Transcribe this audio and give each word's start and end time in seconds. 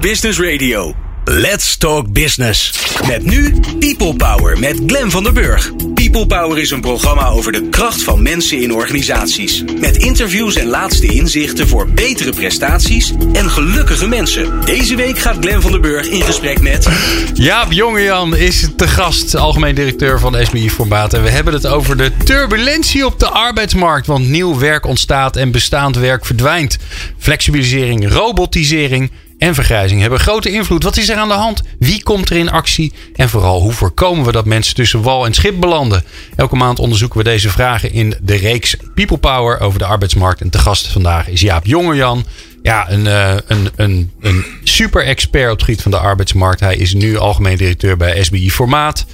Business 0.00 0.38
Radio. 0.38 0.94
Let's 1.24 1.76
Talk 1.76 2.12
Business. 2.12 2.86
Met 3.06 3.24
nu 3.24 3.54
People 3.78 4.16
Power 4.16 4.58
met 4.58 4.80
Glen 4.86 5.10
van 5.10 5.22
der 5.22 5.32
Burg. 5.32 5.72
People 5.94 6.26
Power 6.26 6.58
is 6.58 6.70
een 6.70 6.80
programma 6.80 7.28
over 7.28 7.52
de 7.52 7.68
kracht 7.68 8.02
van 8.02 8.22
mensen 8.22 8.60
in 8.60 8.74
organisaties. 8.74 9.64
Met 9.80 9.96
interviews 9.96 10.56
en 10.56 10.66
laatste 10.66 11.06
inzichten 11.06 11.68
voor 11.68 11.88
betere 11.90 12.30
prestaties 12.32 13.12
en 13.32 13.50
gelukkige 13.50 14.08
mensen. 14.08 14.64
Deze 14.64 14.96
week 14.96 15.18
gaat 15.18 15.36
Glen 15.40 15.62
van 15.62 15.70
der 15.70 15.80
Burg 15.80 16.06
in 16.06 16.22
gesprek 16.22 16.60
met. 16.60 16.88
Jaap 17.34 17.72
Jongejan 17.72 18.36
is 18.36 18.68
te 18.76 18.88
gast, 18.88 19.34
algemeen 19.34 19.74
directeur 19.74 20.20
van 20.20 20.36
SBI 20.42 20.70
Formaat. 20.70 21.14
En 21.14 21.22
we 21.22 21.30
hebben 21.30 21.52
het 21.52 21.66
over 21.66 21.96
de 21.96 22.12
turbulentie 22.24 23.06
op 23.06 23.18
de 23.18 23.28
arbeidsmarkt. 23.28 24.06
Want 24.06 24.28
nieuw 24.28 24.58
werk 24.58 24.86
ontstaat 24.86 25.36
en 25.36 25.50
bestaand 25.50 25.96
werk 25.96 26.24
verdwijnt. 26.24 26.78
Flexibilisering, 27.18 28.12
robotisering 28.12 29.10
en 29.38 29.54
vergrijzing 29.54 30.00
hebben 30.00 30.20
grote 30.20 30.50
invloed. 30.50 30.82
Wat 30.82 30.96
is 30.96 31.08
er 31.08 31.16
aan 31.16 31.28
de 31.28 31.34
hand? 31.34 31.62
Wie 31.78 32.02
komt 32.02 32.30
er 32.30 32.36
in 32.36 32.50
actie? 32.50 32.92
En 33.14 33.28
vooral, 33.28 33.60
hoe 33.60 33.72
voorkomen 33.72 34.24
we 34.24 34.32
dat 34.32 34.44
mensen 34.44 34.74
tussen 34.74 35.02
wal 35.02 35.26
en 35.26 35.34
schip 35.34 35.60
belanden? 35.60 36.04
Elke 36.36 36.56
maand 36.56 36.78
onderzoeken 36.78 37.18
we 37.18 37.24
deze 37.24 37.50
vragen 37.50 37.92
in 37.92 38.14
de 38.22 38.36
reeks 38.36 38.76
People 38.94 39.18
Power 39.18 39.60
over 39.60 39.78
de 39.78 39.84
arbeidsmarkt. 39.84 40.40
En 40.40 40.50
te 40.50 40.58
gast 40.58 40.86
vandaag 40.86 41.28
is 41.28 41.40
Jaap 41.40 41.66
Jongerjan. 41.66 42.24
Ja, 42.62 42.90
een, 42.90 43.04
uh, 43.04 43.34
een, 43.46 43.68
een, 43.76 44.12
een 44.20 44.44
super 44.62 45.04
expert 45.04 45.50
op 45.50 45.56
het 45.56 45.64
gebied 45.64 45.82
van 45.82 45.90
de 45.90 45.98
arbeidsmarkt. 45.98 46.60
Hij 46.60 46.76
is 46.76 46.94
nu 46.94 47.16
algemeen 47.16 47.56
directeur 47.56 47.96
bij 47.96 48.22
SBI 48.22 48.50
Formaat. 48.50 49.06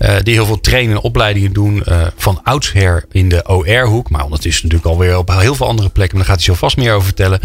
Uh, 0.00 0.16
die 0.22 0.34
heel 0.34 0.46
veel 0.46 0.60
trainen 0.60 0.96
en 0.96 1.02
opleidingen 1.02 1.52
doen. 1.52 1.82
Uh, 1.88 2.06
van 2.16 2.40
oudsher 2.42 3.04
in 3.12 3.28
de 3.28 3.48
OR-hoek. 3.48 4.10
Maar 4.10 4.24
ondertussen 4.24 4.68
natuurlijk 4.68 4.92
alweer 4.92 5.18
op 5.18 5.30
heel 5.30 5.54
veel 5.54 5.66
andere 5.66 5.88
plekken. 5.88 6.16
Maar 6.16 6.26
daar 6.26 6.36
gaat 6.36 6.44
hij 6.44 6.54
zo 6.54 6.60
vast 6.60 6.76
meer 6.76 6.92
over 6.92 7.04
vertellen. 7.04 7.40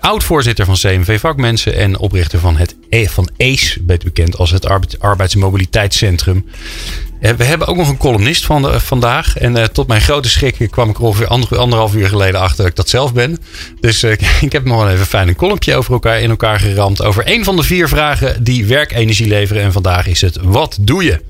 Oud-voorzitter 0.00 0.64
van 0.64 0.74
CMV 0.74 1.20
Vakmensen. 1.20 1.74
En 1.74 1.98
oprichter 1.98 2.38
van, 2.38 2.56
het 2.56 2.76
e 2.88 3.06
van 3.06 3.28
ACE, 3.38 3.82
bekend 3.82 4.36
als 4.36 4.50
het 4.50 4.66
Arbeids 4.66 4.98
Arbeidsmobiliteitscentrum. 4.98 6.44
We 7.20 7.44
hebben 7.44 7.66
ook 7.66 7.76
nog 7.76 7.88
een 7.88 7.96
columnist 7.96 8.44
van 8.44 8.80
vandaag. 8.80 9.36
En 9.36 9.72
tot 9.72 9.86
mijn 9.86 10.00
grote 10.00 10.28
schrik 10.28 10.68
kwam 10.70 10.90
ik 10.90 10.96
er 10.96 11.02
ongeveer 11.02 11.26
ander, 11.26 11.58
anderhalf 11.58 11.94
uur 11.94 12.08
geleden 12.08 12.40
achter 12.40 12.56
dat 12.56 12.66
ik 12.66 12.76
dat 12.76 12.88
zelf 12.88 13.12
ben. 13.12 13.38
Dus 13.80 14.04
ik 14.40 14.52
heb 14.52 14.64
nog 14.64 14.82
wel 14.82 14.90
even 14.90 15.06
fijn 15.06 15.28
een 15.28 15.36
columnje 15.36 15.74
over 15.74 15.92
elkaar 15.92 16.20
in 16.20 16.30
elkaar 16.30 16.60
geramd. 16.60 17.02
Over 17.02 17.22
een 17.26 17.44
van 17.44 17.56
de 17.56 17.62
vier 17.62 17.88
vragen 17.88 18.44
die 18.44 18.66
werkenergie 18.66 19.28
leveren. 19.28 19.62
En 19.62 19.72
vandaag 19.72 20.06
is 20.06 20.20
het: 20.20 20.38
wat 20.42 20.78
doe 20.80 21.04
je? 21.04 21.20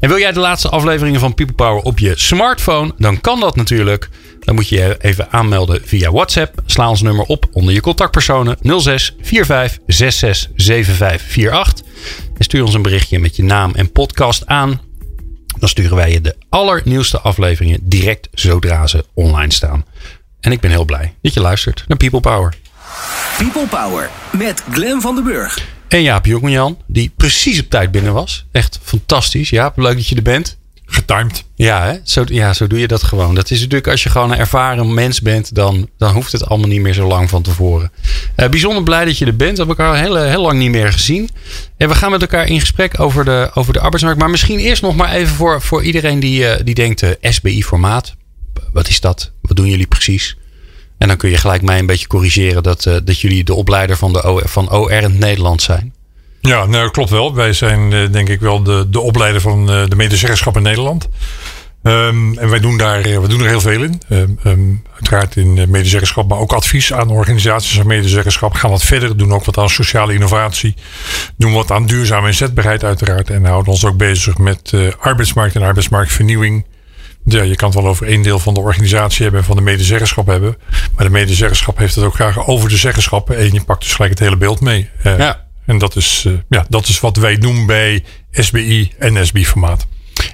En 0.00 0.08
wil 0.08 0.18
jij 0.18 0.32
de 0.32 0.40
laatste 0.40 0.68
afleveringen 0.68 1.20
van 1.20 1.34
People 1.34 1.54
Power 1.54 1.82
op 1.82 1.98
je 1.98 2.12
smartphone? 2.16 2.92
Dan 2.98 3.20
kan 3.20 3.40
dat 3.40 3.56
natuurlijk. 3.56 4.08
Dan 4.40 4.54
moet 4.54 4.68
je 4.68 4.76
je 4.76 4.96
even 5.00 5.30
aanmelden 5.30 5.80
via 5.84 6.10
WhatsApp. 6.10 6.62
Sla 6.66 6.88
ons 6.88 7.02
nummer 7.02 7.24
op 7.24 7.46
onder 7.52 7.74
je 7.74 7.80
contactpersonen 7.80 8.56
06 8.80 9.14
45 9.20 9.78
66 9.86 10.50
75 10.56 11.50
48. 11.50 11.86
En 12.36 12.44
stuur 12.44 12.64
ons 12.64 12.74
een 12.74 12.82
berichtje 12.82 13.18
met 13.18 13.36
je 13.36 13.42
naam 13.42 13.74
en 13.74 13.92
podcast 13.92 14.46
aan 14.46 14.80
dan 15.58 15.68
sturen 15.68 15.96
wij 15.96 16.12
je 16.12 16.20
de 16.20 16.36
allernieuwste 16.48 17.20
afleveringen 17.20 17.78
direct 17.82 18.28
zodra 18.32 18.86
ze 18.86 19.04
online 19.14 19.52
staan. 19.52 19.84
En 20.40 20.52
ik 20.52 20.60
ben 20.60 20.70
heel 20.70 20.84
blij 20.84 21.14
dat 21.22 21.34
je 21.34 21.40
luistert 21.40 21.84
naar 21.88 21.96
People 21.96 22.20
Power. 22.20 22.54
People 23.38 23.66
Power 23.66 24.10
met 24.30 24.64
Glen 24.70 25.00
van 25.00 25.14
den 25.14 25.24
Burg. 25.24 25.58
En 25.92 26.02
Jaap 26.02 26.26
Jongejan, 26.26 26.78
die 26.86 27.12
precies 27.16 27.60
op 27.60 27.70
tijd 27.70 27.90
binnen 27.90 28.12
was. 28.12 28.46
Echt 28.52 28.78
fantastisch. 28.82 29.50
Jaap, 29.50 29.78
leuk 29.78 29.94
dat 29.94 30.08
je 30.08 30.16
er 30.16 30.22
bent. 30.22 30.58
Getimed. 30.86 31.44
Ja, 31.54 31.84
hè? 31.84 31.98
Zo, 32.04 32.24
ja, 32.26 32.52
zo 32.52 32.66
doe 32.66 32.78
je 32.78 32.86
dat 32.88 33.02
gewoon. 33.02 33.34
Dat 33.34 33.50
is 33.50 33.58
natuurlijk 33.58 33.88
als 33.88 34.02
je 34.02 34.08
gewoon 34.08 34.30
een 34.30 34.38
ervaren 34.38 34.94
mens 34.94 35.20
bent, 35.20 35.54
dan, 35.54 35.88
dan 35.98 36.14
hoeft 36.14 36.32
het 36.32 36.46
allemaal 36.46 36.68
niet 36.68 36.80
meer 36.80 36.92
zo 36.92 37.06
lang 37.06 37.28
van 37.28 37.42
tevoren. 37.42 37.92
Uh, 38.36 38.48
bijzonder 38.48 38.82
blij 38.82 39.04
dat 39.04 39.18
je 39.18 39.26
er 39.26 39.36
bent. 39.36 39.58
We 39.58 39.64
hebben 39.64 39.84
elkaar 39.84 40.02
heel, 40.02 40.16
heel 40.16 40.42
lang 40.42 40.58
niet 40.58 40.70
meer 40.70 40.92
gezien. 40.92 41.28
En 41.76 41.88
we 41.88 41.94
gaan 41.94 42.10
met 42.10 42.20
elkaar 42.20 42.46
in 42.46 42.60
gesprek 42.60 43.00
over 43.00 43.24
de, 43.24 43.50
over 43.54 43.72
de 43.72 43.80
arbeidsmarkt. 43.80 44.18
Maar 44.20 44.30
misschien 44.30 44.58
eerst 44.58 44.82
nog 44.82 44.96
maar 44.96 45.12
even 45.12 45.34
voor, 45.34 45.62
voor 45.62 45.82
iedereen 45.82 46.20
die, 46.20 46.40
uh, 46.40 46.54
die 46.64 46.74
denkt: 46.74 47.02
uh, 47.02 47.10
SBI-formaat. 47.20 48.14
Wat 48.72 48.88
is 48.88 49.00
dat? 49.00 49.32
Wat 49.40 49.56
doen 49.56 49.68
jullie 49.68 49.86
precies? 49.86 50.36
En 51.02 51.08
dan 51.08 51.16
kun 51.16 51.30
je 51.30 51.36
gelijk 51.36 51.62
mij 51.62 51.78
een 51.78 51.86
beetje 51.86 52.06
corrigeren 52.06 52.62
dat, 52.62 52.82
dat 52.82 53.20
jullie 53.20 53.44
de 53.44 53.54
opleider 53.54 53.96
van, 53.96 54.12
de 54.12 54.22
o, 54.22 54.40
van 54.44 54.72
OR 54.72 54.92
in 54.92 55.18
Nederland 55.18 55.62
zijn. 55.62 55.94
Ja, 56.40 56.66
nou, 56.66 56.90
klopt 56.90 57.10
wel. 57.10 57.34
Wij 57.34 57.52
zijn 57.52 58.12
denk 58.12 58.28
ik 58.28 58.40
wel 58.40 58.62
de, 58.62 58.86
de 58.90 59.00
opleider 59.00 59.40
van 59.40 59.66
de 59.66 59.96
medezeggenschap 59.96 60.56
in 60.56 60.62
Nederland. 60.62 61.08
Um, 61.82 62.38
en 62.38 62.50
wij 62.50 62.60
doen 62.60 62.76
daar 62.76 63.02
we 63.02 63.28
doen 63.28 63.40
er 63.40 63.48
heel 63.48 63.60
veel 63.60 63.82
in. 63.82 64.00
Um, 64.08 64.38
um, 64.44 64.82
uiteraard 64.92 65.36
in 65.36 65.70
medezeggenschap, 65.70 66.28
maar 66.28 66.38
ook 66.38 66.52
advies 66.52 66.92
aan 66.92 67.10
organisaties 67.10 67.78
en 67.78 67.86
medezeggenschap. 67.86 68.54
Gaan 68.54 68.70
wat 68.70 68.82
verder, 68.82 69.16
doen 69.16 69.32
ook 69.32 69.44
wat 69.44 69.58
aan 69.58 69.70
sociale 69.70 70.14
innovatie. 70.14 70.74
Doen 71.36 71.52
wat 71.52 71.70
aan 71.70 71.86
duurzame 71.86 72.26
inzetbaarheid 72.26 72.84
uiteraard. 72.84 73.30
En 73.30 73.44
houden 73.44 73.72
ons 73.72 73.84
ook 73.84 73.96
bezig 73.96 74.38
met 74.38 74.72
arbeidsmarkt 74.98 75.54
en 75.54 75.62
arbeidsmarktvernieuwing. 75.62 76.64
Ja, 77.24 77.42
je 77.42 77.54
kan 77.54 77.70
het 77.70 77.78
wel 77.78 77.88
over 77.88 78.06
één 78.06 78.22
deel 78.22 78.38
van 78.38 78.54
de 78.54 78.60
organisatie 78.60 79.22
hebben 79.22 79.40
en 79.40 79.46
van 79.46 79.56
de 79.56 79.62
medezeggenschap 79.62 80.26
hebben. 80.26 80.56
Maar 80.94 81.04
de 81.04 81.12
medezeggenschap 81.12 81.78
heeft 81.78 81.94
het 81.94 82.04
ook 82.04 82.14
graag 82.14 82.46
over 82.46 82.68
de 82.68 82.76
zeggenschappen. 82.76 83.36
En 83.36 83.52
je 83.52 83.64
pakt 83.64 83.82
dus 83.82 83.94
gelijk 83.94 84.10
het 84.10 84.20
hele 84.20 84.36
beeld 84.36 84.60
mee. 84.60 84.88
Uh, 85.06 85.18
ja. 85.18 85.46
En 85.66 85.78
dat 85.78 85.96
is, 85.96 86.24
uh, 86.26 86.32
ja, 86.48 86.66
dat 86.68 86.88
is 86.88 87.00
wat 87.00 87.16
wij 87.16 87.38
doen 87.38 87.66
bij 87.66 88.04
SBI 88.30 88.92
en 88.98 89.26
SBI-formaat. 89.26 89.86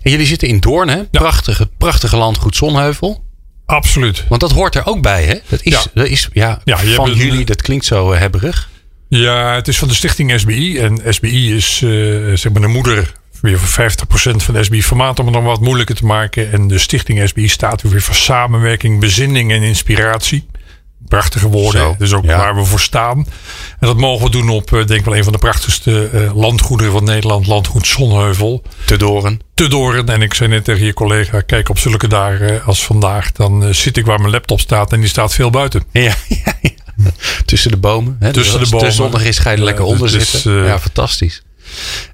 En 0.02 0.10
jullie 0.10 0.26
zitten 0.26 0.48
in 0.48 0.60
Doorn, 0.60 0.88
hè? 0.88 1.04
Prachtige, 1.04 1.68
prachtige 1.78 2.16
landgoed 2.16 2.56
Zonheuvel. 2.56 3.24
Absoluut. 3.66 4.24
Want 4.28 4.40
dat 4.40 4.52
hoort 4.52 4.74
er 4.74 4.86
ook 4.86 5.02
bij, 5.02 5.24
hè? 5.24 5.34
Dat 5.48 5.62
is, 5.62 5.72
ja. 5.72 5.82
Dat 5.94 6.06
is 6.06 6.28
ja, 6.32 6.60
ja 6.64 6.78
van 6.78 7.12
jullie, 7.12 7.44
dat 7.44 7.62
klinkt 7.62 7.84
zo 7.84 8.12
uh, 8.12 8.18
hebberig. 8.18 8.68
Ja, 9.08 9.54
het 9.54 9.68
is 9.68 9.78
van 9.78 9.88
de 9.88 9.94
stichting 9.94 10.40
SBI. 10.40 10.78
En 10.78 11.00
SBI 11.08 11.54
is 11.54 11.80
uh, 11.80 12.36
zeg 12.36 12.52
maar 12.52 12.62
de 12.62 12.68
moeder 12.68 13.12
weer 13.40 13.58
voor 13.58 13.90
50% 13.90 14.36
van 14.36 14.64
SBI 14.64 14.82
formaat 14.82 15.18
om 15.18 15.24
het 15.24 15.34
dan 15.34 15.44
wat 15.44 15.60
moeilijker 15.60 15.94
te 15.94 16.04
maken. 16.04 16.52
En 16.52 16.68
de 16.68 16.78
stichting 16.78 17.28
SBI 17.28 17.48
staat 17.48 17.82
weer 17.82 18.02
voor 18.02 18.14
samenwerking, 18.14 19.00
bezinning 19.00 19.52
en 19.52 19.62
inspiratie. 19.62 20.46
Prachtige 21.08 21.48
woorden. 21.48 21.80
Zo, 21.80 21.94
dus 21.98 22.12
ook 22.12 22.24
ja. 22.24 22.36
waar 22.36 22.54
we 22.54 22.64
voor 22.64 22.80
staan. 22.80 23.18
En 23.78 23.86
dat 23.86 23.96
mogen 23.96 24.24
we 24.24 24.30
doen 24.30 24.48
op, 24.48 24.70
denk 24.70 24.90
ik 24.90 25.04
wel, 25.04 25.16
een 25.16 25.24
van 25.24 25.32
de 25.32 25.38
prachtigste 25.38 26.10
uh, 26.14 26.36
landgoederen 26.36 26.92
van 26.92 27.04
Nederland. 27.04 27.46
Landgoed 27.46 27.86
Zonheuvel. 27.86 28.62
Te 28.84 28.96
Doren. 28.96 29.40
Te 29.54 29.68
Doren. 29.68 30.08
En 30.08 30.22
ik 30.22 30.34
zei 30.34 30.48
net 30.48 30.64
tegen 30.64 30.84
je 30.84 30.94
collega, 30.94 31.40
kijk 31.40 31.68
op 31.68 31.78
zulke 31.78 32.08
dagen 32.08 32.64
als 32.64 32.84
vandaag. 32.84 33.32
Dan 33.32 33.74
zit 33.74 33.96
ik 33.96 34.06
waar 34.06 34.18
mijn 34.18 34.30
laptop 34.30 34.60
staat 34.60 34.92
en 34.92 35.00
die 35.00 35.08
staat 35.08 35.34
veel 35.34 35.50
buiten. 35.50 35.82
Ja, 35.92 36.02
ja, 36.28 36.54
ja. 36.60 36.70
Tussen 37.44 37.70
de 37.70 37.76
bomen. 37.76 38.16
Hè? 38.20 38.32
Tussen 38.32 38.60
de 38.60 38.68
bomen. 38.70 38.86
De 38.88 38.92
zondag 38.92 39.24
is 39.24 39.38
ga 39.38 39.50
je 39.50 39.56
er 39.56 39.64
lekker 39.64 39.84
onder 39.84 40.10
dus, 40.10 40.30
zitten. 40.30 40.64
ja, 40.64 40.78
fantastisch. 40.78 41.42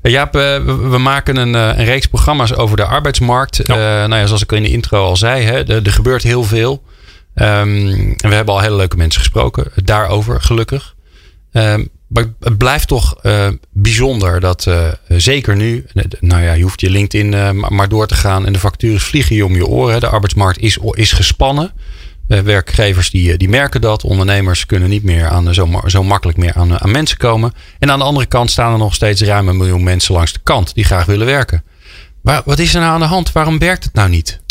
Jaap, 0.03 0.32
we 0.32 0.98
maken 0.98 1.37
een, 1.37 1.54
een, 1.54 1.84
reeks 1.84 2.06
programma's 2.06 2.54
over 2.54 2.76
de 2.76 2.84
arbeidsmarkt. 2.84 3.60
Ja. 3.65 4.06
nou 4.06 4.20
ja, 4.20 4.26
zoals 4.26 4.42
ik 4.42 4.53
in 4.53 4.62
de 4.62 4.70
intro 4.70 5.04
al 5.04 5.16
zei, 5.16 5.44
hè, 5.44 5.69
er, 5.69 5.87
er 5.87 5.92
gebeurt 5.92 6.22
heel 6.22 6.44
veel. 6.44 6.82
Um, 7.34 7.88
en 8.16 8.28
we 8.28 8.34
hebben 8.34 8.54
al 8.54 8.60
hele 8.60 8.76
leuke 8.76 8.97
mensen 8.97 9.20
gesproken 9.20 9.66
daarover, 9.84 10.41
gelukkig. 10.41 10.94
Um, 11.53 11.88
maar 12.14 12.25
het 12.41 12.59
blijft 12.59 12.88
toch 12.88 13.16
uh, 13.22 13.48
bijzonder 13.70 14.41
dat 14.41 14.66
uh, 14.69 14.88
zeker 15.09 15.56
nu, 15.56 15.87
nou 16.20 16.43
ja, 16.43 16.53
je 16.53 16.62
hoeft 16.62 16.81
je 16.81 16.91
LinkedIn 16.91 17.32
uh, 17.32 17.50
maar 17.50 17.88
door 17.88 18.06
te 18.06 18.14
gaan 18.14 18.47
en 18.47 18.53
de 18.53 18.59
vacatures 18.59 19.03
vliegen 19.03 19.37
je 19.37 19.44
om 19.44 19.54
je 19.54 19.66
oren. 19.66 20.00
De 20.00 20.09
arbeidsmarkt 20.09 20.59
is, 20.59 20.78
is 20.91 21.12
gespannen. 21.12 21.72
Werkgevers 22.26 23.10
die, 23.10 23.36
die 23.36 23.48
merken 23.48 23.80
dat. 23.80 24.04
Ondernemers 24.04 24.66
kunnen 24.66 24.88
niet 24.88 25.04
meer 25.04 25.28
aan, 25.28 25.54
zo, 25.54 25.82
zo 25.86 26.02
makkelijk 26.02 26.38
meer 26.38 26.54
aan, 26.54 26.80
aan 26.80 26.90
mensen 26.90 27.18
komen. 27.18 27.52
En 27.78 27.90
aan 27.90 27.98
de 27.98 28.04
andere 28.04 28.26
kant 28.26 28.50
staan 28.50 28.72
er 28.72 28.78
nog 28.78 28.94
steeds 28.94 29.22
ruim 29.22 29.48
een 29.48 29.56
miljoen 29.56 29.82
mensen 29.82 30.14
langs 30.14 30.32
de 30.32 30.40
kant 30.42 30.74
die 30.74 30.84
graag 30.84 31.04
willen 31.04 31.26
werken. 31.26 31.64
Maar 32.22 32.42
wat 32.44 32.58
is 32.58 32.74
er 32.74 32.80
nou 32.80 32.92
aan 32.92 33.00
de 33.00 33.06
hand? 33.06 33.32
Waarom 33.32 33.58
werkt 33.58 33.84
het 33.84 33.94
nou 33.94 34.08
niet? 34.08 34.42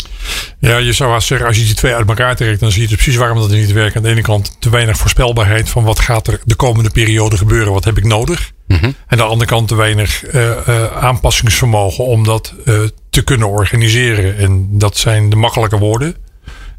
Ja, 0.58 0.76
je 0.76 0.92
zou 0.92 1.10
haast 1.10 1.26
zeggen, 1.26 1.46
als 1.46 1.56
je 1.56 1.64
die 1.64 1.74
twee 1.74 1.94
uit 1.94 2.08
elkaar 2.08 2.36
trekt, 2.36 2.60
dan 2.60 2.70
zie 2.70 2.88
je 2.88 2.94
precies 2.94 3.16
waarom 3.16 3.38
dat 3.38 3.50
niet 3.50 3.72
werkt. 3.72 3.96
Aan 3.96 4.02
de 4.02 4.08
ene 4.08 4.20
kant 4.20 4.56
te 4.58 4.70
weinig 4.70 4.96
voorspelbaarheid 4.96 5.68
van 5.68 5.84
wat 5.84 6.00
gaat 6.00 6.26
er 6.26 6.40
de 6.44 6.54
komende 6.54 6.90
periode 6.90 7.36
gebeuren, 7.36 7.72
wat 7.72 7.84
heb 7.84 7.98
ik 7.98 8.04
nodig. 8.04 8.52
Mm 8.66 8.76
-hmm. 8.76 8.88
En 8.88 8.96
aan 9.06 9.16
de 9.16 9.24
andere 9.24 9.50
kant 9.50 9.68
te 9.68 9.74
weinig 9.74 10.34
uh, 10.34 10.50
uh, 10.68 10.96
aanpassingsvermogen 10.96 12.04
om 12.04 12.24
dat 12.24 12.54
uh, 12.64 12.80
te 13.10 13.22
kunnen 13.22 13.48
organiseren. 13.48 14.36
En 14.36 14.68
dat 14.70 14.96
zijn 14.96 15.30
de 15.30 15.36
makkelijke 15.36 15.78
woorden. 15.78 16.16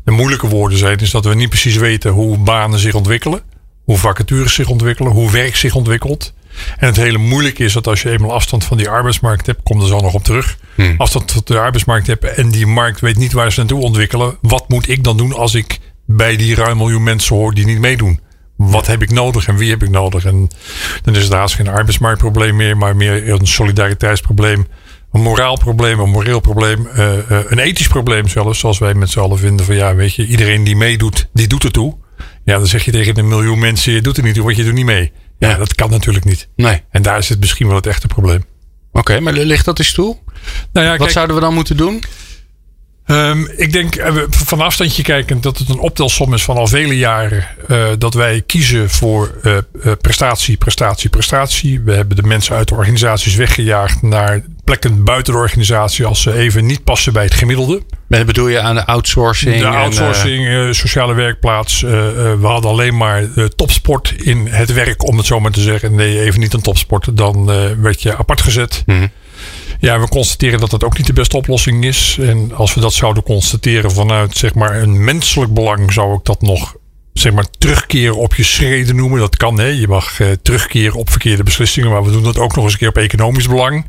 De 0.05 0.11
moeilijke 0.11 0.47
woorden 0.47 0.77
zijn 0.77 0.97
is 0.97 1.11
dat 1.11 1.25
we 1.25 1.35
niet 1.35 1.49
precies 1.49 1.75
weten 1.75 2.11
hoe 2.11 2.37
banen 2.37 2.79
zich 2.79 2.93
ontwikkelen, 2.93 3.41
hoe 3.83 3.97
vacatures 3.97 4.53
zich 4.53 4.69
ontwikkelen, 4.69 5.11
hoe 5.11 5.31
werk 5.31 5.55
zich 5.55 5.75
ontwikkelt. 5.75 6.33
En 6.77 6.87
het 6.87 6.95
hele 6.95 7.17
moeilijke 7.17 7.63
is 7.63 7.73
dat 7.73 7.87
als 7.87 8.01
je 8.01 8.09
eenmaal 8.09 8.33
afstand 8.33 8.63
van 8.63 8.77
die 8.77 8.89
arbeidsmarkt 8.89 9.45
hebt, 9.45 9.63
komt 9.63 9.81
er 9.81 9.87
zo 9.87 9.99
nog 9.99 10.13
op 10.13 10.23
terug. 10.23 10.57
Hmm. 10.75 10.95
Afstand 10.97 11.27
tot 11.27 11.47
de 11.47 11.59
arbeidsmarkt 11.59 12.07
hebt 12.07 12.23
en 12.23 12.49
die 12.49 12.67
markt 12.67 12.99
weet 12.99 13.17
niet 13.17 13.33
waar 13.33 13.51
ze 13.51 13.59
naartoe 13.59 13.81
ontwikkelen. 13.81 14.37
Wat 14.41 14.69
moet 14.69 14.89
ik 14.89 15.03
dan 15.03 15.17
doen 15.17 15.33
als 15.33 15.53
ik 15.53 15.79
bij 16.05 16.35
die 16.35 16.55
ruim 16.55 16.77
miljoen 16.77 17.03
mensen 17.03 17.35
hoor 17.35 17.53
die 17.53 17.65
niet 17.65 17.79
meedoen? 17.79 18.19
Wat 18.55 18.87
heb 18.87 19.01
ik 19.01 19.11
nodig 19.11 19.47
en 19.47 19.57
wie 19.57 19.69
heb 19.69 19.83
ik 19.83 19.89
nodig? 19.89 20.25
En 20.25 20.49
dan 21.01 21.15
is 21.15 21.23
het 21.23 21.33
haast 21.33 21.55
geen 21.55 21.67
arbeidsmarktprobleem 21.67 22.55
meer, 22.55 22.77
maar 22.77 22.95
meer 22.95 23.29
een 23.29 23.47
solidariteitsprobleem. 23.47 24.67
Een 25.15 25.21
moraal 25.21 25.57
probleem, 25.57 25.99
een 25.99 26.09
moreel 26.09 26.39
probleem, 26.39 26.87
uh, 26.95 27.13
uh, 27.13 27.39
een 27.47 27.59
ethisch 27.59 27.87
probleem 27.87 28.27
zelfs. 28.27 28.59
Zoals 28.59 28.77
wij 28.77 28.93
met 28.93 29.09
z'n 29.09 29.19
allen 29.19 29.37
vinden 29.37 29.65
van 29.65 29.75
ja, 29.75 29.95
weet 29.95 30.15
je, 30.15 30.27
iedereen 30.27 30.63
die 30.63 30.75
meedoet, 30.75 31.27
die 31.33 31.47
doet 31.47 31.63
er 31.63 31.71
toe. 31.71 31.95
Ja, 32.43 32.57
dan 32.57 32.67
zeg 32.67 32.85
je 32.85 32.91
tegen 32.91 33.17
een 33.17 33.27
miljoen 33.27 33.59
mensen, 33.59 33.93
je 33.93 34.01
doet 34.01 34.17
er 34.17 34.23
niet 34.23 34.33
toe, 34.33 34.43
want 34.43 34.57
je 34.57 34.63
doet 34.63 34.73
niet 34.73 34.85
mee. 34.85 35.11
Ja, 35.39 35.57
dat 35.57 35.75
kan 35.75 35.89
natuurlijk 35.89 36.25
niet. 36.25 36.47
Nee. 36.55 36.81
En 36.89 37.01
daar 37.01 37.17
is 37.17 37.29
het 37.29 37.39
misschien 37.39 37.67
wel 37.67 37.75
het 37.75 37.87
echte 37.87 38.07
probleem. 38.07 38.45
Oké, 38.91 39.19
maar 39.19 39.33
ligt 39.33 39.65
dat 39.65 39.79
eens 39.79 39.93
toe? 39.93 40.17
Nou 40.71 40.85
ja, 40.85 40.91
Wat 40.91 40.99
kijk, 40.99 41.11
zouden 41.11 41.35
we 41.35 41.41
dan 41.41 41.53
moeten 41.53 41.77
doen? 41.77 42.03
Ehm, 43.05 43.45
ik 43.55 43.71
denk 43.71 43.95
eh, 43.95 44.15
van 44.29 44.61
afstandje 44.61 45.03
kijkend 45.03 45.43
dat 45.43 45.57
het 45.57 45.69
een 45.69 45.79
optelsom 45.79 46.33
is 46.33 46.43
van 46.43 46.57
al 46.57 46.67
vele 46.67 46.97
jaren. 46.97 47.47
eh, 47.67 47.87
dat 47.97 48.13
wij 48.13 48.41
kiezen 48.41 48.89
voor 48.89 49.35
eh, 49.43 49.57
eh, 49.57 49.63
prestatie, 50.01 50.57
prestatie, 50.57 51.09
prestatie. 51.09 51.81
We 51.81 51.93
hebben 51.93 52.15
de 52.15 52.23
mensen 52.23 52.55
uit 52.55 52.67
de 52.67 52.75
organisaties 52.75 53.35
weggejaagd 53.35 54.01
naar 54.01 54.43
plekken 54.65 55.03
buiten 55.03 55.33
de 55.33 55.39
organisatie 55.39 56.05
als 56.05 56.21
ze 56.21 56.33
even 56.33 56.65
niet 56.65 56.83
passen 56.83 57.13
bij 57.13 57.23
het 57.23 57.33
gemiddelde. 57.33 57.81
Wat 58.07 58.25
bedoel 58.25 58.47
je 58.47 58.59
aan 58.59 58.75
de 58.75 58.85
outsourcing? 58.85 59.57
De 59.57 59.65
en, 59.65 59.73
eh, 59.73 59.79
outsourcing, 59.79 60.47
eh, 60.47 60.71
sociale 60.71 61.13
werkplaats. 61.13 61.83
eh, 61.83 61.91
we 62.39 62.47
hadden 62.47 62.71
alleen 62.71 62.97
maar 62.97 63.23
topsport 63.55 64.13
in 64.17 64.47
het 64.47 64.73
werk, 64.73 65.07
om 65.07 65.17
het 65.17 65.25
zo 65.25 65.39
maar 65.39 65.51
te 65.51 65.61
zeggen. 65.61 65.97
Je 65.97 66.19
even 66.19 66.39
niet 66.39 66.53
een 66.53 66.61
topsport, 66.61 67.17
dan 67.17 67.45
werd 67.81 68.01
je 68.01 68.17
apart 68.17 68.41
gezet. 68.41 68.83
Mhm. 68.85 69.07
Ja, 69.79 69.99
we 69.99 70.07
constateren 70.07 70.59
dat 70.59 70.69
dat 70.69 70.83
ook 70.83 70.97
niet 70.97 71.07
de 71.07 71.13
beste 71.13 71.37
oplossing 71.37 71.85
is. 71.85 72.17
En 72.19 72.51
als 72.53 72.73
we 72.73 72.81
dat 72.81 72.93
zouden 72.93 73.23
constateren 73.23 73.91
vanuit 73.91 74.37
zeg 74.37 74.53
maar, 74.53 74.81
een 74.81 75.03
menselijk 75.03 75.53
belang, 75.53 75.93
zou 75.93 76.17
ik 76.17 76.23
dat 76.23 76.41
nog 76.41 76.75
zeg 77.19 77.33
maar, 77.33 77.45
terugkeren 77.57 78.15
op 78.15 78.35
je 78.35 78.43
schreden 78.43 78.95
noemen. 78.95 79.19
Dat 79.19 79.37
kan, 79.37 79.59
hè. 79.59 79.65
je 79.65 79.87
mag 79.87 80.19
eh, 80.19 80.27
terugkeren 80.41 80.99
op 80.99 81.09
verkeerde 81.09 81.43
beslissingen, 81.43 81.89
maar 81.89 82.03
we 82.03 82.11
doen 82.11 82.23
dat 82.23 82.37
ook 82.37 82.55
nog 82.55 82.63
eens 82.63 82.73
een 82.73 82.79
keer 82.79 82.87
op 82.87 82.97
economisch 82.97 83.47
belang. 83.47 83.85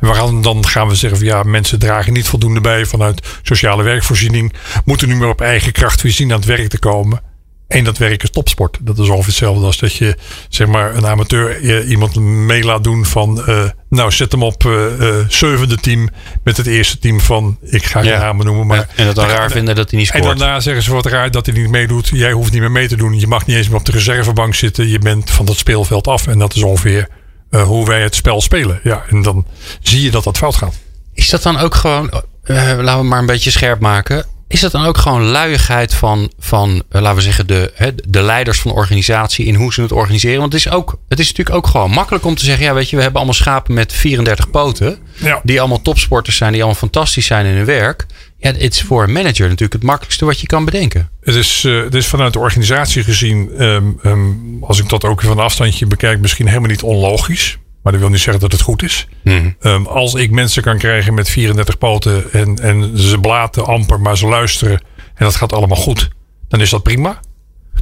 En 0.00 0.14
gaan, 0.14 0.42
dan 0.42 0.66
gaan 0.66 0.88
we 0.88 0.94
zeggen 0.94 1.18
van 1.18 1.26
ja, 1.26 1.42
mensen 1.42 1.78
dragen 1.78 2.12
niet 2.12 2.28
voldoende 2.28 2.60
bij 2.60 2.86
vanuit 2.86 3.26
sociale 3.42 3.82
werkvoorziening, 3.82 4.52
moeten 4.84 5.08
nu 5.08 5.16
maar 5.16 5.28
op 5.28 5.40
eigen 5.40 5.72
kracht 5.72 6.02
weer 6.02 6.12
zien 6.12 6.30
aan 6.32 6.38
het 6.38 6.46
werk 6.46 6.68
te 6.68 6.78
komen. 6.78 7.20
En 7.68 7.84
dat 7.84 7.98
werk 7.98 8.22
is 8.22 8.30
topsport. 8.30 8.78
Dat 8.80 8.98
is 8.98 9.08
ongeveer 9.08 9.26
hetzelfde 9.26 9.64
als 9.66 9.78
dat 9.78 9.94
je 9.94 10.16
zeg 10.48 10.66
maar 10.66 10.94
een 10.94 11.06
amateur 11.06 11.60
iemand 11.86 12.16
mee 12.20 12.64
laat 12.64 12.84
doen 12.84 13.04
van 13.06 13.46
eh, 13.46 13.64
nou 13.88 14.10
zet 14.10 14.32
hem 14.32 14.42
op 14.42 14.64
eh, 14.66 15.16
zevende 15.28 15.76
team 15.76 16.08
met 16.44 16.56
het 16.56 16.66
eerste 16.66 16.98
team 16.98 17.20
van 17.20 17.58
ik 17.62 17.84
ga 17.84 18.00
geen 18.00 18.10
Ja. 18.10 18.18
namen 18.18 18.46
noemen. 18.46 18.66
Maar 18.66 18.88
en 18.96 19.06
dat 19.06 19.14
dan 19.14 19.26
raar 19.28 19.50
vinden 19.50 19.74
dat 19.74 19.90
hij 19.90 19.98
niet 20.00 20.10
en 20.10 20.22
scoort. 20.22 20.38
daarna 20.38 20.60
zeggen 20.60 20.82
ze 20.82 20.92
wat 20.92 21.06
raar 21.06 21.30
dat 21.30 21.46
hij 21.46 21.54
niet 21.54 21.70
meedoet. 21.70 22.08
Jij 22.08 22.32
hoeft 22.32 22.52
niet 22.52 22.60
meer 22.60 22.70
mee 22.70 22.88
te 22.88 22.96
doen. 22.96 23.18
Je 23.20 23.26
mag 23.26 23.46
niet 23.46 23.56
eens 23.56 23.68
meer 23.68 23.78
op 23.78 23.84
de 23.84 23.92
reservebank 23.92 24.54
zitten. 24.54 24.88
Je 24.88 24.98
bent 24.98 25.30
van 25.30 25.44
dat 25.46 25.56
speelveld 25.56 26.06
af. 26.06 26.26
En 26.26 26.38
dat 26.38 26.54
is 26.54 26.62
ongeveer 26.62 27.08
hoe 27.50 27.86
wij 27.86 28.02
het 28.02 28.14
spel 28.14 28.40
spelen. 28.40 28.80
Ja, 28.82 29.04
en 29.08 29.22
dan 29.22 29.46
zie 29.82 30.02
je 30.02 30.10
dat 30.10 30.24
dat 30.24 30.36
fout 30.36 30.56
gaat. 30.56 30.74
Is 31.14 31.28
dat 31.28 31.42
dan 31.42 31.58
ook 31.58 31.74
gewoon, 31.74 32.22
laten 32.44 32.98
we 32.98 33.02
maar 33.04 33.18
een 33.18 33.26
beetje 33.26 33.50
scherp 33.50 33.80
maken. 33.80 34.26
Is 34.54 34.60
dat 34.60 34.72
dan 34.72 34.84
ook 34.84 34.98
gewoon 34.98 35.22
luiigheid 35.22 35.94
van, 35.94 36.32
van 36.38 36.82
eh, 36.88 37.00
laten 37.00 37.16
we 37.16 37.22
zeggen, 37.22 37.46
de, 37.46 37.72
hè, 37.74 37.90
de 37.94 38.22
leiders 38.22 38.60
van 38.60 38.70
de 38.70 38.76
organisatie 38.76 39.46
in 39.46 39.54
hoe 39.54 39.72
ze 39.72 39.82
het 39.82 39.92
organiseren? 39.92 40.40
Want 40.40 40.52
het 40.52 40.66
is, 40.66 40.72
ook, 40.72 40.98
het 41.08 41.18
is 41.18 41.28
natuurlijk 41.28 41.56
ook 41.56 41.66
gewoon 41.66 41.90
makkelijk 41.90 42.24
om 42.24 42.34
te 42.34 42.44
zeggen: 42.44 42.64
ja, 42.64 42.74
weet 42.74 42.90
je, 42.90 42.96
we 42.96 43.02
hebben 43.02 43.20
allemaal 43.20 43.40
schapen 43.40 43.74
met 43.74 43.92
34 43.92 44.50
poten. 44.50 44.98
Ja. 45.14 45.40
Die 45.42 45.60
allemaal 45.60 45.82
topsporters 45.82 46.36
zijn, 46.36 46.52
die 46.52 46.60
allemaal 46.60 46.80
fantastisch 46.80 47.26
zijn 47.26 47.46
in 47.46 47.54
hun 47.54 47.64
werk. 47.64 48.06
Ja, 48.38 48.52
het 48.52 48.74
is 48.74 48.82
voor 48.82 49.02
een 49.02 49.12
manager 49.12 49.44
natuurlijk 49.44 49.72
het 49.72 49.82
makkelijkste 49.82 50.24
wat 50.24 50.40
je 50.40 50.46
kan 50.46 50.64
bedenken. 50.64 51.10
Het 51.20 51.34
is, 51.34 51.64
eh, 51.64 51.82
het 51.82 51.94
is 51.94 52.06
vanuit 52.06 52.32
de 52.32 52.38
organisatie 52.38 53.02
gezien, 53.02 53.50
ehm, 53.58 53.84
ehm, 54.02 54.28
als 54.60 54.78
ik 54.78 54.88
dat 54.88 55.04
ook 55.04 55.20
van 55.22 55.30
een 55.30 55.44
afstandje 55.44 55.86
bekijk, 55.86 56.20
misschien 56.20 56.46
helemaal 56.46 56.70
niet 56.70 56.82
onlogisch. 56.82 57.58
Maar 57.84 57.92
dat 57.92 58.02
wil 58.02 58.10
niet 58.10 58.20
zeggen 58.20 58.42
dat 58.42 58.52
het 58.52 58.60
goed 58.60 58.82
is. 58.82 59.08
Ehm, 59.24 59.84
als 59.84 60.14
ik 60.14 60.30
mensen 60.30 60.62
kan 60.62 60.78
krijgen 60.78 61.14
met 61.14 61.28
34 61.30 61.78
poten 61.78 62.32
en, 62.32 62.58
en 62.58 62.98
ze 62.98 63.18
blaten 63.18 63.66
amper, 63.66 64.00
maar 64.00 64.16
ze 64.16 64.26
luisteren 64.26 64.80
en 65.14 65.24
dat 65.24 65.34
gaat 65.34 65.52
allemaal 65.52 65.76
goed, 65.76 66.08
dan 66.48 66.60
is 66.60 66.70
dat 66.70 66.82
prima. 66.82 67.20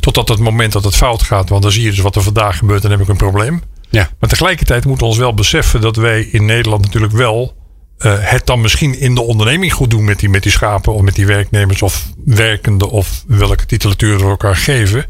Totdat 0.01 0.29
het 0.29 0.39
moment 0.39 0.73
dat 0.73 0.85
het 0.85 0.97
fout 0.97 1.23
gaat, 1.23 1.49
want 1.49 1.63
dan 1.63 1.73
zie 1.73 1.83
je 1.83 1.91
dus 1.91 1.99
wat 1.99 2.17
er 2.17 2.23
vandaag 2.23 2.59
gebeurt, 2.59 2.83
dan 2.83 2.91
heb 2.91 3.01
ik 3.01 3.09
een 3.09 3.17
probleem. 3.17 3.63
Ja. 3.91 4.11
Maar 4.19 4.29
tegelijkertijd 4.29 4.85
moeten 4.85 5.07
we 5.07 5.13
ons 5.13 5.21
wel 5.21 5.35
beseffen 5.35 5.81
dat 5.81 5.97
wij 5.97 6.23
in 6.23 6.45
Nederland 6.45 6.85
natuurlijk 6.85 7.13
wel 7.13 7.55
eh, 7.99 8.15
het 8.19 8.47
dan 8.47 8.61
misschien 8.61 8.99
in 8.99 9.15
de 9.15 9.23
onderneming 9.23 9.73
goed 9.73 9.91
doen 9.91 10.05
met 10.05 10.19
die, 10.19 10.29
met 10.29 10.43
die 10.43 10.53
schapen 10.53 10.93
of 10.93 11.03
met 11.03 11.15
die 11.15 11.27
werknemers 11.27 11.83
of 11.83 12.09
werkenden 12.25 12.91
of 12.91 13.25
welke 13.27 13.67
titulatuur 13.67 14.19
we 14.19 14.25
elkaar 14.25 14.57
geven. 14.57 15.07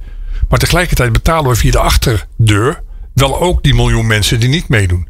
Maar 0.49 0.59
tegelijkertijd 0.59 1.13
betalen 1.13 1.51
we 1.51 1.57
via 1.57 1.71
de 1.71 1.79
achterdeur 1.79 2.83
wel 3.15 3.41
ook 3.41 3.63
die 3.63 3.75
miljoen 3.75 4.07
mensen 4.07 4.41
die 4.41 4.49
niet 4.49 4.69
meedoen. 4.69 5.09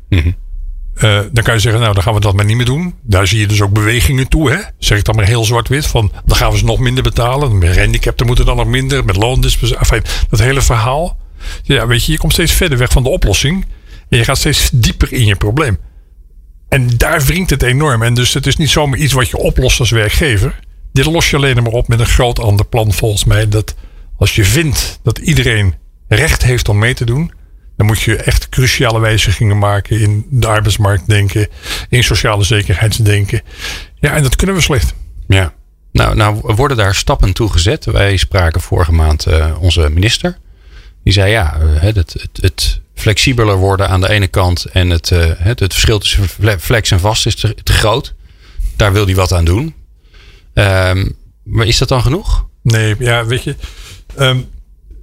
Eh, 0.94 1.20
dan 1.32 1.44
kan 1.44 1.54
je 1.54 1.60
zeggen, 1.60 1.80
nou 1.80 1.94
dan 1.94 2.02
gaan 2.02 2.14
we 2.14 2.20
dat 2.20 2.34
maar 2.34 2.44
niet 2.44 2.56
meer 2.56 2.66
doen. 2.66 2.94
Daar 3.02 3.26
zie 3.26 3.40
je 3.40 3.46
dus 3.46 3.62
ook 3.62 3.72
bewegingen 3.72 4.28
toe. 4.28 4.50
Hè? 4.50 4.58
Zeg 4.78 4.98
ik 4.98 5.04
dan 5.04 5.16
maar 5.16 5.26
heel 5.26 5.44
zwart-wit. 5.44 5.86
Van 5.86 6.12
dan 6.24 6.36
gaan 6.36 6.50
we 6.50 6.58
ze 6.58 6.64
nog 6.64 6.78
minder 6.78 7.02
betalen. 7.02 7.58
Met 7.58 7.72
gehandicapten 7.72 8.26
moeten 8.26 8.46
dan 8.46 8.56
nog 8.56 8.66
minder. 8.66 9.04
Met 9.04 9.16
loondispensatie. 9.16 9.96
Enfin, 9.96 10.26
dat 10.28 10.40
hele 10.40 10.62
verhaal. 10.62 11.16
Ja, 11.62 11.86
weet 11.86 12.04
je, 12.04 12.12
je 12.12 12.18
komt 12.18 12.32
steeds 12.32 12.52
verder 12.52 12.78
weg 12.78 12.92
van 12.92 13.02
de 13.02 13.08
oplossing. 13.08 13.66
En 14.08 14.18
je 14.18 14.24
gaat 14.24 14.38
steeds 14.38 14.70
dieper 14.72 15.12
in 15.12 15.26
je 15.26 15.36
probleem. 15.36 15.78
En 16.68 16.88
daar 16.96 17.22
wringt 17.22 17.50
het 17.50 17.62
enorm. 17.62 18.02
En 18.02 18.14
dus 18.14 18.34
het 18.34 18.46
is 18.46 18.56
niet 18.56 18.70
zomaar 18.70 18.98
iets 18.98 19.12
wat 19.12 19.28
je 19.28 19.36
oplost 19.36 19.80
als 19.80 19.90
werkgever. 19.90 20.60
Dit 20.92 21.04
los 21.04 21.30
je 21.30 21.36
alleen 21.36 21.62
maar 21.62 21.72
op 21.72 21.88
met 21.88 22.00
een 22.00 22.06
groot 22.06 22.38
ander 22.38 22.66
plan 22.66 22.92
volgens 22.92 23.24
mij. 23.24 23.48
Dat 23.48 23.74
als 24.16 24.34
je 24.34 24.44
vindt 24.44 25.00
dat 25.02 25.18
iedereen 25.18 25.74
recht 26.08 26.42
heeft 26.42 26.68
om 26.68 26.78
mee 26.78 26.94
te 26.94 27.04
doen. 27.04 27.32
Dan 27.76 27.86
moet 27.86 28.00
je 28.00 28.16
echt 28.16 28.48
cruciale 28.48 29.00
wijzigingen 29.00 29.58
maken 29.58 30.00
in 30.00 30.26
de 30.30 30.46
arbeidsmarkt 30.46 31.08
denken. 31.08 31.48
In 31.88 32.04
sociale 32.04 32.44
zekerheidsdenken. 32.44 33.42
Ja, 34.00 34.14
en 34.14 34.22
dat 34.22 34.36
kunnen 34.36 34.56
we 34.56 34.62
slecht. 34.62 34.94
Ja. 35.28 35.52
Nou, 35.92 36.14
nou 36.16 36.40
worden 36.42 36.76
daar 36.76 36.94
stappen 36.94 37.32
toe 37.32 37.48
gezet. 37.52 37.84
Wij 37.84 38.16
spraken 38.16 38.60
vorige 38.60 38.92
maand 38.92 39.26
eh, 39.26 39.56
onze 39.60 39.90
minister. 39.90 40.38
Die 41.04 41.12
zei 41.12 41.30
ja, 41.30 41.58
eh, 41.60 41.80
het, 41.80 41.96
het, 41.96 42.28
het 42.40 42.80
flexibeler 42.94 43.56
worden 43.56 43.88
aan 43.88 44.00
de 44.00 44.08
ene 44.10 44.26
kant 44.26 44.64
en 44.64 44.90
het, 44.90 45.10
eh, 45.10 45.30
het, 45.36 45.60
het 45.60 45.72
verschil 45.72 45.98
tussen 45.98 46.28
fle- 46.28 46.58
flex 46.58 46.90
en 46.90 47.00
vast 47.00 47.26
is 47.26 47.34
te, 47.34 47.54
te 47.62 47.72
groot. 47.72 48.14
Daar 48.76 48.92
wil 48.92 49.04
hij 49.04 49.14
wat 49.14 49.32
aan 49.32 49.44
doen. 49.44 49.74
Ehm, 50.54 51.08
maar 51.42 51.66
is 51.66 51.78
dat 51.78 51.88
dan 51.88 52.02
genoeg? 52.02 52.46
Nee, 52.62 52.94
ja, 52.98 53.26
weet 53.26 53.42
je. 53.42 53.56
ehm, 54.16 54.38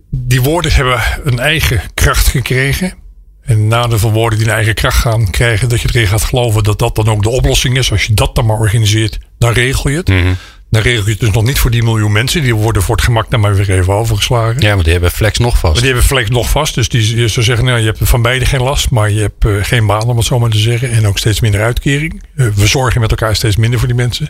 die 0.09 0.41
woorden 0.41 0.73
hebben 0.73 1.01
een 1.23 1.39
eigen 1.39 1.81
kracht 1.93 2.27
gekregen. 2.27 2.93
En 3.41 3.67
na 3.67 3.87
de 3.87 3.99
woorden 3.99 4.39
die 4.39 4.47
een 4.47 4.53
eigen 4.53 4.73
kracht 4.73 4.97
gaan 4.97 5.29
krijgen, 5.29 5.69
dat 5.69 5.81
je 5.81 5.89
erin 5.91 6.07
gaat 6.07 6.23
geloven 6.23 6.63
dat 6.63 6.79
dat 6.79 6.95
dan 6.95 7.09
ook 7.09 7.23
de 7.23 7.29
oplossing 7.29 7.77
is. 7.77 7.91
Als 7.91 8.05
je 8.05 8.13
dat 8.13 8.35
dan 8.35 8.45
maar 8.45 8.59
organiseert, 8.59 9.19
dan 9.37 9.51
regel 9.51 9.89
je 9.89 9.97
het. 9.97 10.37
Dan 10.69 10.81
regel 10.81 11.03
je 11.03 11.11
het 11.11 11.19
dus 11.19 11.31
nog 11.31 11.43
niet 11.43 11.59
voor 11.59 11.71
die 11.71 11.83
miljoen 11.83 12.11
mensen. 12.11 12.41
Die 12.41 12.55
worden 12.55 12.81
voor 12.81 12.95
het 12.95 13.05
gemak 13.05 13.29
naar 13.29 13.39
maar 13.39 13.55
weer 13.55 13.69
even 13.69 13.93
overgeslagen. 13.93 14.61
Ja, 14.61 14.69
want 14.69 14.83
die 14.83 14.91
hebben 14.91 15.11
flex 15.11 15.37
nog 15.37 15.57
vast. 15.57 15.73
Maar 15.73 15.81
die 15.81 15.91
hebben 15.91 16.03
flex 16.07 16.29
nog 16.29 16.49
vast. 16.49 16.75
Dus 16.75 16.89
die 16.89 17.15
je 17.15 17.27
zou 17.27 17.45
zeggen, 17.45 17.65
nou, 17.65 17.79
je 17.79 17.85
hebt 17.85 17.99
van 18.01 18.21
beide 18.21 18.45
geen 18.45 18.61
last. 18.61 18.89
Maar 18.89 19.11
je 19.11 19.21
hebt 19.21 19.45
eh, 19.45 19.51
geen 19.61 19.87
baan, 19.87 20.03
om 20.03 20.17
het 20.17 20.25
zo 20.25 20.39
maar 20.39 20.49
te 20.49 20.57
zeggen. 20.57 20.91
En 20.91 21.07
ook 21.07 21.17
steeds 21.17 21.39
minder 21.39 21.61
uitkering. 21.61 22.23
Eh, 22.35 22.47
we 22.47 22.67
zorgen 22.67 23.01
met 23.01 23.09
elkaar 23.09 23.35
steeds 23.35 23.55
minder 23.55 23.79
voor 23.79 23.87
die 23.87 23.97
mensen. 23.97 24.29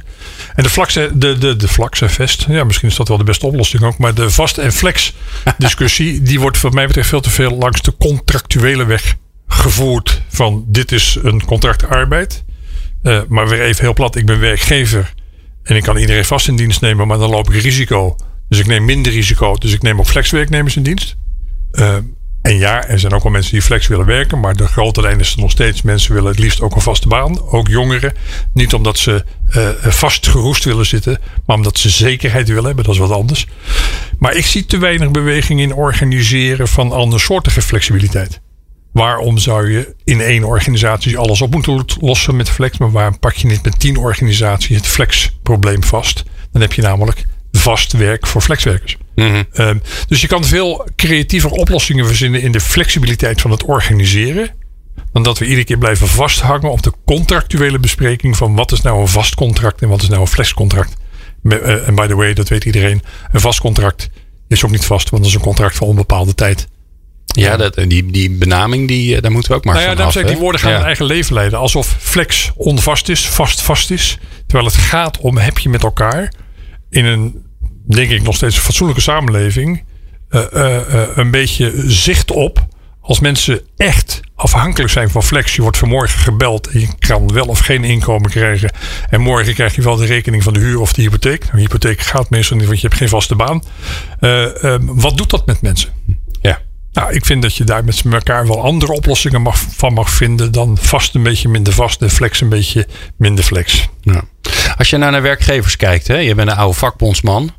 En 0.56 0.64
de 0.64 0.70
flex, 0.70 0.94
de, 0.94 1.38
de, 1.38 1.56
de 1.56 1.68
flex 1.68 2.02
en 2.02 2.10
vest. 2.10 2.46
Ja, 2.50 2.64
misschien 2.64 2.90
is 2.90 2.96
dat 2.96 3.08
wel 3.08 3.18
de 3.18 3.24
beste 3.24 3.46
oplossing 3.46 3.84
ook. 3.84 3.98
Maar 3.98 4.14
de 4.14 4.30
vast 4.30 4.58
en 4.58 4.74
flex 4.74 5.14
discussie. 5.58 6.22
die 6.22 6.40
wordt 6.40 6.62
wat 6.62 6.74
mij 6.74 6.88
betreft 6.88 7.10
veel 7.10 7.22
te 7.22 7.30
veel 7.30 7.58
langs 7.58 7.82
de 7.82 7.94
contractuele 7.98 8.86
weg 8.86 9.16
gevoerd. 9.48 10.22
Van 10.28 10.64
dit 10.68 10.92
is 10.92 11.18
een 11.24 11.46
contract 11.46 11.88
arbeid. 11.88 12.44
Eh, 13.04 13.20
maar 13.28 13.48
weer 13.48 13.62
even 13.62 13.84
heel 13.84 13.94
plat. 13.94 14.16
Ik 14.16 14.26
ben 14.26 14.40
werkgever. 14.40 15.14
En 15.70 15.76
ik 15.76 15.84
kan 15.84 15.98
iedereen 15.98 16.26
vast 16.26 16.48
in 16.48 16.56
dienst 16.56 16.82
nemen, 16.82 17.08
maar 17.08 17.18
dan 17.18 17.30
loop 17.30 17.54
ik 17.54 17.62
risico. 17.62 18.16
Dus 18.48 18.60
ik 18.60 18.68
neem 18.68 18.86
minder 18.86 19.12
risico. 19.12 19.56
Dus 19.56 19.74
ik 19.74 19.82
neem 19.82 20.00
ook 20.00 20.08
flexwerknemers 20.08 20.76
in 20.76 20.84
dienst. 20.84 21.16
Uh, 21.72 21.96
en 22.42 22.58
ja, 22.58 22.88
er 22.88 23.00
zijn 23.00 23.14
ook 23.14 23.24
wel 23.24 23.32
mensen 23.32 23.52
die 23.52 23.62
flex 23.62 23.88
willen 23.88 24.06
werken. 24.06 24.40
Maar 24.40 24.56
de 24.56 24.68
grote 24.68 25.02
lijn 25.02 25.20
is 25.20 25.34
er 25.34 25.40
nog 25.40 25.52
steeds. 25.52 25.82
Mensen 25.82 26.14
willen 26.14 26.30
het 26.30 26.40
liefst 26.40 26.62
ook 26.62 26.76
een 26.76 26.82
vaste 26.82 27.08
baan. 27.08 27.42
Ook 27.42 27.68
jongeren. 27.68 28.14
Niet 28.54 28.74
omdat 28.74 28.98
ze 28.98 29.24
vast 29.82 30.28
geroest 30.28 30.64
willen 30.64 30.86
zitten. 30.86 31.20
Maar 31.46 31.56
omdat 31.56 31.78
ze 31.78 31.90
zekerheid 31.90 32.48
willen 32.48 32.66
hebben. 32.66 32.84
Dat 32.84 32.94
is 32.94 33.00
wat 33.00 33.12
anders. 33.12 33.48
Maar 34.20 34.36
ik 34.36 34.46
zie 34.46 34.66
te 34.66 34.78
weinig 34.78 35.12
beweging 35.12 35.60
in 35.60 35.74
organiseren 35.74 36.68
van 36.68 36.92
andersoortige 36.92 37.62
flexibiliteit. 37.62 38.42
Waarom 38.92 39.38
zou 39.38 39.72
je 39.72 39.96
in 40.04 40.22
één 40.22 40.44
organisatie 40.44 41.18
alles 41.18 41.42
op 41.42 41.52
moeten 41.52 41.86
lossen 42.00 42.36
met 42.36 42.50
flex? 42.50 42.78
Maar 42.78 42.92
waarom 42.92 43.20
pak 43.20 43.34
je 43.34 43.48
niet 43.48 43.64
met 43.64 43.80
tien 43.80 43.98
organisaties 43.98 44.76
het 44.76 44.88
flexprobleem 44.88 45.84
vast? 45.84 46.24
Dan 46.52 46.62
heb 46.62 46.74
je 46.74 46.82
namelijk 46.82 47.26
vast 47.52 47.92
werk 47.92 48.28
voor 48.28 48.42
flexwerkers. 48.42 48.98
Mhm. 49.16 49.28
Mm 49.28 49.34
-hmm. 49.34 49.68
um, 49.68 49.82
dus 50.08 50.22
je 50.22 50.28
kan 50.28 50.46
veel 50.46 50.88
creatiever 50.96 51.50
oplossingen 51.50 52.06
verzinnen 52.06 52.42
in 52.42 52.52
de 52.52 52.62
flexibiliteit 52.62 53.42
van 53.42 53.52
het 53.52 53.64
organiseren. 53.64 54.50
Dan 55.12 55.24
dat 55.24 55.38
we 55.38 55.46
iedere 55.46 55.64
keer 55.64 55.78
blijven 55.78 56.08
vasthangen 56.08 56.72
op 56.72 56.84
de 56.84 56.94
contractuele 57.06 57.80
bespreking 57.80 58.38
van 58.38 58.56
wat 58.56 58.72
is 58.72 58.82
nou 58.82 59.02
een 59.02 59.08
vast 59.08 59.36
contract 59.36 59.82
en 59.82 59.90
wat 59.90 60.02
is 60.02 60.10
nou 60.10 60.22
een 60.22 60.28
flexcontract. 60.28 60.96
En 61.44 61.90
uh, 61.90 61.96
by 61.96 62.08
the 62.08 62.16
way, 62.16 62.34
dat 62.34 62.50
weet 62.50 62.66
iedereen. 62.66 63.02
Een 63.32 63.40
vast 63.40 63.60
contract 63.60 64.10
is 64.48 64.66
ook 64.66 64.72
niet 64.72 64.86
vast, 64.86 65.10
want 65.10 65.24
dat 65.24 65.32
is 65.32 65.38
een 65.38 65.44
contract 65.44 65.76
voor 65.76 65.88
onbepaalde 65.88 66.36
tijd. 66.36 66.68
Ja, 67.40 67.58
dat, 67.58 67.76
die, 67.76 68.12
die 68.12 68.32
benaming, 68.32 68.88
die, 68.88 69.22
daar 69.22 69.32
moeten 69.32 69.52
we 69.52 69.58
ook 69.58 69.66
maar 69.66 69.74
nou 69.74 69.88
ja, 69.88 69.96
van 69.96 70.06
af. 70.06 70.12
Zeg, 70.12 70.26
die 70.26 70.38
woorden 70.38 70.62
gaan 70.62 70.72
ja. 70.72 70.78
hun 70.78 70.86
eigen 70.86 71.06
leven 71.06 71.34
leiden. 71.34 71.60
Alsof 71.60 71.96
flex 72.00 72.52
onvast 72.56 73.10
is, 73.10 73.28
vast 73.28 73.62
vast 73.62 73.92
is. 73.92 74.18
Terwijl 74.48 74.70
het 74.70 74.78
gaat 74.78 75.18
om, 75.18 75.38
heb 75.38 75.58
je 75.58 75.70
met 75.70 75.84
elkaar 75.84 76.34
in 76.90 77.06
een, 77.06 77.44
denk 77.88 78.10
ik, 78.10 78.22
nog 78.22 78.36
steeds 78.36 78.58
fatsoenlijke 78.58 79.02
samenleving... 79.02 79.84
Uh, 80.30 80.42
uh, 80.54 80.78
een 81.16 81.32
beetje 81.32 81.74
zicht 81.86 82.32
op 82.32 82.68
als 83.02 83.20
mensen 83.20 83.62
echt 83.78 84.20
afhankelijk 84.36 84.92
zijn 84.92 85.10
van 85.10 85.24
flex. 85.24 85.56
Je 85.56 85.62
wordt 85.62 85.78
vanmorgen 85.78 86.20
gebeld 86.20 86.68
en 86.68 86.80
je 86.80 86.88
kan 87.00 87.34
wel 87.34 87.46
of 87.46 87.60
geen 87.60 87.84
inkomen 87.84 88.30
krijgen. 88.30 88.72
En 89.10 89.22
morgen 89.22 89.54
krijg 89.54 89.76
je 89.76 89.82
wel 89.82 89.96
de 89.96 90.06
rekening 90.06 90.44
van 90.44 90.54
de 90.54 90.60
huur 90.60 90.80
of 90.80 90.94
de 90.94 91.02
hypotheek. 91.02 91.40
Nou, 91.42 91.56
de 91.56 91.62
hypotheek 91.62 92.02
gaat 92.02 92.30
meestal 92.30 92.58
niet, 92.58 92.66
want 92.68 92.82
je 92.82 92.88
hebt 92.88 93.00
geen 93.00 93.10
vaste 93.10 93.36
baan. 93.36 93.64
Wat 94.82 95.18
doet 95.18 95.30
dat 95.30 95.46
met 95.46 95.62
mensen? 95.62 95.90
Ja. 96.42 96.62
Nou, 97.00 97.14
ik 97.14 97.26
vind 97.26 97.42
dat 97.42 97.56
je 97.56 97.64
daar 97.64 97.84
met 97.84 98.04
elkaar 98.12 98.48
wel 98.48 98.64
andere 98.64 98.92
oplossingen 98.92 99.42
mag, 99.42 99.58
van 99.58 99.94
mag 99.94 100.10
vinden 100.10 100.52
dan 100.52 100.78
vast 100.82 101.16
een 101.16 101.24
beetje 101.24 101.50
minder 101.50 101.74
vast 101.74 102.02
en 102.02 102.10
flex 102.10 102.42
een 102.42 102.50
beetje 102.50 102.88
minder 103.18 103.44
flex. 103.44 103.88
Als 104.78 104.90
je 104.90 104.98
nou 104.98 105.12
naar 105.12 105.22
werkgevers 105.22 105.76
kijkt, 105.76 106.08
hè, 106.08 106.16
je 106.16 106.36
bent 106.36 106.50
een 106.50 106.56
oude 106.56 106.78
vakbondsman. 106.78 107.52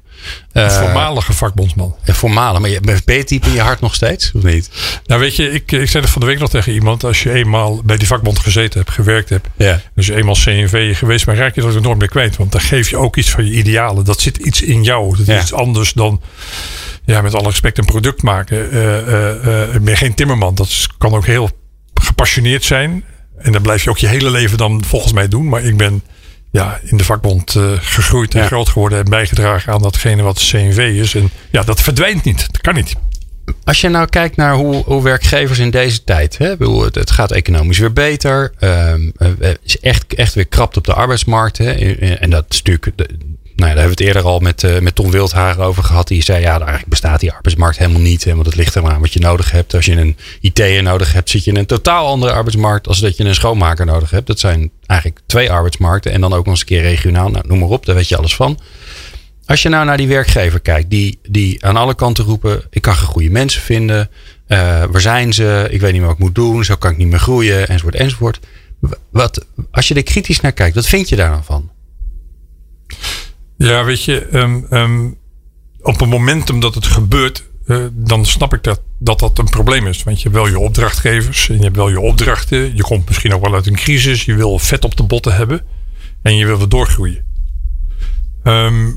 Een 0.53 0.65
uh, 0.65 0.79
voormalige 0.81 1.33
vakbondsman. 1.33 1.97
Een 2.05 2.15
voormalige, 2.15 2.61
maar 2.61 2.71
je, 2.71 2.81
ben 3.05 3.17
je 3.17 3.25
diep 3.25 3.45
in 3.45 3.53
je 3.53 3.61
hart 3.61 3.81
nog 3.81 3.95
steeds, 3.95 4.33
of 4.35 4.43
niet? 4.43 4.71
Nou 5.07 5.21
weet 5.21 5.37
je, 5.37 5.51
ik, 5.53 5.73
ik 5.73 5.89
zei 5.89 6.03
het 6.03 6.13
van 6.13 6.21
de 6.21 6.27
week 6.27 6.39
nog 6.39 6.51
tegen 6.51 6.73
iemand. 6.73 7.05
Als 7.05 7.23
je 7.23 7.33
eenmaal 7.33 7.81
bij 7.85 7.97
die 7.97 8.07
vakbond 8.07 8.39
gezeten 8.39 8.79
hebt, 8.81 8.93
gewerkt 8.93 9.29
hebt. 9.29 9.49
Ja. 9.57 9.81
Dus 9.95 10.07
je 10.07 10.15
eenmaal 10.17 10.35
CNV 10.35 10.97
geweest, 10.99 11.27
maar 11.27 11.37
raak 11.37 11.55
je 11.55 11.61
dat 11.61 11.75
enorm 11.77 11.99
meer 11.99 12.09
kwijt. 12.09 12.37
Want 12.37 12.53
dan 12.53 12.61
geef 12.61 12.91
je 12.91 12.97
ook 12.97 13.17
iets 13.17 13.31
van 13.31 13.45
je 13.47 13.53
idealen. 13.53 14.05
Dat 14.05 14.21
zit 14.21 14.37
iets 14.37 14.63
in 14.63 14.83
jou. 14.83 15.11
Dat 15.11 15.21
is 15.21 15.27
Ja. 15.35 15.41
iets 15.41 15.53
anders 15.53 15.93
dan, 15.93 16.21
ja, 17.05 17.21
met 17.21 17.35
alle 17.35 17.49
respect 17.49 17.79
een 17.79 17.85
product 17.85 18.23
maken. 18.23 18.71
Eh 18.71 18.99
eh 18.99 19.63
eh, 19.63 19.75
ik 19.75 19.85
ben 19.85 19.97
geen 19.97 20.15
timmerman. 20.15 20.55
Dat 20.55 20.67
is- 20.67 20.89
kan 20.99 21.15
ook 21.15 21.27
heel 21.27 21.51
gepassioneerd 21.95 22.65
zijn. 22.65 23.05
En 23.39 23.53
dat 23.53 23.63
blijf 23.63 23.85
je 23.85 23.91
ook 23.91 23.99
je 23.99 24.07
hele 24.07 24.31
leven 24.31 24.59
dan 24.59 24.85
volgens 24.85 25.13
mij 25.13 25.29
doen. 25.29 25.49
Maar 25.49 25.63
ik 25.65 25.77
ben 25.77 26.03
ja, 26.51 26.81
in 26.85 26.97
de 26.97 27.05
vakbond 27.05 27.55
eh, 27.55 27.73
gegroeid 27.81 28.35
en 28.35 28.41
Ja. 28.41 28.47
groot 28.47 28.69
geworden. 28.69 28.99
En 28.99 29.05
bijgedragen 29.11 29.73
aan 29.73 29.83
datgene 29.83 30.23
wat 30.23 30.39
CNV 30.51 30.79
is. 30.79 31.15
En 31.15 31.31
ja, 31.51 31.63
dat 31.63 31.81
verdwijnt 31.81 32.25
niet. 32.25 32.39
Dat 32.53 32.61
kan 32.61 32.75
niet. 32.75 32.95
Als 33.65 33.81
je 33.81 33.89
nou 33.89 34.07
kijkt 34.09 34.37
naar 34.37 34.55
hoe, 34.55 34.75
hoe 34.85 35.03
werkgevers 35.03 35.59
in 35.59 35.71
deze 35.71 36.05
tijd, 36.05 36.39
hè, 36.39 36.57
bedoel, 36.57 36.83
het, 36.85 36.95
het 36.95 37.11
gaat 37.11 37.31
economisch 37.33 37.79
weer 37.79 37.93
beter, 37.93 38.53
het 38.59 39.59
is 39.65 39.81
echt, 39.81 40.15
echt 40.15 40.35
weer 40.35 40.47
krapt 40.47 40.77
op 40.77 40.85
de 40.85 40.95
arbeidsmarkt. 40.95 41.59
Hè, 41.59 41.73
en 42.15 42.31
dat 42.31 42.45
is 42.49 42.63
natuurlijk, 42.63 43.11
nou 43.61 43.75
daar 43.75 43.83
hebben 43.83 43.99
we 43.99 44.05
het 44.05 44.15
eerder 44.15 44.33
al 44.33 44.39
met, 44.39 44.65
eh, 44.65 44.79
met 44.79 44.95
Tom 44.95 45.11
Wildhagen 45.11 45.63
over 45.63 45.83
gehad. 45.83 46.09
Die 46.09 46.23
zei, 46.23 46.41
ja, 46.41 46.59
eigenlijk 46.59 46.87
bestaat 46.87 47.21
die 47.21 47.33
arbeidsmarkt 47.33 47.79
helemaal 47.79 48.01
niet. 48.01 48.25
Want 48.25 48.47
het 48.47 48.57
ligt 48.57 48.75
er 48.75 48.83
maar 48.83 48.93
aan 48.93 49.01
wat 49.01 49.13
je 49.13 49.21
nodig 49.21 49.51
hebt. 49.51 49.75
Als 49.75 49.85
je 49.85 49.93
een 49.93 50.17
IT'er 50.41 50.83
nodig 50.83 51.13
hebt, 51.13 51.31
zit 51.31 51.45
je 51.45 51.51
in 51.51 51.57
een 51.57 51.67
totaal 51.67 52.07
andere 52.07 52.33
arbeidsmarkt 52.33 52.89
als 52.89 53.01
dat 53.01 53.17
je 53.17 53.25
een 53.25 53.35
schoonmaker 53.35 53.87
nodig 53.87 54.11
hebt. 54.11 54.27
Dat 54.27 54.39
zijn 54.39 54.71
eigenlijk 54.87 55.21
twee 55.27 55.51
arbeidsmarkten 55.51 56.13
en 56.13 56.21
dan 56.21 56.33
ook 56.33 56.45
nog 56.45 56.53
eens 56.53 56.61
een 56.61 56.67
keer 56.67 56.83
regionaal. 56.83 57.29
Nou, 57.31 57.47
noem 57.49 57.59
maar 57.59 57.69
op, 57.69 57.87
daar 57.87 57.95
weet 57.95 58.09
je 58.09 58.17
alles 58.17 58.35
van. 58.37 58.59
Als 59.47 59.63
je 59.63 59.69
nou 59.69 59.85
naar 59.85 59.97
die 59.97 60.09
werkgever 60.09 60.61
kijkt, 60.61 60.91
die, 60.91 61.19
die 61.29 61.65
aan 61.67 61.77
alle 61.77 61.95
kanten 61.95 62.25
roepen: 62.25 62.63
ik 62.71 62.83
kan 62.83 62.95
geen 62.95 63.09
goede 63.09 63.31
mensen 63.31 63.63
vinden. 63.63 64.11
eh, 64.47 64.59
waar 64.91 65.01
zijn 65.01 65.33
ze? 65.33 65.67
Ik 65.71 65.81
weet 65.81 65.93
niet 65.93 66.01
meer 66.01 66.11
wat 66.11 66.19
ik 66.19 66.25
moet 66.25 66.35
doen. 66.35 66.65
Zo 66.65 66.77
kan 66.77 66.91
ik 66.91 66.97
niet 66.97 67.09
meer 67.09 67.19
groeien, 67.19 67.69
enzovoort, 67.69 67.95
enzovoort. 67.95 68.41
Wat, 69.11 69.47
als 69.71 69.89
je 69.89 69.95
er 69.95 70.03
kritisch 70.03 70.41
naar 70.41 70.53
kijkt, 70.53 70.75
wat 70.75 70.87
vind 70.87 71.09
je 71.09 71.17
daar 71.17 71.31
dan 71.31 71.45
van? 71.45 71.71
Ja, 73.67 73.85
weet 73.85 74.05
je, 74.05 74.27
ehm, 74.27 74.61
ehm, 74.71 75.11
op 75.81 76.01
het 76.01 76.09
momentum 76.09 76.61
dat 76.61 76.75
het 76.75 76.87
gebeurt, 76.87 77.45
eh, 77.67 77.85
dan 77.93 78.25
snap 78.25 78.55
ik 78.55 78.63
dat, 78.63 78.83
dat 78.99 79.19
dat 79.19 79.39
een 79.39 79.49
probleem 79.49 79.87
is. 79.87 80.03
Want 80.03 80.17
je 80.17 80.23
hebt 80.23 80.35
wel 80.35 80.49
je 80.49 80.59
opdrachtgevers 80.59 81.49
en 81.49 81.57
je 81.57 81.63
hebt 81.63 81.77
wel 81.77 81.89
je 81.89 82.01
opdrachten. 82.01 82.77
Je 82.77 82.83
komt 82.83 83.07
misschien 83.07 83.35
ook 83.35 83.43
wel 83.43 83.55
uit 83.55 83.67
een 83.67 83.77
crisis. 83.77 84.25
Je 84.25 84.35
wil 84.35 84.59
vet 84.59 84.85
op 84.85 84.97
de 84.97 85.03
botten 85.03 85.35
hebben 85.35 85.63
en 86.23 86.37
je 86.37 86.47
wil 86.47 86.59
weer 86.59 86.69
doorgroeien. 86.69 87.25
Ehm, 88.43 88.91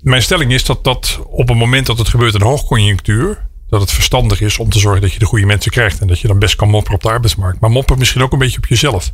mijn 0.00 0.22
stelling 0.22 0.52
is 0.52 0.64
dat 0.64 0.84
dat 0.84 1.20
op 1.26 1.48
het 1.48 1.56
moment 1.56 1.86
dat 1.86 1.98
het 1.98 2.08
gebeurt 2.08 2.34
in 2.34 2.42
hoogconjunctuur, 2.42 3.48
dat 3.68 3.80
het 3.80 3.92
verstandig 3.92 4.40
is 4.40 4.58
om 4.58 4.70
te 4.70 4.78
zorgen 4.78 5.00
dat 5.00 5.12
je 5.12 5.18
de 5.18 5.26
goede 5.26 5.46
mensen 5.46 5.70
krijgt 5.70 6.00
en 6.00 6.06
dat 6.06 6.20
je 6.20 6.28
dan 6.28 6.38
best 6.38 6.56
kan 6.56 6.68
mopperen 6.68 6.96
op 6.96 7.02
de 7.02 7.08
arbeidsmarkt. 7.08 7.60
Maar 7.60 7.70
mopperen 7.70 7.98
misschien 7.98 8.22
ook 8.22 8.32
een 8.32 8.38
beetje 8.38 8.58
op 8.58 8.66
jezelf. 8.66 9.12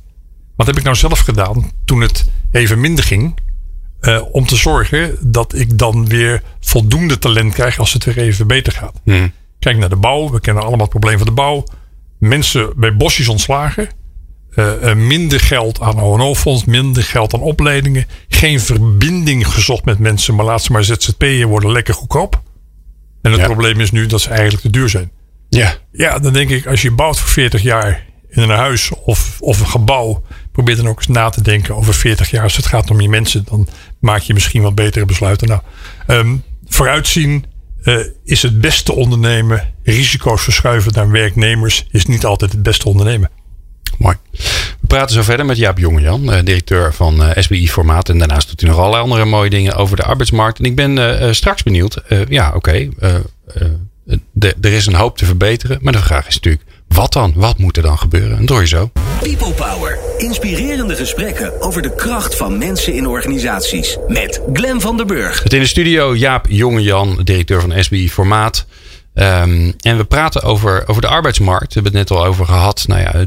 Wat 0.57 0.67
heb 0.67 0.77
ik 0.77 0.85
nou 0.85 0.97
zelf 0.97 1.19
gedaan 1.19 1.71
toen 1.85 2.01
het 2.01 2.31
even 2.51 2.81
minder 2.81 3.05
ging? 3.05 3.45
Eh, 4.00 4.23
om 4.33 4.47
te 4.47 4.57
zorgen 4.57 5.17
dat 5.21 5.55
ik 5.55 5.79
dan 5.79 6.09
weer 6.09 6.43
voldoende 6.61 7.19
talent 7.19 7.55
krijg 7.55 7.79
als 7.79 7.93
het 7.93 8.05
weer 8.05 8.19
even 8.19 8.47
beter 8.47 8.73
gaat. 8.73 9.00
Kijk 9.59 9.79
naar 9.79 9.88
de 9.88 9.97
bouw. 9.97 10.31
We 10.31 10.41
kennen 10.41 10.62
allemaal 10.62 10.81
het 10.81 10.91
probleem 10.91 11.17
van 11.19 11.26
de 11.26 11.33
bouw. 11.33 11.65
Mensen 12.19 12.73
bij 12.76 12.97
bosjes 12.97 13.29
ontslagen. 13.29 13.88
Eh, 14.55 14.91
eh, 14.91 14.97
minder 14.97 15.41
geld 15.41 15.81
aan 15.81 16.00
ONO-fonds. 16.00 16.65
Minder 16.65 17.03
geld 17.03 17.35
aan 17.35 17.41
opleidingen. 17.41 18.07
Geen 18.29 18.61
verbinding 18.61 19.49
gezocht 19.49 19.85
met 19.85 19.99
mensen. 19.99 20.35
Maar 20.35 20.45
laat 20.45 20.62
ze 20.62 20.73
maar 20.73 20.85
ZZP'en 20.85 21.47
worden 21.49 21.73
lekker 21.73 21.95
goedkoop. 21.95 22.43
En 23.23 23.31
het 23.31 23.41
Ja. 23.41 23.47
probleem 23.47 23.81
is 23.81 23.91
nu 23.91 24.07
dat 24.07 24.21
ze 24.21 24.29
eigenlijk 24.29 24.62
te 24.62 24.71
duur 24.71 24.88
zijn. 24.88 25.11
Ja. 25.49 25.75
Ja, 25.93 26.19
dan 26.19 26.33
denk 26.33 26.50
ik, 26.50 26.67
als 26.67 26.83
je 26.83 26.91
bouwt 26.91 27.19
voor 27.19 27.29
40 27.29 27.62
jaar 27.62 28.05
in 28.29 28.43
een 28.43 28.57
huis 28.57 28.91
of, 29.05 29.37
of 29.41 29.61
een 29.61 29.67
gebouw, 29.69 30.23
probeer 30.53 30.76
dan 30.76 30.88
ook 30.88 30.97
eens 30.99 31.07
na 31.07 31.29
te 31.29 31.43
denken 31.43 31.76
over 31.76 31.95
40 31.95 32.31
jaar. 32.31 32.43
Als 32.43 32.57
het 32.57 32.67
gaat 32.67 32.91
om 32.91 33.00
je 33.00 33.09
mensen, 33.09 33.45
dan 33.49 33.69
maak 34.00 34.21
je 34.21 34.35
misschien 34.35 34.62
wat 34.62 34.75
betere 34.75 35.05
besluiten. 35.05 35.49
Nou, 35.49 35.61
ehm, 36.07 36.37
vooruitzien 36.67 37.45
eh, 37.87 37.99
is 38.25 38.43
het 38.43 38.61
beste 38.61 38.93
ondernemen. 38.93 39.75
Risico's 39.83 40.43
verschuiven 40.43 40.93
naar 40.93 41.11
werknemers 41.11 41.87
is 41.91 42.07
niet 42.07 42.25
altijd 42.25 42.53
het 42.53 42.62
beste 42.62 42.88
ondernemen. 42.88 43.31
Mooi. 43.99 44.17
We 44.81 44.87
praten 44.87 45.15
zo 45.15 45.23
verder 45.23 45.47
met 45.47 45.57
Jaap 45.57 45.79
Jongejan, 45.79 46.33
eh, 46.33 46.45
directeur 46.45 46.95
van 46.95 47.23
eh, 47.23 47.43
SBI 47.43 47.69
Formaat. 47.69 48.09
En 48.09 48.19
daarnaast 48.19 48.49
doet 48.49 48.61
hij 48.61 48.71
nog 48.71 48.79
allerlei 48.79 49.03
andere 49.03 49.25
mooie 49.25 49.50
dingen 49.50 49.75
over 49.75 49.97
de 49.97 50.03
arbeidsmarkt. 50.03 50.59
En 50.59 50.65
ik 50.65 50.76
ben 50.76 51.35
straks 51.35 51.62
benieuwd. 51.62 52.03
ja, 52.29 52.53
oké. 52.55 52.88
er 54.61 54.73
is 54.73 54.87
een 54.87 54.95
hoop 54.95 55.19
te 55.19 55.25
verbeteren. 55.25 55.79
Maar 55.81 55.93
de 55.93 55.99
vraag 55.99 56.26
is 56.26 56.35
natuurlijk, 56.35 56.65
wat 56.88 57.12
dan? 57.12 57.33
Wat 57.37 57.59
moet 57.59 57.76
er 57.76 57.83
dan 57.83 57.99
gebeuren? 57.99 58.31
En 58.38 58.40
dat 58.40 58.49
hoor 58.49 58.61
je 58.61 58.66
zo. 58.66 58.90
People 59.23 59.52
Power. 59.52 59.99
Inspirerende 60.19 60.97
gesprekken 60.97 61.61
over 61.61 61.83
de 61.83 61.95
kracht 61.95 62.37
van 62.37 62.59
mensen 62.59 62.95
in 62.95 63.07
organisaties. 63.07 63.97
Met 64.09 64.40
Glen 64.52 64.81
van 64.81 64.97
der 64.97 65.07
Burg. 65.07 65.43
Met 65.43 65.52
in 65.52 65.61
de 65.61 65.66
studio 65.66 66.14
Jaap 66.14 66.47
Jongejan, 66.49 67.21
directeur 67.25 67.61
van 67.61 67.85
SBI 67.85 68.11
Formaat. 68.11 68.66
Ehm, 69.17 69.73
en 69.81 69.97
we 69.97 70.05
praten 70.05 70.43
over, 70.43 70.89
over 70.89 71.03
de 71.03 71.09
arbeidsmarkt. 71.09 71.75
We 71.75 71.81
hebben 71.81 71.99
het 71.99 72.09
net 72.09 72.19
al 72.19 72.25
over 72.25 72.47
gehad. 72.47 72.85
Nou 72.87 73.01
ja, 73.01 73.25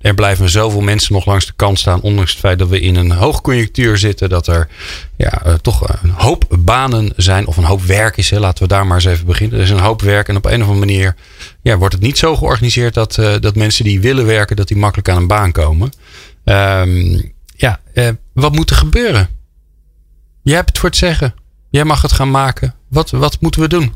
er 0.00 0.14
blijven 0.14 0.48
zoveel 0.48 0.80
mensen 0.80 1.12
nog 1.14 1.26
langs 1.26 1.46
de 1.46 1.52
kant 1.56 1.78
staan. 1.78 2.00
Ondanks 2.00 2.30
het 2.30 2.40
feit 2.40 2.58
dat 2.58 2.68
we 2.68 2.80
in 2.80 2.96
een 2.96 3.10
hoogconjunctuur 3.10 3.98
zitten. 3.98 4.28
Dat 4.28 4.46
er 4.46 4.68
ja, 5.16 5.42
eh, 5.44 5.54
toch 5.54 6.02
een 6.02 6.10
hoop 6.10 6.44
banen 6.58 7.12
zijn. 7.16 7.46
Of 7.46 7.56
een 7.56 7.64
hoop 7.64 7.82
werk 7.82 8.16
is. 8.16 8.30
Laten 8.30 8.62
we 8.62 8.68
daar 8.68 8.86
maar 8.86 8.96
eens 8.96 9.04
even 9.04 9.26
beginnen. 9.26 9.58
Er 9.58 9.64
is 9.64 9.70
een 9.70 9.78
hoop 9.78 10.02
werk. 10.02 10.28
En 10.28 10.36
op 10.36 10.44
een 10.44 10.62
of 10.62 10.68
andere 10.68 10.86
manier 10.86 11.16
ja, 11.62 11.76
wordt 11.76 11.94
het 11.94 12.02
niet 12.02 12.18
zo 12.18 12.36
georganiseerd. 12.36 12.94
Dat, 12.94 13.18
eh, 13.18 13.34
dat 13.40 13.56
mensen 13.56 13.84
die 13.84 14.00
willen 14.00 14.26
werken, 14.26 14.56
dat 14.56 14.68
die 14.68 14.76
makkelijk 14.76 15.08
aan 15.08 15.16
een 15.16 15.26
baan 15.26 15.52
komen. 15.52 15.92
Ehm, 16.44 17.20
ja, 17.56 17.80
eh, 17.94 18.08
wat 18.32 18.52
moet 18.52 18.70
er 18.70 18.76
gebeuren? 18.76 19.28
Jij 20.42 20.56
hebt 20.56 20.68
het 20.68 20.78
voor 20.78 20.88
het 20.88 20.98
zeggen. 20.98 21.34
Jij 21.70 21.84
mag 21.84 22.02
het 22.02 22.12
gaan 22.12 22.30
maken. 22.30 22.74
Wat, 22.88 23.10
wat 23.10 23.40
moeten 23.40 23.60
we 23.60 23.68
doen? 23.68 23.94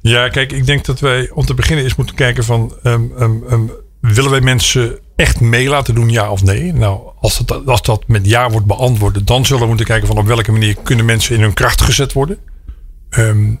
Ja, 0.00 0.28
kijk, 0.28 0.52
ik 0.52 0.66
denk 0.66 0.84
dat 0.84 1.00
wij 1.00 1.30
om 1.30 1.44
te 1.44 1.54
beginnen 1.54 1.84
eens 1.84 1.94
moeten 1.94 2.14
kijken 2.14 2.44
van... 2.44 2.74
ehm, 2.82 3.04
ehm, 3.18 3.44
ehm, 3.48 3.66
willen 4.00 4.30
wij 4.30 4.40
mensen 4.40 4.98
echt 5.16 5.40
mee 5.40 5.68
laten 5.68 5.94
doen, 5.94 6.08
ja 6.08 6.30
of 6.30 6.42
nee? 6.42 6.72
Nou, 6.72 7.00
als 7.20 7.38
dat, 7.38 7.66
als 7.66 7.82
dat 7.82 8.04
met 8.06 8.26
ja 8.26 8.50
wordt 8.50 8.66
beantwoord... 8.66 9.26
dan 9.26 9.46
zullen 9.46 9.62
we 9.62 9.68
moeten 9.68 9.86
kijken 9.86 10.06
van 10.06 10.18
op 10.18 10.26
welke 10.26 10.52
manier 10.52 10.76
kunnen 10.82 11.04
mensen 11.04 11.34
in 11.34 11.40
hun 11.40 11.54
kracht 11.54 11.80
gezet 11.80 12.12
worden. 12.12 12.38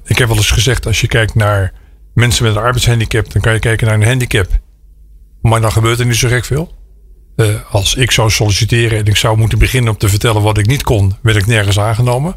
Ik 0.04 0.18
heb 0.18 0.28
wel 0.28 0.36
eens 0.36 0.50
gezegd, 0.50 0.86
als 0.86 1.00
je 1.00 1.06
kijkt 1.06 1.34
naar 1.34 1.72
mensen 2.14 2.44
met 2.44 2.56
een 2.56 2.62
arbeidshandicap... 2.62 3.32
dan 3.32 3.42
kan 3.42 3.52
je 3.52 3.58
kijken 3.58 3.86
naar 3.86 3.96
een 3.96 4.06
handicap. 4.06 4.48
Maar 5.42 5.60
dan 5.60 5.72
gebeurt 5.72 6.00
er 6.00 6.06
niet 6.06 6.16
zo 6.16 6.28
gek 6.28 6.44
veel. 6.44 6.74
Eh, 7.36 7.46
als 7.70 7.94
ik 7.94 8.10
zou 8.10 8.30
solliciteren 8.30 8.98
en 8.98 9.04
ik 9.04 9.16
zou 9.16 9.36
moeten 9.36 9.58
beginnen 9.58 9.92
om 9.92 9.98
te 9.98 10.08
vertellen 10.08 10.42
wat 10.42 10.58
ik 10.58 10.66
niet 10.66 10.82
kon... 10.82 11.16
werd 11.22 11.36
ik 11.36 11.46
nergens 11.46 11.78
aangenomen. 11.78 12.36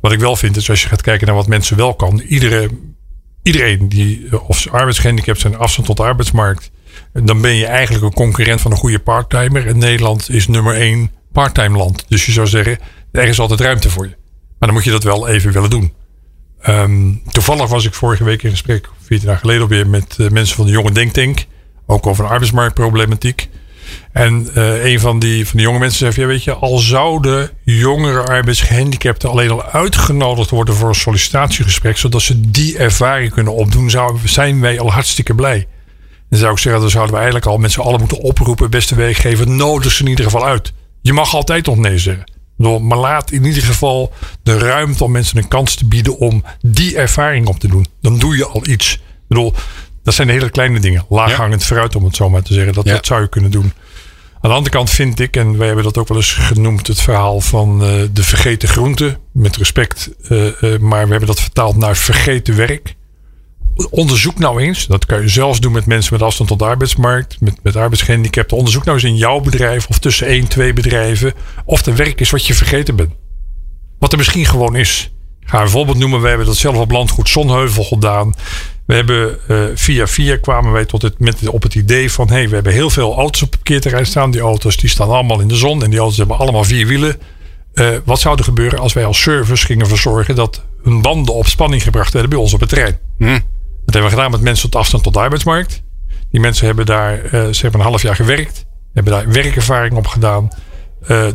Wat 0.00 0.12
ik 0.12 0.18
wel 0.18 0.36
vind 0.36 0.56
is 0.56 0.70
als 0.70 0.82
je 0.82 0.88
gaat 0.88 1.02
kijken 1.02 1.26
naar 1.26 1.36
wat 1.36 1.46
mensen 1.46 1.76
wel 1.76 1.94
kan... 1.94 2.20
iedere 2.20 2.70
iedereen 3.46 3.88
die 3.88 4.26
eh, 4.30 4.48
of 4.48 4.68
arbeidsgehandicapt 4.68 5.40
zijn, 5.40 5.56
afstand 5.56 5.86
tot 5.86 5.96
de 5.96 6.02
arbeidsmarkt, 6.02 6.70
dan 7.12 7.40
ben 7.40 7.54
je 7.54 7.66
eigenlijk 7.66 8.04
een 8.04 8.12
concurrent 8.12 8.60
van 8.60 8.70
een 8.70 8.76
goede 8.76 8.98
parttimer. 8.98 9.66
En 9.66 9.78
Nederland 9.78 10.30
is 10.30 10.48
nummer 10.48 10.74
één 10.74 11.10
parttime 11.32 11.78
land. 11.78 12.04
Dus 12.08 12.26
je 12.26 12.32
zou 12.32 12.46
zeggen, 12.46 12.78
er 13.12 13.28
is 13.28 13.38
altijd 13.38 13.60
ruimte 13.60 13.90
voor 13.90 14.04
je. 14.04 14.16
Maar 14.58 14.68
dan 14.68 14.72
moet 14.72 14.84
je 14.84 14.90
dat 14.90 15.02
wel 15.02 15.28
even 15.28 15.52
willen 15.52 15.70
doen. 15.70 15.92
Ehm, 16.60 17.12
toevallig 17.30 17.68
was 17.68 17.84
ik 17.84 17.94
vorige 17.94 18.24
week 18.24 18.42
in 18.42 18.50
gesprek, 18.50 18.88
vier 19.02 19.20
dagen 19.20 19.40
geleden 19.40 19.62
alweer, 19.62 19.86
met 19.86 20.16
eh, 20.18 20.28
mensen 20.28 20.56
van 20.56 20.66
de 20.66 20.72
Jonge 20.72 20.92
Denktank. 20.92 21.44
Ook 21.86 22.06
over 22.06 22.24
een 22.24 22.30
arbeidsmarktproblematiek. 22.30 23.48
En 24.12 24.48
eh, 24.54 24.84
een 24.84 25.00
van 25.00 25.18
die, 25.18 25.46
van 25.46 25.56
die 25.56 25.66
jonge 25.66 25.78
mensen 25.78 26.12
van, 26.12 26.22
ja, 26.22 26.28
Weet 26.28 26.44
je, 26.44 26.54
al 26.54 26.78
zouden 26.78 27.50
jongere 27.64 28.22
arbeidsgehandicapten 28.22 29.30
alleen 29.30 29.50
al 29.50 29.64
uitgenodigd 29.64 30.50
worden 30.50 30.74
voor 30.74 30.88
een 30.88 30.94
sollicitatiegesprek, 30.94 31.96
zodat 31.96 32.22
ze 32.22 32.50
die 32.50 32.78
ervaring 32.78 33.32
kunnen 33.32 33.54
opdoen, 33.54 33.90
zouden, 33.90 34.28
zijn 34.28 34.60
wij 34.60 34.80
al 34.80 34.92
hartstikke 34.92 35.34
blij. 35.34 35.66
Dan 36.30 36.38
zou 36.38 36.52
ik 36.52 36.58
zeggen: 36.58 36.80
dan 36.80 36.90
zouden 36.90 37.12
we 37.14 37.20
eigenlijk 37.20 37.50
al 37.50 37.58
met 37.58 37.72
z'n 37.72 37.80
allen 37.80 38.00
moeten 38.00 38.20
oproepen, 38.20 38.70
beste 38.70 38.94
werkgever, 38.94 39.48
nodig 39.48 39.92
ze 39.92 40.02
in 40.02 40.08
ieder 40.08 40.24
geval 40.24 40.46
uit. 40.46 40.72
Je 41.02 41.12
mag 41.12 41.34
altijd 41.34 41.66
nog 41.66 41.76
nee 41.76 41.98
zeggen. 41.98 42.34
Maar 42.56 42.98
laat 42.98 43.30
in 43.30 43.44
ieder 43.44 43.62
geval 43.62 44.12
de 44.42 44.58
ruimte 44.58 45.04
om 45.04 45.10
mensen 45.10 45.38
een 45.38 45.48
kans 45.48 45.74
te 45.74 45.86
bieden 45.86 46.18
om 46.18 46.44
die 46.60 46.96
ervaring 46.96 47.46
op 47.46 47.58
te 47.58 47.68
doen. 47.68 47.86
Dan 48.00 48.18
doe 48.18 48.36
je 48.36 48.46
al 48.46 48.66
iets. 48.66 48.94
Ik 48.94 49.00
bedoel, 49.28 49.54
Dat 50.06 50.14
zijn 50.14 50.26
de 50.26 50.32
hele 50.32 50.50
kleine 50.50 50.80
dingen. 50.80 51.06
Laaghangend 51.08 51.64
fruit, 51.64 51.96
om 51.96 52.04
het 52.04 52.16
zo 52.16 52.30
maar 52.30 52.42
te 52.42 52.54
zeggen. 52.54 52.72
Dat, 52.72 52.84
Ja. 52.84 52.92
dat 52.92 53.06
zou 53.06 53.22
je 53.22 53.28
kunnen 53.28 53.50
doen. 53.50 53.72
Aan 54.40 54.50
de 54.50 54.56
andere 54.56 54.76
kant 54.76 54.90
vind 54.90 55.20
ik, 55.20 55.36
en 55.36 55.56
wij 55.56 55.66
hebben 55.66 55.84
dat 55.84 55.98
ook 55.98 56.08
wel 56.08 56.16
eens 56.16 56.32
genoemd, 56.32 56.86
het 56.86 57.00
verhaal 57.00 57.40
van 57.40 57.82
eh, 57.82 58.02
de 58.12 58.22
vergeten 58.22 58.68
groente. 58.68 59.18
Met 59.32 59.56
respect, 59.56 60.10
eh, 60.28 60.46
eh, 60.46 60.80
maar 60.80 61.04
we 61.04 61.10
hebben 61.10 61.26
dat 61.26 61.40
vertaald 61.40 61.76
naar 61.76 61.96
vergeten 61.96 62.56
werk. 62.56 62.94
Onderzoek 63.90 64.38
nou 64.38 64.62
eens, 64.62 64.86
dat 64.86 65.06
kan 65.06 65.20
je 65.20 65.28
zelfs 65.28 65.60
doen 65.60 65.72
met 65.72 65.86
mensen 65.86 66.12
met 66.12 66.22
afstand 66.22 66.48
tot 66.48 66.58
de 66.58 66.64
arbeidsmarkt, 66.64 67.40
met, 67.40 67.62
met 67.62 67.76
arbeidsgehandicapten. 67.76 68.56
Onderzoek 68.56 68.84
nou 68.84 68.96
eens 68.96 69.06
in 69.06 69.16
jouw 69.16 69.40
bedrijf 69.40 69.86
of 69.86 69.98
tussen 69.98 70.26
één, 70.26 70.48
twee 70.48 70.72
bedrijven 70.72 71.32
of 71.64 71.86
er 71.86 71.96
werk 71.96 72.20
is 72.20 72.30
wat 72.30 72.46
je 72.46 72.54
vergeten 72.54 72.96
bent. 72.96 73.10
Wat 73.98 74.12
er 74.12 74.18
misschien 74.18 74.46
gewoon 74.46 74.76
is. 74.76 75.10
Ik 75.40 75.48
ga 75.48 75.62
een 75.62 75.68
voorbeeld 75.68 75.98
noemen. 75.98 76.20
We 76.20 76.28
hebben 76.28 76.46
dat 76.46 76.56
zelf 76.56 76.76
op 76.76 76.90
landgoed 76.90 77.28
Zonheuvel 77.28 77.84
gedaan. 77.84 78.34
We 78.86 78.94
hebben 78.94 79.38
eh, 79.48 79.58
via 79.74 80.06
via 80.06 80.36
kwamen 80.36 80.72
wij 80.72 80.84
tot 80.84 81.02
het, 81.02 81.18
met, 81.18 81.48
op 81.48 81.62
het 81.62 81.74
idee 81.74 82.12
van... 82.12 82.28
hey, 82.28 82.48
we 82.48 82.54
hebben 82.54 82.72
heel 82.72 82.90
veel 82.90 83.16
auto's 83.16 83.42
op 83.42 83.50
het 83.50 83.56
parkeerterrein 83.56 84.06
staan. 84.06 84.30
Die 84.30 84.40
auto's 84.40 84.76
die 84.76 84.90
staan 84.90 85.08
allemaal 85.08 85.40
in 85.40 85.48
de 85.48 85.56
zon. 85.56 85.82
En 85.82 85.90
die 85.90 85.98
auto's 85.98 86.16
hebben 86.16 86.38
allemaal 86.38 86.64
vier 86.64 86.86
wielen. 86.86 87.16
Eh, 87.72 87.88
wat 88.04 88.20
zou 88.20 88.38
er 88.38 88.44
gebeuren 88.44 88.78
als 88.78 88.92
wij 88.92 89.04
als 89.04 89.22
service 89.22 89.66
gingen 89.66 89.86
verzorgen... 89.86 90.34
dat 90.34 90.64
hun 90.82 91.02
banden 91.02 91.34
op 91.34 91.46
spanning 91.46 91.82
gebracht 91.82 92.12
werden 92.12 92.30
bij 92.30 92.38
ons 92.38 92.54
op 92.54 92.60
het 92.60 92.68
terrein? 92.68 92.98
Hm. 93.18 93.24
Dat 93.24 93.94
hebben 93.94 94.02
we 94.10 94.16
gedaan 94.16 94.30
met 94.30 94.40
mensen 94.40 94.70
tot 94.70 94.80
afstand 94.80 95.02
tot 95.02 95.12
de 95.12 95.20
arbeidsmarkt. 95.20 95.82
Die 96.30 96.40
mensen 96.40 96.66
hebben 96.66 96.86
daar 96.86 97.24
eh, 97.24 97.30
ze 97.30 97.62
hebben 97.62 97.80
een 97.80 97.86
half 97.86 98.02
jaar 98.02 98.16
gewerkt. 98.16 98.64
Hebben 98.92 99.12
daar 99.12 99.28
werkervaring 99.28 99.94
op 99.96 100.06
gedaan. 100.06 100.48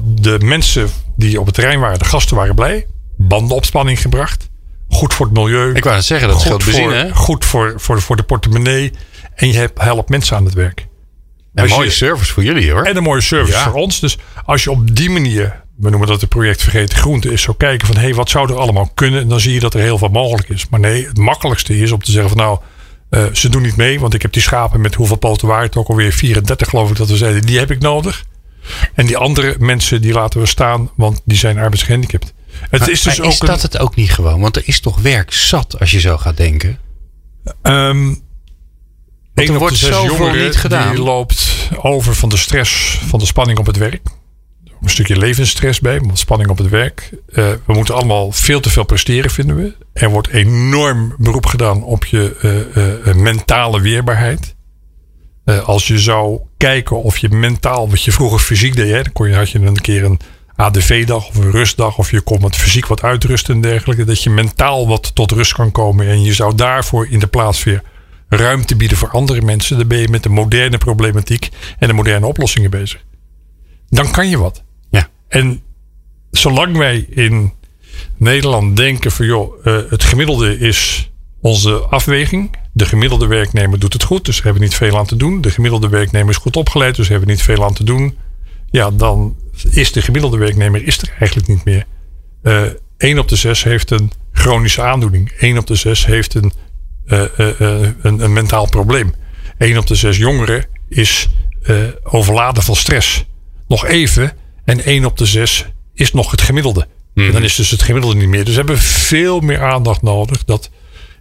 De 0.03 0.37
mensen 0.43 0.89
die 1.15 1.39
op 1.39 1.45
het 1.45 1.55
terrein 1.55 1.79
waren, 1.79 1.99
de 1.99 2.05
gasten 2.05 2.35
waren 2.35 2.55
blij. 2.55 2.87
Banden 3.17 3.55
op 3.55 3.65
spanning 3.65 4.01
gebracht. 4.01 4.50
Goed 4.91 5.13
voor 5.13 5.25
het 5.25 5.35
milieu. 5.35 5.73
Ik 5.73 5.83
wou 5.83 5.95
net 5.95 6.05
zeggen, 6.05 6.27
dat 6.27 6.37
goed 6.37 6.45
scheelt 6.45 6.65
benzine. 6.65 7.07
voor, 7.07 7.15
goed 7.15 7.45
voor, 7.45 7.73
voor, 7.77 8.01
voor 8.01 8.15
de 8.15 8.23
portemonnee. 8.23 8.91
En 9.35 9.51
je 9.51 9.69
helpt 9.75 10.09
mensen 10.09 10.37
aan 10.37 10.45
het 10.45 10.53
werk. 10.53 10.87
En 11.53 11.63
Als 11.63 11.71
mooie 11.71 11.85
je- 11.85 11.91
service 11.91 12.33
voor 12.33 12.43
jullie 12.43 12.71
hoor. 12.71 12.83
En 12.83 12.97
een 12.97 13.03
mooie 13.03 13.21
service 13.21 13.57
Ja. 13.57 13.63
voor 13.63 13.73
ons. 13.81 13.99
Dus 13.99 14.17
als 14.45 14.63
je 14.63 14.71
op 14.71 14.95
die 14.95 15.09
manier, 15.09 15.63
we 15.77 15.89
noemen 15.89 16.07
dat 16.07 16.21
het 16.21 16.29
project 16.29 16.61
Vergeten 16.63 16.97
Groente, 16.97 17.31
is 17.31 17.41
zo 17.41 17.53
kijken 17.53 17.87
van 17.87 17.95
hé, 17.95 18.01
hey, 18.01 18.13
wat 18.13 18.29
zou 18.29 18.49
er 18.49 18.57
allemaal 18.57 18.89
kunnen? 18.93 19.21
En 19.21 19.27
dan 19.27 19.39
zie 19.39 19.53
je 19.53 19.59
dat 19.59 19.73
er 19.73 19.79
heel 19.81 19.97
veel 19.97 20.07
mogelijk 20.09 20.49
is. 20.49 20.67
Maar 20.69 20.79
nee, 20.79 21.07
het 21.07 21.17
makkelijkste 21.17 21.77
is 21.79 21.91
om 21.91 22.01
te 22.03 22.11
zeggen 22.11 22.29
van 22.29 22.37
nou, 22.37 22.59
eh, 23.09 23.25
ze 23.33 23.49
doen 23.49 23.61
niet 23.61 23.75
mee. 23.75 23.99
Want 23.99 24.13
ik 24.13 24.21
heb 24.21 24.33
die 24.33 24.41
schapen 24.41 24.81
met 24.81 24.95
hoeveel 24.95 25.15
poten 25.15 25.61
het 25.61 25.75
ook 25.75 25.87
alweer? 25.87 26.11
34 26.11 26.69
geloof 26.69 26.89
ik 26.89 26.95
dat 26.97 27.09
we 27.09 27.17
zeiden. 27.17 27.41
Die 27.41 27.59
heb 27.59 27.71
ik 27.71 27.79
nodig. 27.79 28.23
En 28.93 29.05
die 29.05 29.17
andere 29.17 29.55
mensen 29.59 30.01
die 30.01 30.13
laten 30.13 30.39
we 30.39 30.45
staan, 30.45 30.89
want 30.95 31.21
die 31.25 31.37
zijn 31.37 31.57
arbeidsgehandicapt. 31.57 32.33
Het 32.69 32.87
is 32.87 33.01
dus 33.01 33.17
maar 33.17 33.25
ook 33.25 33.31
is 33.33 33.39
een- 33.39 33.47
dat 33.47 33.61
het 33.61 33.77
ook 33.77 33.95
niet 33.95 34.11
gewoon? 34.13 34.41
Want 34.41 34.55
er 34.55 34.63
is 34.65 34.79
toch 34.79 35.01
werk 35.01 35.33
zat 35.33 35.79
als 35.79 35.91
je 35.91 35.99
zo 35.99 36.17
gaat 36.17 36.37
denken. 36.37 36.79
Ehm 37.61 38.13
er 39.33 39.43
één 39.43 39.53
op 39.53 39.59
wordt 39.59 39.75
zoveel 39.77 40.33
niet 40.33 40.55
gedaan. 40.55 40.95
Die 40.95 41.03
loopt 41.03 41.69
over 41.81 42.15
van 42.15 42.29
de 42.29 42.37
stress, 42.37 42.99
van 43.07 43.19
de 43.19 43.25
spanning 43.25 43.59
op 43.59 43.65
het 43.65 43.77
werk. 43.77 44.01
Een 44.81 44.89
stukje 44.89 45.17
levensstress 45.17 45.79
bij, 45.79 45.99
want 45.99 46.19
spanning 46.19 46.49
op 46.49 46.57
het 46.57 46.69
werk. 46.69 47.09
Eh, 47.29 47.49
we 47.65 47.73
moeten 47.73 47.95
allemaal 47.95 48.31
veel 48.31 48.59
te 48.59 48.69
veel 48.69 48.83
presteren, 48.83 49.31
vinden 49.31 49.55
we. 49.55 49.75
Er 49.93 50.09
wordt 50.09 50.27
enorm 50.27 51.15
beroep 51.17 51.45
gedaan 51.45 51.83
op 51.83 52.05
je 52.05 52.35
eh, 52.73 53.07
eh, 53.09 53.15
mentale 53.15 53.81
weerbaarheid. 53.81 54.55
Als 55.65 55.87
je 55.87 55.99
zou 55.99 56.39
kijken 56.57 57.03
of 57.03 57.17
je 57.17 57.29
mentaal, 57.29 57.89
wat 57.89 58.03
je 58.03 58.11
vroeger 58.11 58.39
fysiek 58.39 58.75
deed, 58.75 58.91
hè, 58.91 59.01
dan 59.03 59.13
kon 59.13 59.29
je, 59.29 59.35
had 59.35 59.49
je 59.49 59.59
een 59.59 59.81
keer 59.81 60.03
een 60.03 60.19
ADV-dag 60.55 61.27
of 61.27 61.35
een 61.35 61.51
rustdag, 61.51 61.97
of 61.97 62.11
je 62.11 62.21
kon 62.21 62.39
wat 62.39 62.55
fysiek 62.55 62.87
wat 62.87 63.03
uitrusten 63.03 63.55
en 63.55 63.61
dergelijke, 63.61 64.03
dat 64.03 64.23
je 64.23 64.29
mentaal 64.29 64.87
wat 64.87 65.15
tot 65.15 65.31
rust 65.31 65.53
kan 65.53 65.71
komen. 65.71 66.07
En 66.07 66.23
je 66.23 66.33
zou 66.33 66.55
daarvoor 66.55 67.07
in 67.09 67.19
de 67.19 67.27
plaats 67.27 67.63
weer 67.63 67.83
ruimte 68.29 68.75
bieden 68.75 68.97
voor 68.97 69.09
andere 69.09 69.41
mensen. 69.41 69.77
Dan 69.77 69.87
ben 69.87 69.97
je 69.97 70.09
met 70.09 70.23
de 70.23 70.29
moderne 70.29 70.77
problematiek 70.77 71.49
en 71.79 71.87
de 71.87 71.93
moderne 71.93 72.25
oplossingen 72.25 72.69
bezig. 72.69 73.03
Dan 73.89 74.11
kan 74.11 74.29
je 74.29 74.37
wat. 74.37 74.63
Ja. 74.89 75.09
En 75.27 75.61
zolang 76.31 76.77
wij 76.77 77.05
in 77.09 77.53
Nederland 78.17 78.77
denken 78.77 79.11
van 79.11 79.25
joh, 79.25 79.65
eh, 79.67 79.77
het 79.89 80.03
gemiddelde 80.03 80.57
is 80.57 81.11
onze 81.41 81.73
afweging. 81.73 82.55
De 82.73 82.85
gemiddelde 82.85 83.27
werknemer 83.27 83.79
doet 83.79 83.93
het 83.93 84.03
goed, 84.03 84.25
dus 84.25 84.37
we 84.37 84.43
hebben 84.43 84.61
niet 84.61 84.75
veel 84.75 84.97
aan 84.97 85.05
te 85.05 85.15
doen. 85.15 85.41
De 85.41 85.49
gemiddelde 85.49 85.89
werknemer 85.89 86.29
is 86.29 86.37
goed 86.37 86.55
opgeleid, 86.55 86.95
dus 86.95 87.05
we 87.05 87.11
hebben 87.13 87.29
niet 87.31 87.41
veel 87.41 87.63
aan 87.63 87.73
te 87.73 87.83
doen. 87.83 88.17
Ja, 88.69 88.91
dan 88.91 89.35
is 89.69 89.91
de 89.91 90.01
gemiddelde 90.01 90.37
werknemer 90.37 90.83
is 90.87 91.01
er 91.01 91.15
eigenlijk 91.19 91.47
niet 91.47 91.63
meer. 91.63 91.85
Eh 92.41 92.63
1 92.97 93.19
op 93.19 93.27
de 93.27 93.35
6 93.35 93.63
heeft 93.63 93.91
een 93.91 94.11
chronische 94.31 94.81
aandoening. 94.81 95.31
1 95.39 95.57
op 95.57 95.67
de 95.67 95.75
6 95.75 96.05
heeft 96.05 96.33
een, 96.33 96.51
eh, 97.05 97.39
eh, 97.39 97.61
eh, 97.61 97.89
een, 98.01 98.19
een 98.19 98.33
mentaal 98.33 98.69
probleem. 98.69 99.13
1 99.57 99.77
op 99.77 99.87
de 99.87 99.95
6 99.95 100.17
jongeren 100.17 100.65
is 100.89 101.29
eh, 101.61 101.75
overladen 102.03 102.63
van 102.63 102.75
stress. 102.75 103.25
Nog 103.67 103.85
even 103.85 104.33
en 104.65 104.85
1 104.85 105.05
op 105.05 105.17
de 105.17 105.25
6 105.25 105.65
is 105.93 106.13
nog 106.13 106.31
het 106.31 106.41
gemiddelde. 106.41 106.87
En 107.15 107.31
dan 107.31 107.43
is 107.43 107.55
dus 107.55 107.71
het 107.71 107.81
gemiddelde 107.81 108.15
niet 108.15 108.27
meer. 108.27 108.43
Dus 108.43 108.53
we 108.53 108.59
hebben 108.59 108.77
veel 108.77 109.39
meer 109.39 109.61
aandacht 109.61 110.01
nodig. 110.01 110.43
Dat, 110.43 110.69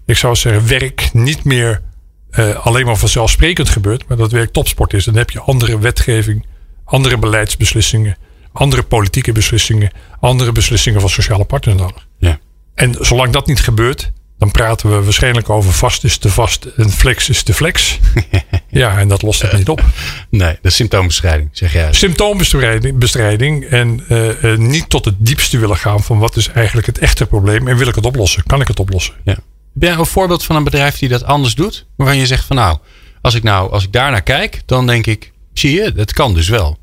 ik 0.06 0.16
zou 0.16 0.36
zeggen, 0.36 0.68
werk 0.68 1.10
niet 1.12 1.44
meer 1.44 1.82
eh, 2.30 2.66
alleen 2.66 2.86
maar 2.86 2.96
vanzelfsprekend 2.96 3.68
gebeurt. 3.68 4.08
Maar 4.08 4.16
dat 4.16 4.32
werk 4.32 4.52
topsport 4.52 4.92
is. 4.92 5.04
Dan 5.04 5.16
heb 5.16 5.30
je 5.30 5.40
andere 5.40 5.78
wetgeving, 5.78 6.46
andere 6.84 7.18
beleidsbeslissingen, 7.18 8.16
andere 8.52 8.82
politieke 8.82 9.32
beslissingen, 9.32 9.90
andere 10.20 10.52
beslissingen 10.52 11.00
van 11.00 11.10
sociale 11.10 11.44
partners 11.44 11.78
nodig. 11.78 12.06
Ja. 12.18 12.38
En 12.74 12.96
zolang 13.00 13.32
dat 13.32 13.46
niet 13.46 13.60
gebeurt, 13.60 14.12
dan 14.40 14.50
praten 14.50 14.90
we 14.90 15.02
waarschijnlijk 15.02 15.50
over 15.50 15.72
vast 15.72 16.04
is 16.04 16.16
te 16.16 16.28
vast 16.28 16.64
en 16.64 16.90
flex 16.90 17.28
is 17.28 17.42
te 17.42 17.54
flex. 17.54 17.98
ja, 18.68 18.98
en 18.98 19.08
dat 19.08 19.22
lost 19.22 19.42
het 19.42 19.52
niet 19.52 19.68
op. 19.68 19.84
Nee, 20.30 20.52
dat 20.62 20.70
is 20.70 20.74
symptoombestrijding, 20.74 21.48
zeg 21.52 21.72
jij. 21.72 21.92
Symptoombestrijding 21.92 22.98
bestrijding 22.98 23.64
en 23.64 24.04
eh, 24.08 24.52
eh, 24.52 24.58
niet 24.58 24.88
tot 24.88 25.04
het 25.04 25.14
diepste 25.18 25.58
willen 25.58 25.76
gaan 25.76 26.02
van 26.02 26.18
wat 26.18 26.36
is 26.36 26.48
eigenlijk 26.48 26.86
het 26.86 26.98
echte 26.98 27.26
probleem 27.26 27.68
en 27.68 27.76
wil 27.76 27.88
ik 27.88 27.94
het 27.94 28.06
oplossen? 28.06 28.42
Kan 28.46 28.60
ik 28.60 28.68
het 28.68 28.80
oplossen? 28.80 29.14
Ja. 29.24 29.32
Heb 29.74 29.82
jij 29.82 29.92
een 29.92 30.06
voorbeeld 30.06 30.44
van 30.44 30.56
een 30.56 30.64
bedrijf 30.64 30.98
die 30.98 31.08
dat 31.08 31.24
anders 31.24 31.54
doet? 31.54 31.86
Waarvan 31.96 32.16
je 32.16 32.26
zegt 32.26 32.44
van 32.44 32.56
nou, 32.56 32.78
als 33.20 33.34
ik 33.34 33.42
nou, 33.42 33.70
als 33.72 33.84
ik 33.84 33.92
daarnaar 33.92 34.22
kijk, 34.22 34.62
dan 34.66 34.86
denk 34.86 35.06
ik, 35.06 35.32
zie 35.52 35.72
je, 35.72 35.92
het 35.96 36.12
kan 36.12 36.34
dus 36.34 36.48
wel. 36.48 36.78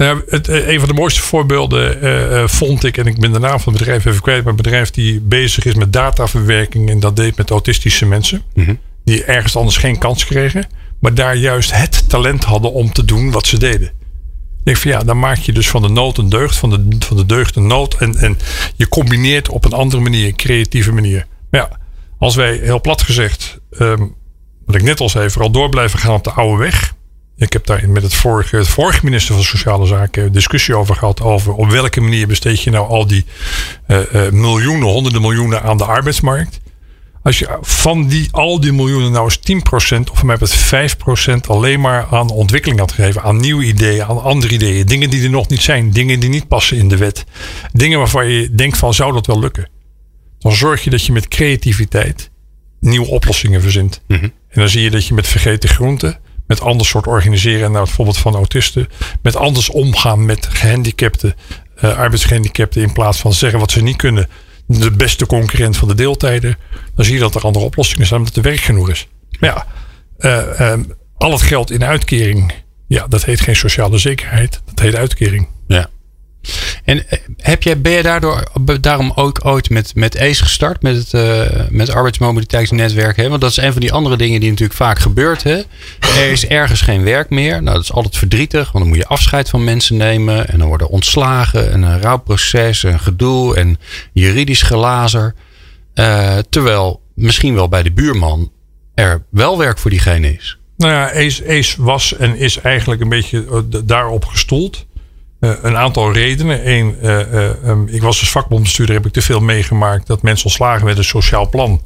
Nou, 0.00 0.22
het, 0.28 0.48
eh, 0.48 0.68
een 0.68 0.78
van 0.78 0.88
de 0.88 0.94
mooiste 0.94 1.20
voorbeelden 1.20 2.02
eh, 2.02 2.42
eh, 2.42 2.48
vond 2.48 2.84
ik, 2.84 2.96
en 2.96 3.06
ik 3.06 3.18
ben 3.20 3.32
de 3.32 3.38
naam 3.38 3.60
van 3.60 3.72
het 3.72 3.82
bedrijf 3.82 4.04
even 4.04 4.22
kwijt, 4.22 4.42
maar 4.42 4.50
een 4.50 4.62
bedrijf 4.62 4.90
die 4.90 5.20
bezig 5.20 5.64
is 5.64 5.74
met 5.74 5.92
dataverwerking 5.92 6.90
en 6.90 7.00
dat 7.00 7.16
deed 7.16 7.36
met 7.36 7.50
autistische 7.50 8.06
mensen. 8.06 8.42
Die 9.04 9.24
ergens 9.24 9.56
anders 9.56 9.76
geen 9.76 9.98
kans 9.98 10.24
kregen, 10.24 10.66
maar 11.00 11.14
daar 11.14 11.36
juist 11.36 11.72
het 11.72 12.08
talent 12.08 12.44
hadden 12.44 12.72
om 12.72 12.92
te 12.92 13.04
doen 13.04 13.30
wat 13.30 13.46
ze 13.46 13.58
deden. 13.58 13.86
Ik 13.86 14.64
denk 14.64 14.76
van 14.76 14.90
ja, 14.90 14.98
dan 14.98 15.18
maak 15.18 15.38
je 15.38 15.52
dus 15.52 15.68
van 15.68 15.82
de 15.82 15.88
nood 15.88 16.18
een 16.18 16.28
deugd, 16.28 16.56
van 16.56 16.70
de, 16.70 16.96
van 16.98 17.16
de 17.16 17.26
deugd 17.26 17.56
een 17.56 17.66
nood. 17.66 17.94
En, 17.94 18.16
en 18.16 18.38
je 18.76 18.88
combineert 18.88 19.48
op 19.48 19.64
een 19.64 19.72
andere 19.72 20.02
manier, 20.02 20.26
een 20.26 20.36
creatieve 20.36 20.92
manier. 20.92 21.26
Maar 21.50 21.60
ja, 21.60 21.78
als 22.18 22.34
wij 22.34 22.56
heel 22.56 22.80
plat 22.80 23.02
gezegd, 23.02 23.60
ehm, 23.70 24.06
wat 24.66 24.74
ik 24.74 24.82
net 24.82 25.00
al 25.00 25.08
zei, 25.08 25.30
vooral 25.30 25.50
door 25.50 25.68
blijven 25.68 25.98
gaan 25.98 26.14
op 26.14 26.24
de 26.24 26.30
oude 26.30 26.62
weg. 26.62 26.94
Ik 27.40 27.52
heb 27.52 27.66
daar 27.66 27.88
met 27.88 28.02
het 28.02 28.14
vorige, 28.14 28.56
het 28.56 28.68
vorige 28.68 29.04
minister 29.04 29.34
van 29.34 29.44
Sociale 29.44 29.86
Zaken 29.86 30.24
een 30.24 30.32
discussie 30.32 30.74
over 30.74 30.94
gehad. 30.94 31.20
Over 31.20 31.52
op 31.52 31.70
welke 31.70 32.00
manier 32.00 32.26
besteed 32.26 32.62
je 32.62 32.70
nou 32.70 32.88
al 32.88 33.06
die 33.06 33.24
eh, 33.86 34.26
eh, 34.26 34.32
miljoenen, 34.32 34.88
honderden 34.88 35.20
miljoenen 35.20 35.62
aan 35.62 35.76
de 35.76 35.84
arbeidsmarkt. 35.84 36.60
Als 37.22 37.38
je 37.38 37.58
van 37.60 38.08
die, 38.08 38.28
al 38.30 38.60
die 38.60 38.72
miljoenen 38.72 39.12
nou 39.12 39.24
eens 39.24 39.38
10% 39.98 40.10
of 40.12 40.22
mij 40.22 40.36
het 40.38 40.94
5% 41.34 41.46
alleen 41.46 41.80
maar 41.80 42.06
aan 42.10 42.30
ontwikkeling 42.30 42.80
had 42.80 42.92
gegeven. 42.92 43.22
Aan 43.22 43.36
nieuwe 43.36 43.64
ideeën, 43.64 44.04
aan 44.04 44.22
andere 44.22 44.54
ideeën. 44.54 44.86
Dingen 44.86 45.10
die 45.10 45.22
er 45.22 45.30
nog 45.30 45.48
niet 45.48 45.62
zijn. 45.62 45.90
Dingen 45.90 46.20
die 46.20 46.30
niet 46.30 46.48
passen 46.48 46.76
in 46.76 46.88
de 46.88 46.96
wet. 46.96 47.24
Dingen 47.72 47.98
waarvan 47.98 48.26
je 48.26 48.54
denkt 48.54 48.78
van 48.78 48.94
zou 48.94 49.12
dat 49.12 49.26
wel 49.26 49.40
lukken. 49.40 49.68
Dan 50.38 50.52
zorg 50.52 50.84
je 50.84 50.90
dat 50.90 51.04
je 51.04 51.12
met 51.12 51.28
creativiteit 51.28 52.30
nieuwe 52.80 53.06
oplossingen 53.06 53.62
verzint. 53.62 54.02
En 54.08 54.60
dan 54.60 54.68
zie 54.68 54.82
je 54.82 54.90
dat 54.90 55.06
je 55.06 55.14
met 55.14 55.26
vergeten 55.26 55.68
groenten, 55.68 56.18
met 56.50 56.60
ander 56.60 56.86
soort 56.86 57.06
organiseren, 57.06 57.72
nou 57.72 57.84
bijvoorbeeld 57.84 58.18
van 58.18 58.34
autisten, 58.34 58.88
met 59.22 59.36
anders 59.36 59.70
omgaan 59.70 60.24
met 60.24 60.46
gehandicapten, 60.46 61.34
eh, 61.76 61.98
arbeidsgehandicapten, 61.98 62.82
in 62.82 62.92
plaats 62.92 63.18
van 63.18 63.32
zeggen 63.32 63.58
wat 63.58 63.70
ze 63.70 63.82
niet 63.82 63.96
kunnen, 63.96 64.28
de 64.66 64.90
beste 64.90 65.26
concurrent 65.26 65.76
van 65.76 65.88
de 65.88 65.94
deeltijden, 65.94 66.58
dan 66.94 67.04
zie 67.04 67.14
je 67.14 67.20
dat 67.20 67.34
er 67.34 67.42
andere 67.42 67.64
oplossingen 67.64 68.06
zijn, 68.06 68.20
omdat 68.20 68.36
er 68.36 68.42
werk 68.42 68.60
genoeg 68.60 68.90
is. 68.90 69.08
Maar 69.40 69.50
ja, 69.50 69.66
eh, 70.18 70.60
ehm, 70.60 70.82
al 71.16 71.32
het 71.32 71.42
geld 71.42 71.70
in 71.70 71.84
uitkering, 71.84 72.52
ja, 72.86 73.06
dat 73.06 73.24
heet 73.24 73.40
geen 73.40 73.56
sociale 73.56 73.98
zekerheid, 73.98 74.60
dat 74.64 74.78
heet 74.78 74.94
uitkering. 74.94 75.48
Ja. 75.66 75.88
En 76.84 77.08
eh, 77.08 77.18
heb 77.36 77.62
jij, 77.62 77.80
ben 77.80 77.92
je 77.92 78.02
daardoor, 78.02 78.44
daarom 78.80 79.12
ook 79.14 79.40
ooit 79.44 79.70
met, 79.70 79.94
met 79.94 80.18
ACE 80.18 80.42
gestart, 80.42 80.82
met 80.82 80.96
het, 80.96 81.14
eh, 81.14 81.60
met 81.68 81.90
arbeidsmobiliteitsnetwerk? 81.90 83.16
Hè? 83.16 83.28
Want 83.28 83.40
dat 83.40 83.50
is 83.50 83.56
een 83.56 83.72
van 83.72 83.80
die 83.80 83.92
andere 83.92 84.16
dingen 84.16 84.40
die 84.40 84.50
natuurlijk 84.50 84.78
vaak 84.78 84.98
gebeurt. 84.98 85.42
Hè? 85.42 85.62
Er 86.00 86.30
is 86.30 86.46
ergens 86.46 86.80
geen 86.80 87.04
werk 87.04 87.30
meer. 87.30 87.62
Nou, 87.62 87.74
dat 87.74 87.84
is 87.84 87.92
altijd 87.92 88.16
verdrietig, 88.16 88.72
want 88.72 88.84
dan 88.84 88.88
moet 88.88 89.02
je 89.02 89.06
afscheid 89.06 89.48
van 89.48 89.64
mensen 89.64 89.96
nemen. 89.96 90.48
En 90.48 90.58
dan 90.58 90.68
worden 90.68 90.88
ontslagen, 90.88 91.72
en 91.72 91.82
een 91.82 92.00
rouwproces, 92.00 92.82
een 92.82 93.00
gedoe 93.00 93.56
en 93.56 93.78
juridisch 94.12 94.62
gelazer. 94.62 95.34
Eh, 95.94 96.38
terwijl 96.50 97.02
misschien 97.14 97.54
wel 97.54 97.68
bij 97.68 97.82
de 97.82 97.92
buurman 97.92 98.52
er 98.94 99.24
wel 99.30 99.58
werk 99.58 99.78
voor 99.78 99.90
diegene 99.90 100.32
is. 100.32 100.58
Nou 100.76 100.92
ja, 100.92 101.12
ACE, 101.12 101.48
ACE 101.48 101.82
was 101.82 102.16
en 102.16 102.36
is 102.36 102.60
eigenlijk 102.60 103.00
een 103.00 103.08
beetje 103.08 103.64
daarop 103.84 104.24
gestoeld. 104.24 104.86
Uh, 105.40 105.50
een 105.62 105.76
aantal 105.76 106.12
redenen. 106.12 106.70
Eén, 106.70 106.96
uh, 107.02 107.32
uh, 107.32 107.48
um, 107.66 107.88
ik 107.88 108.02
was 108.02 108.20
als 108.20 108.30
vakbondbestuurder, 108.30 108.94
heb 108.94 109.06
ik 109.06 109.12
te 109.12 109.22
veel 109.22 109.40
meegemaakt 109.40 110.06
dat 110.06 110.22
mensen 110.22 110.46
ontslagen 110.46 110.84
met 110.84 110.98
een 110.98 111.04
sociaal 111.04 111.48
plan. 111.48 111.80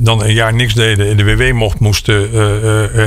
dan 0.00 0.22
een 0.22 0.32
jaar 0.32 0.54
niks 0.54 0.74
deden 0.74 1.08
in 1.08 1.16
de 1.16 1.24
WW 1.24 1.52
mocht, 1.52 1.80
moesten 1.80 2.32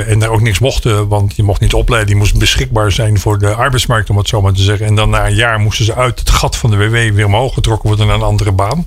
en 0.06 0.18
daar 0.18 0.30
ook 0.30 0.40
niks 0.40 0.58
mochten, 0.58 1.08
want 1.08 1.36
je 1.36 1.42
mocht 1.42 1.60
niet 1.60 1.74
opleiden, 1.74 2.10
die 2.10 2.18
moest 2.18 2.38
beschikbaar 2.38 2.92
zijn 2.92 3.18
voor 3.18 3.38
de 3.38 3.54
arbeidsmarkt, 3.54 4.10
om 4.10 4.16
het 4.16 4.28
zo 4.28 4.40
maar 4.40 4.52
te 4.52 4.62
zeggen. 4.62 4.86
En 4.86 4.94
dan 4.94 5.10
na 5.10 5.26
een 5.26 5.34
jaar 5.34 5.58
moesten 5.58 5.84
ze 5.84 5.94
uit 5.94 6.18
het 6.18 6.30
gat 6.30 6.56
van 6.56 6.70
de 6.70 6.76
WW 6.76 7.14
weer 7.14 7.26
omhoog 7.26 7.54
getrokken 7.54 7.88
worden 7.88 8.06
naar 8.06 8.16
een 8.16 8.22
andere 8.22 8.52
baan. 8.52 8.86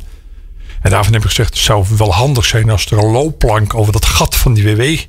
En 0.81 0.89
daarvan 0.89 1.13
heb 1.13 1.21
ik 1.21 1.27
gezegd, 1.27 1.49
het 1.49 1.63
zou 1.63 1.85
wel 1.97 2.13
handig 2.13 2.45
zijn 2.45 2.69
als 2.69 2.85
er 2.85 2.97
een 2.97 3.11
loopplank 3.11 3.73
over 3.73 3.93
dat 3.93 4.05
gat 4.05 4.35
van 4.35 4.53
die 4.53 4.75
WW 4.75 4.99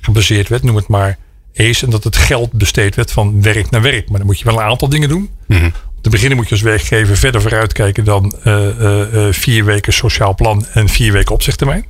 gebaseerd 0.00 0.48
werd, 0.48 0.62
noem 0.62 0.76
het 0.76 0.88
maar 0.88 1.18
is. 1.52 1.82
En 1.82 1.90
dat 1.90 2.04
het 2.04 2.16
geld 2.16 2.52
besteed 2.52 2.94
werd 2.94 3.10
van 3.10 3.42
werk 3.42 3.70
naar 3.70 3.82
werk. 3.82 4.08
Maar 4.08 4.18
dan 4.18 4.26
moet 4.26 4.38
je 4.38 4.44
wel 4.44 4.54
een 4.54 4.64
aantal 4.64 4.88
dingen 4.88 5.08
doen. 5.08 5.30
Mm 5.46 5.56
-hmm. 5.58 5.72
Te 6.00 6.10
beginnen 6.10 6.36
moet 6.36 6.46
je 6.46 6.52
als 6.52 6.62
werkgever 6.62 7.16
verder 7.16 7.42
vooruitkijken 7.42 8.04
dan 8.04 8.34
uh, 8.44 8.78
uh, 8.80 9.32
vier 9.32 9.64
weken 9.64 9.92
sociaal 9.92 10.34
plan 10.34 10.66
en 10.72 10.88
vier 10.88 11.12
weken 11.12 11.34
opzichttermijn. 11.34 11.84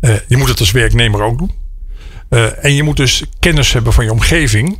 je 0.00 0.36
moet 0.36 0.48
het 0.48 0.60
als 0.60 0.70
werknemer 0.70 1.22
ook 1.22 1.38
doen. 1.38 1.50
en 2.60 2.74
je 2.74 2.82
moet 2.82 2.96
dus 2.96 3.24
kennis 3.38 3.72
hebben 3.72 3.92
van 3.92 4.04
je 4.04 4.12
omgeving. 4.12 4.78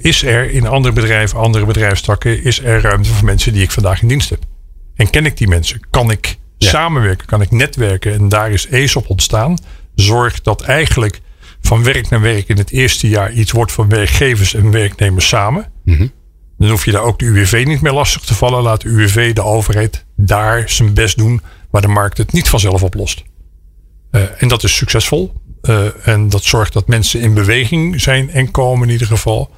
is 0.00 0.22
er 0.22 0.50
in 0.50 0.66
andere 0.66 0.94
bedrijven, 0.94 1.38
andere 1.38 1.64
bedrijfstakken, 1.66 2.44
is 2.44 2.60
er 2.60 2.80
ruimte 2.80 3.10
voor 3.10 3.24
mensen 3.24 3.52
die 3.52 3.62
ik 3.62 3.70
vandaag 3.70 4.02
in 4.02 4.08
dienst 4.08 4.30
heb? 4.30 4.44
En 4.96 5.10
ken 5.10 5.26
ik 5.26 5.36
die 5.36 5.48
mensen? 5.48 5.80
Kan 5.90 6.10
ik 6.10 6.38
ja. 6.58 6.68
samenwerken? 6.68 7.26
Kan 7.26 7.40
ik 7.40 7.50
netwerken? 7.50 8.12
En 8.12 8.28
daar 8.28 8.50
is 8.50 8.70
ACE 8.70 8.98
op 8.98 9.10
ontstaan. 9.10 9.58
Zorg 9.94 10.42
dat 10.42 10.62
eigenlijk 10.62 11.20
van 11.62 11.82
werk 11.82 12.08
naar 12.08 12.20
werk 12.20 12.48
in 12.48 12.58
het 12.58 12.70
eerste 12.70 13.08
jaar 13.08 13.32
iets 13.32 13.50
wordt 13.50 13.72
van 13.72 13.88
werkgevers 13.88 14.54
en 14.54 14.70
werknemers 14.70 15.28
samen. 15.28 15.72
Mm 15.84 15.96
-hmm. 15.96 16.12
Dan 16.58 16.70
hoef 16.70 16.84
je 16.84 16.90
daar 16.90 17.02
ook 17.02 17.18
de 17.18 17.24
UWV 17.24 17.64
niet 17.66 17.80
meer 17.80 17.92
lastig 17.92 18.22
te 18.22 18.34
vallen. 18.34 18.62
Laat 18.62 18.80
de 18.80 18.88
UWV, 18.88 19.32
de 19.32 19.42
overheid, 19.42 20.04
daar 20.16 20.68
zijn 20.68 20.94
best 20.94 21.16
doen 21.16 21.40
waar 21.70 21.82
de 21.82 21.88
markt 21.88 22.18
het 22.18 22.32
niet 22.32 22.48
vanzelf 22.48 22.82
oplost. 22.82 23.22
Uh, 24.10 24.22
en 24.38 24.48
dat 24.48 24.62
is 24.62 24.76
succesvol. 24.76 25.32
Uh, 25.62 26.06
en 26.06 26.28
dat 26.28 26.42
zorgt 26.42 26.72
dat 26.72 26.88
mensen 26.88 27.20
in 27.20 27.34
beweging 27.34 28.00
zijn 28.00 28.30
en 28.30 28.50
komen 28.50 28.86
in 28.86 28.92
ieder 28.92 29.06
geval. 29.06 29.50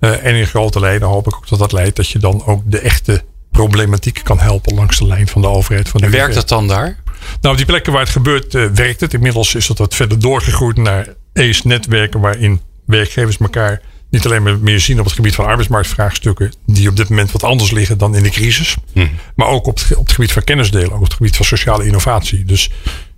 Uh, 0.00 0.24
en 0.24 0.34
in 0.34 0.46
grote 0.46 0.80
lijnen 0.80 1.08
hoop 1.08 1.26
ik 1.26 1.34
ook 1.34 1.48
dat 1.48 1.58
dat 1.58 1.72
leidt 1.72 1.96
dat 1.96 2.08
je 2.08 2.18
dan 2.18 2.44
ook 2.44 2.62
de 2.64 2.78
echte 2.78 3.22
problematiek 3.50 4.20
kan 4.22 4.38
helpen 4.38 4.74
langs 4.74 4.98
de 4.98 5.06
lijn 5.06 5.28
van 5.28 5.42
de 5.42 5.48
overheid. 5.48 5.88
Van 5.88 6.00
de 6.00 6.06
en 6.06 6.12
werkt 6.12 6.34
dat 6.34 6.48
dan 6.48 6.68
daar? 6.68 6.98
Nou, 7.40 7.52
op 7.52 7.56
die 7.56 7.66
plekken 7.66 7.92
waar 7.92 8.02
het 8.02 8.10
gebeurt, 8.10 8.52
werkt 8.52 9.00
het. 9.00 9.14
Inmiddels 9.14 9.54
is 9.54 9.66
dat 9.66 9.78
wat 9.78 9.94
verder 9.94 10.18
doorgegroeid 10.18 10.76
naar 10.76 11.14
ACE-netwerken 11.36 12.20
waarin 12.20 12.60
werkgevers 12.84 13.36
elkaar 13.38 13.80
niet 14.10 14.24
alleen 14.24 14.42
maar 14.42 14.58
meer 14.58 14.80
zien 14.80 14.98
op 14.98 15.04
het 15.04 15.14
gebied 15.14 15.34
van 15.34 15.46
arbeidsmarktvraagstukken, 15.46 16.52
die 16.66 16.88
op 16.88 16.96
dit 16.96 17.08
moment 17.08 17.32
wat 17.32 17.42
anders 17.42 17.70
liggen 17.70 17.98
dan 17.98 18.16
in 18.16 18.22
de 18.22 18.30
crisis, 18.30 18.76
hmm. 18.92 19.10
maar 19.34 19.48
ook 19.48 19.66
op 19.66 19.78
het, 19.78 19.96
op 19.96 20.06
het 20.06 20.14
gebied 20.14 20.32
van 20.32 20.44
kennisdelen, 20.44 20.90
ook 20.90 20.96
op 20.96 21.04
het 21.04 21.14
gebied 21.14 21.36
van 21.36 21.46
sociale 21.46 21.86
innovatie. 21.86 22.44
Dus 22.44 22.70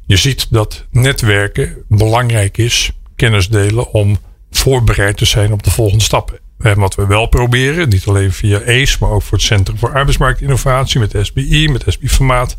je 0.07 0.17
ziet 0.17 0.47
dat 0.51 0.87
netwerken 0.91 1.77
belangrijk 1.89 2.59
is, 2.59 2.91
kennis 3.17 3.49
delen, 3.49 3.93
om 3.93 4.19
voorbereid 4.51 5.17
te 5.17 5.25
zijn 5.25 5.53
op 5.53 5.63
de 5.63 5.71
volgende 5.71 6.05
stappen. 6.05 6.39
En 6.59 6.79
wat 6.79 6.95
we 6.95 7.07
wel 7.07 7.27
proberen, 7.27 7.89
niet 7.89 8.07
alleen 8.07 8.33
via 8.33 8.59
ACE, 8.59 8.97
maar 9.01 9.11
ook 9.11 9.23
voor 9.23 9.39
het 9.39 9.47
Centrum 9.47 9.79
voor 9.79 9.95
Arbeidsmarktinnovatie 9.95 11.01
met 11.01 11.15
SBI, 11.21 11.69
met 11.69 11.85
SBI 11.87 12.09
Formaat, 12.09 12.57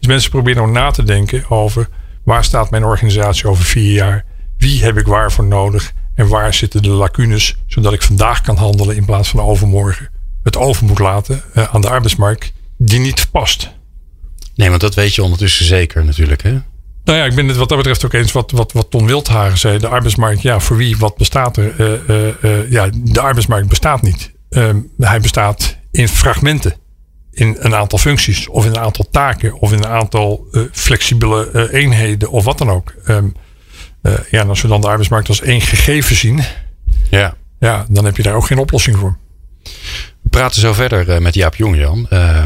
is 0.00 0.06
mensen 0.06 0.30
proberen 0.30 0.62
ook 0.62 0.70
na 0.70 0.90
te 0.90 1.02
denken 1.02 1.50
over 1.50 1.88
waar 2.22 2.44
staat 2.44 2.70
mijn 2.70 2.84
organisatie 2.84 3.48
over 3.48 3.64
vier 3.64 3.92
jaar 3.92 4.24
wie 4.58 4.82
heb 4.82 4.98
ik 4.98 5.06
waarvoor 5.06 5.44
nodig 5.44 5.92
en 6.14 6.28
waar 6.28 6.54
zitten 6.54 6.82
de 6.82 6.88
lacunes, 6.88 7.56
zodat 7.66 7.92
ik 7.92 8.02
vandaag 8.02 8.40
kan 8.40 8.56
handelen 8.56 8.96
in 8.96 9.04
plaats 9.04 9.28
van 9.28 9.40
overmorgen 9.40 10.08
het 10.46 10.56
over 10.56 10.84
moet 10.84 10.98
laten 10.98 11.42
uh, 11.54 11.74
aan 11.74 11.80
de 11.80 11.88
arbeidsmarkt 11.88 12.52
die 12.78 13.00
niet 13.00 13.30
past. 13.30 13.70
Nee, 14.54 14.68
want 14.68 14.80
dat 14.80 14.94
weet 14.94 15.14
je 15.14 15.22
ondertussen 15.22 15.66
zeker 15.66 16.04
natuurlijk. 16.04 16.42
Hè? 16.42 16.50
Nou 17.04 17.18
ja, 17.18 17.24
ik 17.24 17.34
ben 17.34 17.48
het 17.48 17.56
wat 17.56 17.68
dat 17.68 17.78
betreft 17.78 18.04
ook 18.04 18.12
eens 18.12 18.32
wat, 18.32 18.50
wat, 18.50 18.72
wat 18.72 18.90
Ton 18.90 19.06
Wildhagen 19.06 19.58
zei. 19.58 19.78
De 19.78 19.88
arbeidsmarkt, 19.88 20.42
ja, 20.42 20.60
voor 20.60 20.76
wie, 20.76 20.96
wat 20.96 21.16
bestaat 21.16 21.56
er? 21.56 21.80
Uh, 21.80 22.34
uh, 22.42 22.70
ja, 22.70 22.90
de 22.94 23.20
arbeidsmarkt 23.20 23.68
bestaat 23.68 24.02
niet. 24.02 24.32
Ehm, 24.50 24.80
hij 24.98 25.20
bestaat 25.20 25.76
in 25.90 26.08
fragmenten. 26.08 26.74
In 27.30 27.56
een 27.58 27.74
aantal 27.74 27.98
functies, 27.98 28.48
of 28.48 28.64
in 28.64 28.70
een 28.70 28.78
aantal 28.80 29.06
taken, 29.10 29.54
of 29.58 29.72
in 29.72 29.78
een 29.78 29.86
aantal 29.86 30.46
flexibele 30.72 31.70
eenheden, 31.72 32.30
of 32.30 32.44
wat 32.44 32.58
dan 32.58 32.70
ook. 32.70 32.94
Um, 33.08 33.24
uh, 33.24 33.30
ja, 34.30 34.40
en 34.40 34.48
als 34.48 34.62
we 34.62 34.68
dan 34.68 34.80
de 34.80 34.86
arbeidsmarkt 34.86 35.28
als 35.28 35.40
één 35.40 35.60
gegeven 35.60 36.16
zien, 36.16 36.40
ja. 37.10 37.36
Ja, 37.58 37.86
dan 37.88 38.04
heb 38.04 38.16
je 38.16 38.22
daar 38.22 38.34
ook 38.34 38.46
geen 38.46 38.58
oplossing 38.58 38.96
voor. 38.96 39.16
We 40.22 40.28
praten 40.30 40.60
zo 40.60 40.72
verder 40.72 41.08
uh, 41.08 41.18
met 41.18 41.34
Jaap 41.34 41.54
Jongjan. 41.54 42.06
Uh, 42.10 42.44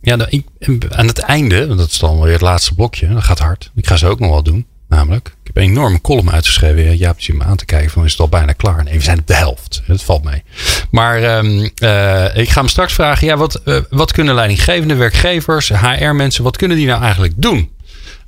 ja, 0.00 0.16
dan, 0.16 0.26
ik, 0.30 0.44
aan 0.88 1.06
het 1.06 1.18
einde, 1.18 1.66
dat 1.76 1.90
is 1.90 1.98
dan 1.98 2.20
weer 2.20 2.32
het 2.32 2.40
laatste 2.40 2.74
blokje, 2.74 3.08
dat 3.08 3.22
gaat 3.22 3.38
hard. 3.38 3.70
Ik 3.74 3.86
ga 3.86 3.96
ze 3.96 4.06
ook 4.06 4.18
nog 4.18 4.30
wel 4.30 4.42
doen. 4.42 4.66
Namelijk, 4.88 5.26
ik 5.26 5.46
heb 5.46 5.56
een 5.56 5.62
enorme 5.62 6.00
column 6.00 6.30
uitgeschreven. 6.30 6.96
Jaap 6.96 7.20
zit 7.20 7.36
me 7.36 7.44
aan 7.44 7.56
te 7.56 7.64
kijken 7.64 7.90
van 7.90 8.04
is 8.04 8.10
het 8.10 8.20
al 8.20 8.28
bijna 8.28 8.52
klaar? 8.52 8.84
Nee, 8.84 8.94
we 8.94 9.00
zijn 9.00 9.18
op 9.18 9.26
de 9.26 9.34
helft. 9.34 9.82
Dat 9.86 10.02
valt 10.02 10.24
mee. 10.24 10.42
Maar 10.90 11.38
um, 11.38 11.70
uh, 11.82 12.36
ik 12.36 12.48
ga 12.48 12.60
hem 12.60 12.68
straks 12.68 12.92
vragen. 12.92 13.26
Ja, 13.26 13.36
wat, 13.36 13.60
uh, 13.64 13.78
wat 13.90 14.12
kunnen 14.12 14.34
leidinggevende 14.34 14.94
werkgevers, 14.94 15.68
HR-mensen, 15.68 16.44
wat 16.44 16.56
kunnen 16.56 16.76
die 16.76 16.86
nou 16.86 17.02
eigenlijk 17.02 17.32
doen? 17.36 17.70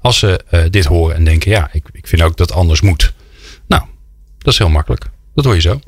Als 0.05 0.19
ze 0.19 0.41
uh, 0.51 0.61
dit 0.71 0.85
horen 0.85 1.17
en 1.17 1.25
denken, 1.25 1.51
ja, 1.51 1.69
ik, 1.73 1.85
ik 1.93 2.07
vind 2.07 2.23
ook 2.23 2.37
dat 2.37 2.53
anders 2.53 2.81
moet. 2.81 3.13
Nou, 3.67 3.83
dat 4.39 4.53
is 4.53 4.59
heel 4.59 4.69
makkelijk. 4.69 5.05
Dat 5.35 5.45
hoor 5.45 5.55
je 5.55 5.61
zo. 5.61 5.81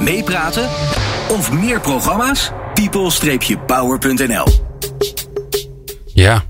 Meepraten 0.00 0.68
of 1.28 1.52
meer 1.52 1.80
programma's? 1.80 2.50
people-power.nl 2.74 4.46
Ja. 6.14 6.44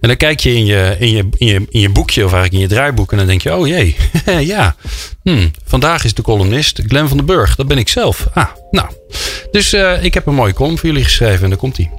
En 0.00 0.08
dan 0.08 0.16
kijk 0.16 0.40
je 0.40 0.54
in 0.54 0.64
je, 0.64 0.96
in, 0.98 1.10
je, 1.10 1.28
in, 1.36 1.46
je, 1.46 1.66
in 1.68 1.80
je 1.80 1.88
boekje 1.88 2.24
of 2.24 2.32
eigenlijk 2.32 2.62
in 2.62 2.68
je 2.68 2.74
draaiboek 2.74 3.12
en 3.12 3.18
dan 3.18 3.26
denk 3.26 3.42
je, 3.42 3.54
oh 3.54 3.66
jee, 3.66 3.96
ja. 4.54 4.76
Hmm, 5.22 5.50
vandaag 5.64 6.04
is 6.04 6.14
de 6.14 6.22
columnist 6.22 6.82
Glenn 6.86 7.08
van 7.08 7.16
den 7.16 7.26
Burg. 7.26 7.54
Dat 7.54 7.68
ben 7.68 7.78
ik 7.78 7.88
zelf. 7.88 8.26
Ah, 8.34 8.48
nou. 8.70 8.88
Dus 9.50 9.74
uh, 9.74 10.04
ik 10.04 10.14
heb 10.14 10.26
een 10.26 10.34
mooie 10.34 10.54
column 10.54 10.78
voor 10.78 10.88
jullie 10.88 11.04
geschreven 11.04 11.42
en 11.42 11.48
daar 11.48 11.58
komt 11.58 11.76
hij. 11.76 11.90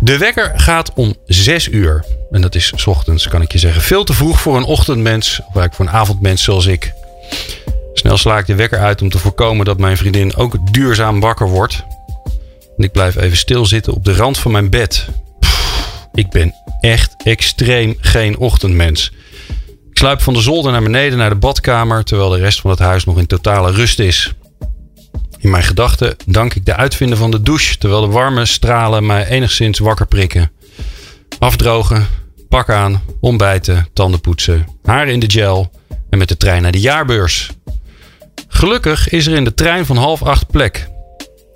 De 0.00 0.18
wekker 0.18 0.52
gaat 0.56 0.92
om 0.94 1.14
6 1.26 1.68
uur. 1.68 2.04
En 2.30 2.40
dat 2.40 2.54
is 2.54 2.72
s 2.74 2.86
ochtends, 2.86 3.28
kan 3.28 3.42
ik 3.42 3.52
je 3.52 3.58
zeggen. 3.58 3.82
Veel 3.82 4.04
te 4.04 4.12
vroeg 4.12 4.40
voor 4.40 4.56
een 4.56 4.64
ochtendmens, 4.64 5.30
of 5.38 5.44
eigenlijk 5.44 5.74
voor 5.74 5.86
een 5.86 5.92
avondmens 5.92 6.42
zoals 6.42 6.66
ik. 6.66 6.92
Snel 7.94 8.16
sla 8.16 8.38
ik 8.38 8.46
de 8.46 8.54
wekker 8.54 8.78
uit 8.78 9.02
om 9.02 9.08
te 9.08 9.18
voorkomen 9.18 9.64
dat 9.64 9.78
mijn 9.78 9.96
vriendin 9.96 10.36
ook 10.36 10.72
duurzaam 10.72 11.20
wakker 11.20 11.48
wordt. 11.48 11.84
En 12.76 12.84
ik 12.84 12.92
blijf 12.92 13.16
even 13.16 13.36
stilzitten 13.36 13.92
op 13.92 14.04
de 14.04 14.14
rand 14.14 14.38
van 14.38 14.50
mijn 14.50 14.70
bed. 14.70 15.06
Ik 16.14 16.30
ben 16.30 16.54
echt 16.80 17.14
extreem 17.24 17.96
geen 18.00 18.38
ochtendmens. 18.38 19.12
Ik 19.90 19.98
sluip 19.98 20.20
van 20.20 20.34
de 20.34 20.40
zolder 20.40 20.72
naar 20.72 20.82
beneden 20.82 21.18
naar 21.18 21.30
de 21.30 21.36
badkamer, 21.36 22.04
terwijl 22.04 22.30
de 22.30 22.38
rest 22.38 22.60
van 22.60 22.70
het 22.70 22.78
huis 22.78 23.04
nog 23.04 23.18
in 23.18 23.26
totale 23.26 23.72
rust 23.72 23.98
is. 23.98 24.34
In 25.46 25.52
mijn 25.52 25.64
gedachten 25.64 26.16
dank 26.26 26.54
ik 26.54 26.64
de 26.64 26.74
uitvinder 26.74 27.18
van 27.18 27.30
de 27.30 27.42
douche, 27.42 27.78
terwijl 27.78 28.00
de 28.00 28.06
warme 28.06 28.46
stralen 28.46 29.06
mij 29.06 29.26
enigszins 29.26 29.78
wakker 29.78 30.06
prikken. 30.06 30.52
Afdrogen, 31.38 32.06
pak 32.48 32.70
aan, 32.70 33.02
ontbijten, 33.20 33.88
tanden 33.92 34.20
poetsen, 34.20 34.66
haar 34.82 35.08
in 35.08 35.20
de 35.20 35.30
gel 35.30 35.70
en 36.10 36.18
met 36.18 36.28
de 36.28 36.36
trein 36.36 36.62
naar 36.62 36.72
de 36.72 36.80
jaarbeurs. 36.80 37.50
Gelukkig 38.48 39.08
is 39.08 39.26
er 39.26 39.34
in 39.34 39.44
de 39.44 39.54
trein 39.54 39.86
van 39.86 39.96
half 39.96 40.22
acht 40.22 40.46
plek. 40.46 40.88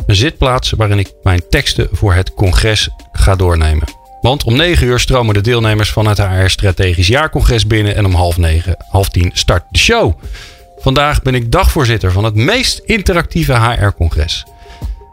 Een 0.07 0.17
zitplaats 0.17 0.71
waarin 0.71 0.99
ik 0.99 1.13
mijn 1.23 1.43
teksten 1.49 1.89
voor 1.93 2.15
het 2.15 2.35
congres 2.35 2.89
ga 3.13 3.37
doornemen. 3.37 3.89
Want 4.21 4.45
om 4.45 4.57
9 4.57 4.87
uur 4.87 5.01
stromen 5.01 5.35
de 5.35 5.41
deelnemers 5.41 5.93
van 5.93 6.07
het 6.07 6.19
HR 6.19 6.47
Strategisch 6.47 7.09
Jaarcongres 7.09 7.67
binnen 7.67 7.97
en 7.97 8.05
om 8.05 8.15
half 8.15 8.37
negen, 8.37 8.77
half 8.89 9.09
tien 9.09 9.31
start 9.35 9.65
de 9.71 9.79
show. 9.79 10.19
Vandaag 10.81 11.23
ben 11.23 11.35
ik 11.35 11.53
dagvoorzitter 11.53 12.13
van 12.13 12.25
het 12.25 12.35
meest 12.35 12.79
interactieve 12.79 13.53
HR-congres. 13.53 14.45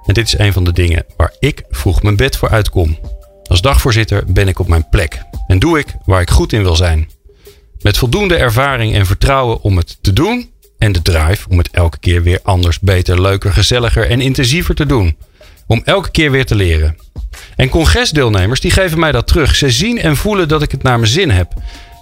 En 0.06 0.14
dit 0.14 0.28
is 0.28 0.38
een 0.38 0.54
van 0.54 0.64
de 0.64 0.74
dingen 0.74 1.06
waar 1.18 1.34
ik 1.40 1.64
vroeg 1.70 2.04
mijn 2.04 2.16
bed 2.16 2.38
voor 2.38 2.50
uitkom. 2.50 2.98
Als 3.44 3.62
dagvoorzitter 3.62 4.24
ben 4.28 4.48
ik 4.48 4.60
op 4.60 4.68
mijn 4.68 4.90
plek 4.90 5.22
en 5.48 5.60
doe 5.60 5.80
ik 5.80 5.96
waar 6.06 6.22
ik 6.22 6.30
goed 6.30 6.54
in 6.54 6.64
wil 6.64 6.76
zijn. 6.76 7.10
Met 7.82 7.98
voldoende 7.98 8.36
ervaring 8.36 8.96
en 8.96 9.06
vertrouwen 9.06 9.62
om 9.62 9.78
het 9.78 9.98
te 10.02 10.14
doen 10.14 10.52
en 10.78 10.92
de 10.92 11.02
drive 11.02 11.50
om 11.50 11.58
het 11.58 11.70
elke 11.72 12.00
keer 12.00 12.24
weer 12.24 12.40
anders, 12.44 12.80
beter, 12.80 13.22
leuker, 13.22 13.54
gezelliger 13.54 14.10
en 14.10 14.22
intensiever 14.22 14.76
te 14.76 14.86
doen. 14.86 15.18
Om 15.68 15.82
elke 15.86 16.12
keer 16.12 16.32
weer 16.32 16.46
te 16.46 16.56
leren. 16.56 16.98
En 17.56 17.70
congresdeelnemers 17.70 18.60
die 18.60 18.72
geven 18.72 19.00
mij 19.00 19.12
dat 19.12 19.28
terug. 19.28 19.56
Ze 19.56 19.70
zien 19.70 20.00
en 20.00 20.16
voelen 20.16 20.48
dat 20.48 20.62
ik 20.62 20.72
het 20.72 20.84
naar 20.84 21.00
mijn 21.00 21.12
zin 21.12 21.30
heb. 21.30 21.54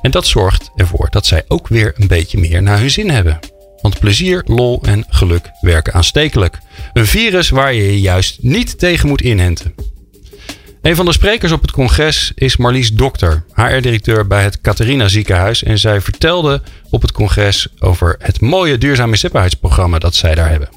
En 0.01 0.11
dat 0.11 0.27
zorgt 0.27 0.71
ervoor 0.75 1.07
dat 1.09 1.25
zij 1.25 1.43
ook 1.47 1.67
weer 1.67 1.93
een 1.97 2.07
beetje 2.07 2.37
meer 2.37 2.61
naar 2.61 2.79
hun 2.79 2.91
zin 2.91 3.09
hebben. 3.09 3.39
Want 3.85 3.99
plezier, 3.99 4.43
lol 4.45 4.79
en 4.81 5.05
geluk 5.09 5.51
werken 5.61 5.93
aanstekelijk. 5.93 6.59
Een 6.93 7.05
virus 7.05 7.49
waar 7.49 7.73
je 7.73 7.83
je 7.83 8.01
juist 8.01 8.37
niet 8.41 8.79
tegen 8.79 9.07
moet 9.07 9.21
inhenten. 9.21 9.75
Een 10.81 10.95
van 10.95 11.05
de 11.05 11.11
sprekers 11.11 11.51
op 11.51 11.61
het 11.61 11.71
congres 11.71 12.31
is 12.35 12.57
Marlies 12.57 12.93
Dokter, 12.93 13.45
HR-directeur 13.53 14.27
bij 14.27 14.43
het 14.43 14.61
Catharina 14.61 15.07
Ziekenhuis. 15.07 15.63
En 15.63 15.79
zij 15.79 16.01
vertelde 16.01 16.61
op 16.89 17.01
het 17.01 17.11
congres 17.11 17.67
over 17.79 18.15
het 18.19 18.41
mooie 18.41 18.77
duurzame 18.77 19.11
inzetbaarheidsprogramma 19.11 19.99
dat 19.99 20.15
zij 20.15 20.35
daar 20.35 20.49
hebben. 20.49 20.69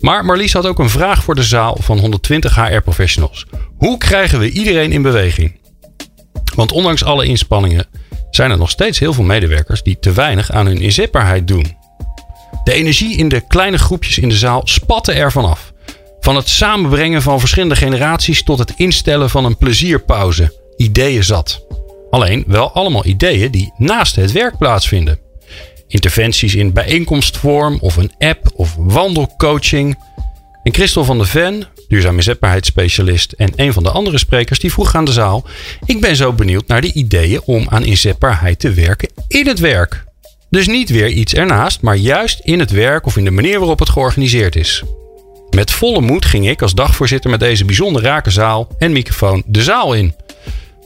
Maar 0.00 0.24
Marlies 0.24 0.52
had 0.52 0.66
ook 0.66 0.78
een 0.78 0.90
vraag 0.90 1.22
voor 1.22 1.34
de 1.34 1.42
zaal 1.42 1.76
van 1.80 1.98
120 1.98 2.54
HR-professionals. 2.54 3.46
Hoe 3.76 3.98
krijgen 3.98 4.38
we 4.38 4.50
iedereen 4.50 4.92
in 4.92 5.02
beweging? 5.02 5.60
Want 6.54 6.72
ondanks 6.72 7.04
alle 7.04 7.24
inspanningen 7.24 7.86
zijn 8.30 8.50
er 8.50 8.58
nog 8.58 8.70
steeds 8.70 8.98
heel 8.98 9.12
veel 9.12 9.24
medewerkers 9.24 9.82
die 9.82 9.98
te 9.98 10.12
weinig 10.12 10.50
aan 10.50 10.66
hun 10.66 10.80
inzetbaarheid 10.80 11.48
doen. 11.48 11.80
De 12.64 12.72
energie 12.72 13.16
in 13.16 13.28
de 13.28 13.40
kleine 13.40 13.78
groepjes 13.78 14.18
in 14.18 14.28
de 14.28 14.36
zaal 14.36 14.60
spatte 14.64 15.12
ervan 15.12 15.44
af. 15.44 15.72
Van 16.20 16.36
het 16.36 16.48
samenbrengen 16.48 17.22
van 17.22 17.40
verschillende 17.40 17.76
generaties 17.76 18.42
tot 18.42 18.58
het 18.58 18.72
instellen 18.76 19.30
van 19.30 19.44
een 19.44 19.56
plezierpauze. 19.56 20.58
Ideeën 20.76 21.24
zat. 21.24 21.66
Alleen 22.10 22.44
wel 22.46 22.72
allemaal 22.72 23.06
ideeën 23.06 23.50
die 23.50 23.72
naast 23.76 24.16
het 24.16 24.32
werk 24.32 24.58
plaatsvinden. 24.58 25.18
Interventies 25.86 26.54
in 26.54 26.72
bijeenkomstvorm 26.72 27.78
of 27.80 27.96
een 27.96 28.12
app 28.18 28.50
of 28.54 28.74
wandelcoaching. 28.78 29.96
En 30.62 30.74
Christel 30.74 31.04
van 31.04 31.18
der 31.18 31.26
Ven, 31.26 31.64
duurzaam 31.88 32.16
inzetbaarheidsspecialist 32.16 33.32
en 33.32 33.52
een 33.56 33.72
van 33.72 33.82
de 33.82 33.90
andere 33.90 34.18
sprekers, 34.18 34.58
die 34.58 34.72
vroeg 34.72 34.94
aan 34.94 35.04
de 35.04 35.12
zaal: 35.12 35.44
Ik 35.84 36.00
ben 36.00 36.16
zo 36.16 36.32
benieuwd 36.32 36.66
naar 36.66 36.80
de 36.80 36.92
ideeën 36.92 37.40
om 37.44 37.66
aan 37.68 37.84
inzetbaarheid 37.84 38.58
te 38.58 38.72
werken 38.72 39.08
in 39.28 39.46
het 39.46 39.58
werk. 39.58 40.04
Dus 40.52 40.66
niet 40.66 40.90
weer 40.90 41.08
iets 41.08 41.34
ernaast, 41.34 41.80
maar 41.80 41.96
juist 41.96 42.40
in 42.42 42.58
het 42.58 42.70
werk 42.70 43.06
of 43.06 43.16
in 43.16 43.24
de 43.24 43.30
manier 43.30 43.58
waarop 43.58 43.78
het 43.78 43.88
georganiseerd 43.88 44.56
is. 44.56 44.82
Met 45.50 45.70
volle 45.70 46.00
moed 46.00 46.24
ging 46.24 46.48
ik 46.48 46.62
als 46.62 46.74
dagvoorzitter 46.74 47.30
met 47.30 47.40
deze 47.40 47.64
bijzonder 47.64 48.02
rake 48.02 48.30
zaal 48.30 48.68
en 48.78 48.92
microfoon 48.92 49.42
de 49.46 49.62
zaal 49.62 49.94
in. 49.94 50.14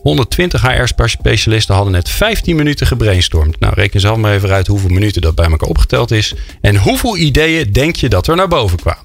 120 0.02 0.62
HR-specialisten 0.62 1.74
hadden 1.74 1.92
net 1.92 2.08
15 2.08 2.56
minuten 2.56 2.86
gebrainstormd. 2.86 3.60
Nou, 3.60 3.74
reken 3.74 4.00
zelf 4.00 4.16
maar 4.16 4.34
even 4.34 4.50
uit 4.50 4.66
hoeveel 4.66 4.90
minuten 4.90 5.22
dat 5.22 5.34
bij 5.34 5.50
elkaar 5.50 5.68
opgeteld 5.68 6.10
is. 6.10 6.34
En 6.60 6.76
hoeveel 6.76 7.16
ideeën 7.16 7.72
denk 7.72 7.96
je 7.96 8.08
dat 8.08 8.26
er 8.26 8.36
naar 8.36 8.48
boven 8.48 8.78
kwamen? 8.78 9.04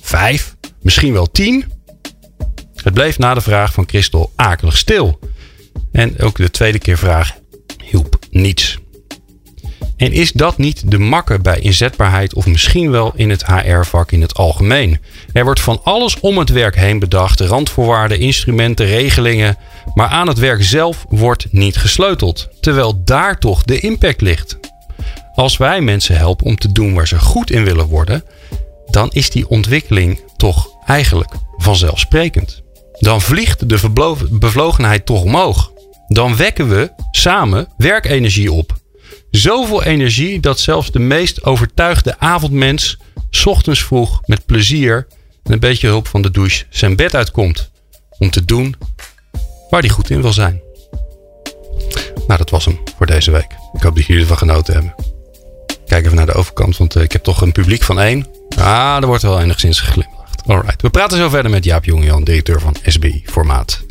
Vijf? 0.00 0.56
Misschien 0.82 1.12
wel 1.12 1.30
tien? 1.30 1.64
Het 2.74 2.94
bleef 2.94 3.18
na 3.18 3.34
de 3.34 3.40
vraag 3.40 3.72
van 3.72 3.88
Christel 3.88 4.32
akelig 4.36 4.76
stil. 4.76 5.18
En 5.92 6.18
ook 6.18 6.36
de 6.36 6.50
tweede 6.50 6.78
keer 6.78 6.98
vraag 6.98 7.36
hielp 7.84 8.18
niets. 8.30 8.79
En 10.00 10.12
is 10.12 10.32
dat 10.32 10.58
niet 10.58 10.90
de 10.90 10.98
makke 10.98 11.38
bij 11.38 11.58
inzetbaarheid 11.58 12.34
of 12.34 12.46
misschien 12.46 12.90
wel 12.90 13.12
in 13.16 13.30
het 13.30 13.46
HR-vak 13.46 14.12
in 14.12 14.20
het 14.20 14.34
algemeen? 14.34 15.00
Er 15.32 15.44
wordt 15.44 15.60
van 15.60 15.80
alles 15.84 16.20
om 16.20 16.38
het 16.38 16.48
werk 16.48 16.76
heen 16.76 16.98
bedacht, 16.98 17.40
randvoorwaarden, 17.40 18.18
instrumenten, 18.18 18.86
regelingen, 18.86 19.56
maar 19.94 20.08
aan 20.08 20.28
het 20.28 20.38
werk 20.38 20.62
zelf 20.62 21.04
wordt 21.08 21.46
niet 21.50 21.76
gesleuteld, 21.76 22.48
terwijl 22.60 23.04
daar 23.04 23.38
toch 23.38 23.62
de 23.62 23.80
impact 23.80 24.20
ligt. 24.20 24.58
Als 25.34 25.56
wij 25.56 25.80
mensen 25.80 26.16
helpen 26.16 26.46
om 26.46 26.56
te 26.56 26.72
doen 26.72 26.94
waar 26.94 27.08
ze 27.08 27.18
goed 27.18 27.50
in 27.50 27.64
willen 27.64 27.86
worden, 27.86 28.24
dan 28.86 29.10
is 29.12 29.30
die 29.30 29.48
ontwikkeling 29.48 30.20
toch 30.36 30.68
eigenlijk 30.86 31.32
vanzelfsprekend. 31.56 32.62
Dan 32.98 33.20
vliegt 33.20 33.68
de 33.68 33.90
bevlogenheid 34.30 35.06
toch 35.06 35.22
omhoog. 35.22 35.72
Dan 36.08 36.36
wekken 36.36 36.68
we 36.68 36.90
samen 37.10 37.68
werkenergie 37.76 38.52
op. 38.52 38.79
Zoveel 39.30 39.82
energie 39.82 40.40
dat 40.40 40.60
zelfs 40.60 40.90
de 40.90 40.98
meest 40.98 41.44
overtuigde 41.44 42.18
avondmens 42.18 42.98
ochtends 43.44 43.82
vroeg 43.82 44.20
met 44.26 44.46
plezier 44.46 45.06
en 45.42 45.52
een 45.52 45.58
beetje 45.58 45.86
hulp 45.86 46.06
van 46.06 46.22
de 46.22 46.30
douche 46.30 46.64
zijn 46.70 46.96
bed 46.96 47.14
uitkomt 47.14 47.70
om 48.18 48.30
te 48.30 48.44
doen 48.44 48.74
waar 49.70 49.80
hij 49.80 49.88
goed 49.88 50.10
in 50.10 50.22
wil 50.22 50.32
zijn. 50.32 50.60
Nou, 52.26 52.38
dat 52.38 52.50
was 52.50 52.64
hem 52.64 52.78
voor 52.96 53.06
deze 53.06 53.30
week. 53.30 53.52
Ik 53.72 53.82
hoop 53.82 53.96
dat 53.96 54.06
jullie 54.06 54.22
ervan 54.22 54.38
genoten 54.38 54.74
hebben. 54.74 54.94
Kijk 55.86 56.04
even 56.04 56.16
naar 56.16 56.26
de 56.26 56.32
overkant, 56.32 56.76
want 56.76 56.96
eh, 56.96 57.02
ik 57.02 57.12
heb 57.12 57.22
toch 57.22 57.40
een 57.40 57.52
publiek 57.52 57.82
van 57.82 58.00
één. 58.00 58.26
Ah, 58.56 58.96
er 59.00 59.06
wordt 59.06 59.22
wel 59.22 59.40
enigszins 59.40 59.80
geglimlacht. 59.80 60.42
Alright, 60.46 60.82
we 60.82 60.90
praten 60.90 61.18
zo 61.18 61.28
verder 61.28 61.50
met 61.50 61.64
Jaap 61.64 61.84
Jongejan, 61.84 62.24
directeur 62.24 62.60
van 62.60 62.76
SBI 62.84 63.22
Formaat. 63.24 63.84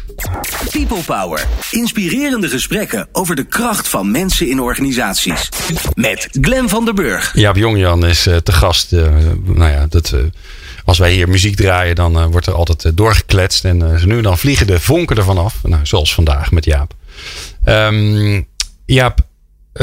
People 0.71 1.03
Power. 1.05 1.47
Inspirerende 1.71 2.49
gesprekken 2.49 3.07
over 3.11 3.35
de 3.35 3.43
kracht 3.43 3.87
van 3.87 4.11
mensen 4.11 4.49
in 4.49 4.59
organisaties. 4.59 5.49
Met 5.93 6.27
Glen 6.41 6.69
van 6.69 6.85
der 6.85 6.93
Burg. 6.93 7.31
Jaap 7.33 7.55
Jongjan 7.55 8.05
is 8.05 8.27
uh, 8.27 8.35
te 8.35 8.51
gast. 8.51 8.93
Uh, 8.93 9.07
nou 9.43 9.71
ja, 9.71 9.85
dat, 9.89 10.11
uh, 10.15 10.19
als 10.85 10.97
wij 10.97 11.11
hier 11.11 11.29
muziek 11.29 11.55
draaien, 11.55 11.95
dan 11.95 12.31
wordt 12.31 12.47
er 12.47 12.53
altijd 12.53 12.97
doorgekletst. 12.97 13.65
En 13.65 13.99
nu 14.05 14.21
dan 14.21 14.37
vliegen 14.37 14.67
de 14.67 14.79
vonken 14.79 15.17
ervan 15.17 15.37
af. 15.37 15.55
Nou, 15.63 15.85
zoals 15.85 16.13
vandaag 16.13 16.51
met 16.51 16.65
Jaap. 16.65 16.93
Um, 17.65 18.47
Jaap, 18.85 19.19
Ehm, 19.19 19.28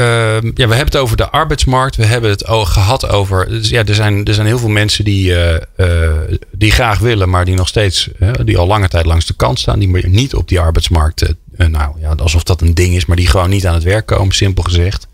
ja, 0.02 0.40
we 0.40 0.74
hebben 0.74 0.84
het 0.84 0.96
over 0.96 1.16
de 1.16 1.30
arbeidsmarkt. 1.30 1.96
We 1.96 2.04
hebben 2.04 2.30
het 2.30 2.44
gehad 2.46 3.08
over. 3.08 3.48
Dus 3.48 3.68
ja, 3.68 3.84
er, 3.84 3.94
zijn, 3.94 4.24
er 4.24 4.34
zijn 4.34 4.46
heel 4.46 4.58
veel 4.58 4.68
mensen 4.68 5.04
die, 5.04 5.30
uh, 5.76 6.20
die 6.52 6.70
graag 6.70 6.98
willen, 6.98 7.30
maar 7.30 7.44
die 7.44 7.54
nog 7.54 7.68
steeds. 7.68 8.08
die 8.44 8.58
al 8.58 8.66
lange 8.66 8.88
tijd 8.88 9.06
langs 9.06 9.26
de 9.26 9.34
kant 9.34 9.58
staan. 9.58 9.78
Die 9.78 10.08
niet 10.08 10.34
op 10.34 10.48
die 10.48 10.60
arbeidsmarkt. 10.60 11.22
Uh, 11.22 11.66
nou 11.66 12.00
ja, 12.00 12.14
alsof 12.16 12.42
dat 12.42 12.60
een 12.60 12.74
ding 12.74 12.94
is, 12.94 13.06
maar 13.06 13.16
die 13.16 13.26
gewoon 13.26 13.50
niet 13.50 13.66
aan 13.66 13.74
het 13.74 13.82
werk 13.82 14.06
komen, 14.06 14.34
simpel 14.34 14.62
gezegd. 14.62 15.06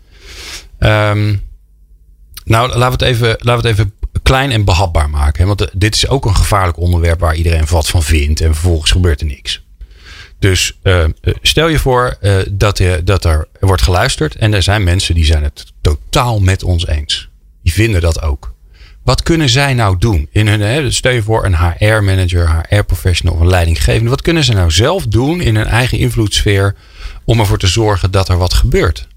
Um, 0.79 1.41
nou, 2.45 2.77
laten 2.77 2.99
we, 2.99 3.05
het 3.05 3.15
even, 3.15 3.27
laten 3.39 3.61
we 3.63 3.67
het 3.67 3.79
even 3.79 3.93
klein 4.23 4.51
en 4.51 4.65
behapbaar 4.65 5.09
maken. 5.09 5.47
Want 5.47 5.67
dit 5.73 5.95
is 5.95 6.07
ook 6.07 6.25
een 6.25 6.35
gevaarlijk 6.35 6.77
onderwerp 6.77 7.19
waar 7.19 7.35
iedereen 7.35 7.65
wat 7.69 7.87
van 7.87 8.03
vindt. 8.03 8.41
En 8.41 8.53
vervolgens 8.53 8.91
gebeurt 8.91 9.21
er 9.21 9.27
niks. 9.27 9.63
Dus 10.43 10.79
uh, 10.83 11.05
stel 11.41 11.67
je 11.67 11.79
voor 11.79 12.17
uh, 12.21 12.35
dat, 12.51 12.81
dat 13.03 13.25
er 13.25 13.47
wordt 13.59 13.81
geluisterd 13.81 14.35
en 14.35 14.53
er 14.53 14.63
zijn 14.63 14.83
mensen 14.83 15.15
die 15.15 15.25
zijn 15.25 15.43
het 15.43 15.65
totaal 15.81 16.39
met 16.39 16.63
ons 16.63 16.87
eens. 16.87 17.29
Die 17.61 17.73
vinden 17.73 18.01
dat 18.01 18.21
ook. 18.21 18.53
Wat 19.03 19.23
kunnen 19.23 19.49
zij 19.49 19.73
nou 19.73 19.97
doen? 19.97 20.27
In 20.31 20.47
hun, 20.47 20.61
hè, 20.61 20.91
stel 20.91 21.11
je 21.11 21.23
voor 21.23 21.45
een 21.45 21.55
HR-manager, 21.57 22.65
HR-professional 22.69 23.35
of 23.35 23.41
een 23.41 23.47
leidinggevende. 23.47 24.09
Wat 24.09 24.21
kunnen 24.21 24.43
ze 24.43 24.53
nou 24.53 24.71
zelf 24.71 25.07
doen 25.07 25.41
in 25.41 25.55
hun 25.55 25.65
eigen 25.65 25.97
invloedssfeer 25.97 26.75
om 27.25 27.39
ervoor 27.39 27.59
te 27.59 27.67
zorgen 27.67 28.11
dat 28.11 28.29
er 28.29 28.37
wat 28.37 28.53
gebeurt? 28.53 29.07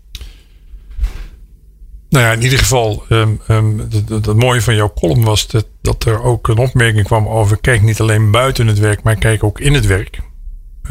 Nou 2.09 2.25
ja, 2.25 2.33
in 2.33 2.43
ieder 2.43 2.59
geval, 2.59 3.05
um, 3.09 3.41
um, 3.49 3.89
het, 4.09 4.35
mooie 4.35 4.62
van 4.62 4.75
jouw 4.75 4.93
column 4.95 5.25
was 5.25 5.47
dat, 5.47 5.67
dat 5.83 6.05
er 6.05 6.23
ook 6.23 6.49
een 6.49 6.59
opmerking 6.59 7.05
kwam 7.05 7.29
over: 7.29 7.61
kijk 7.61 7.83
niet 7.83 8.01
alleen 8.01 8.31
buiten 8.31 8.67
het 8.67 8.79
werk, 8.79 9.03
maar 9.03 9.17
kijk 9.17 9.45
ook 9.45 9.61
in 9.61 9.75
het 9.75 9.87
werk. 9.87 10.25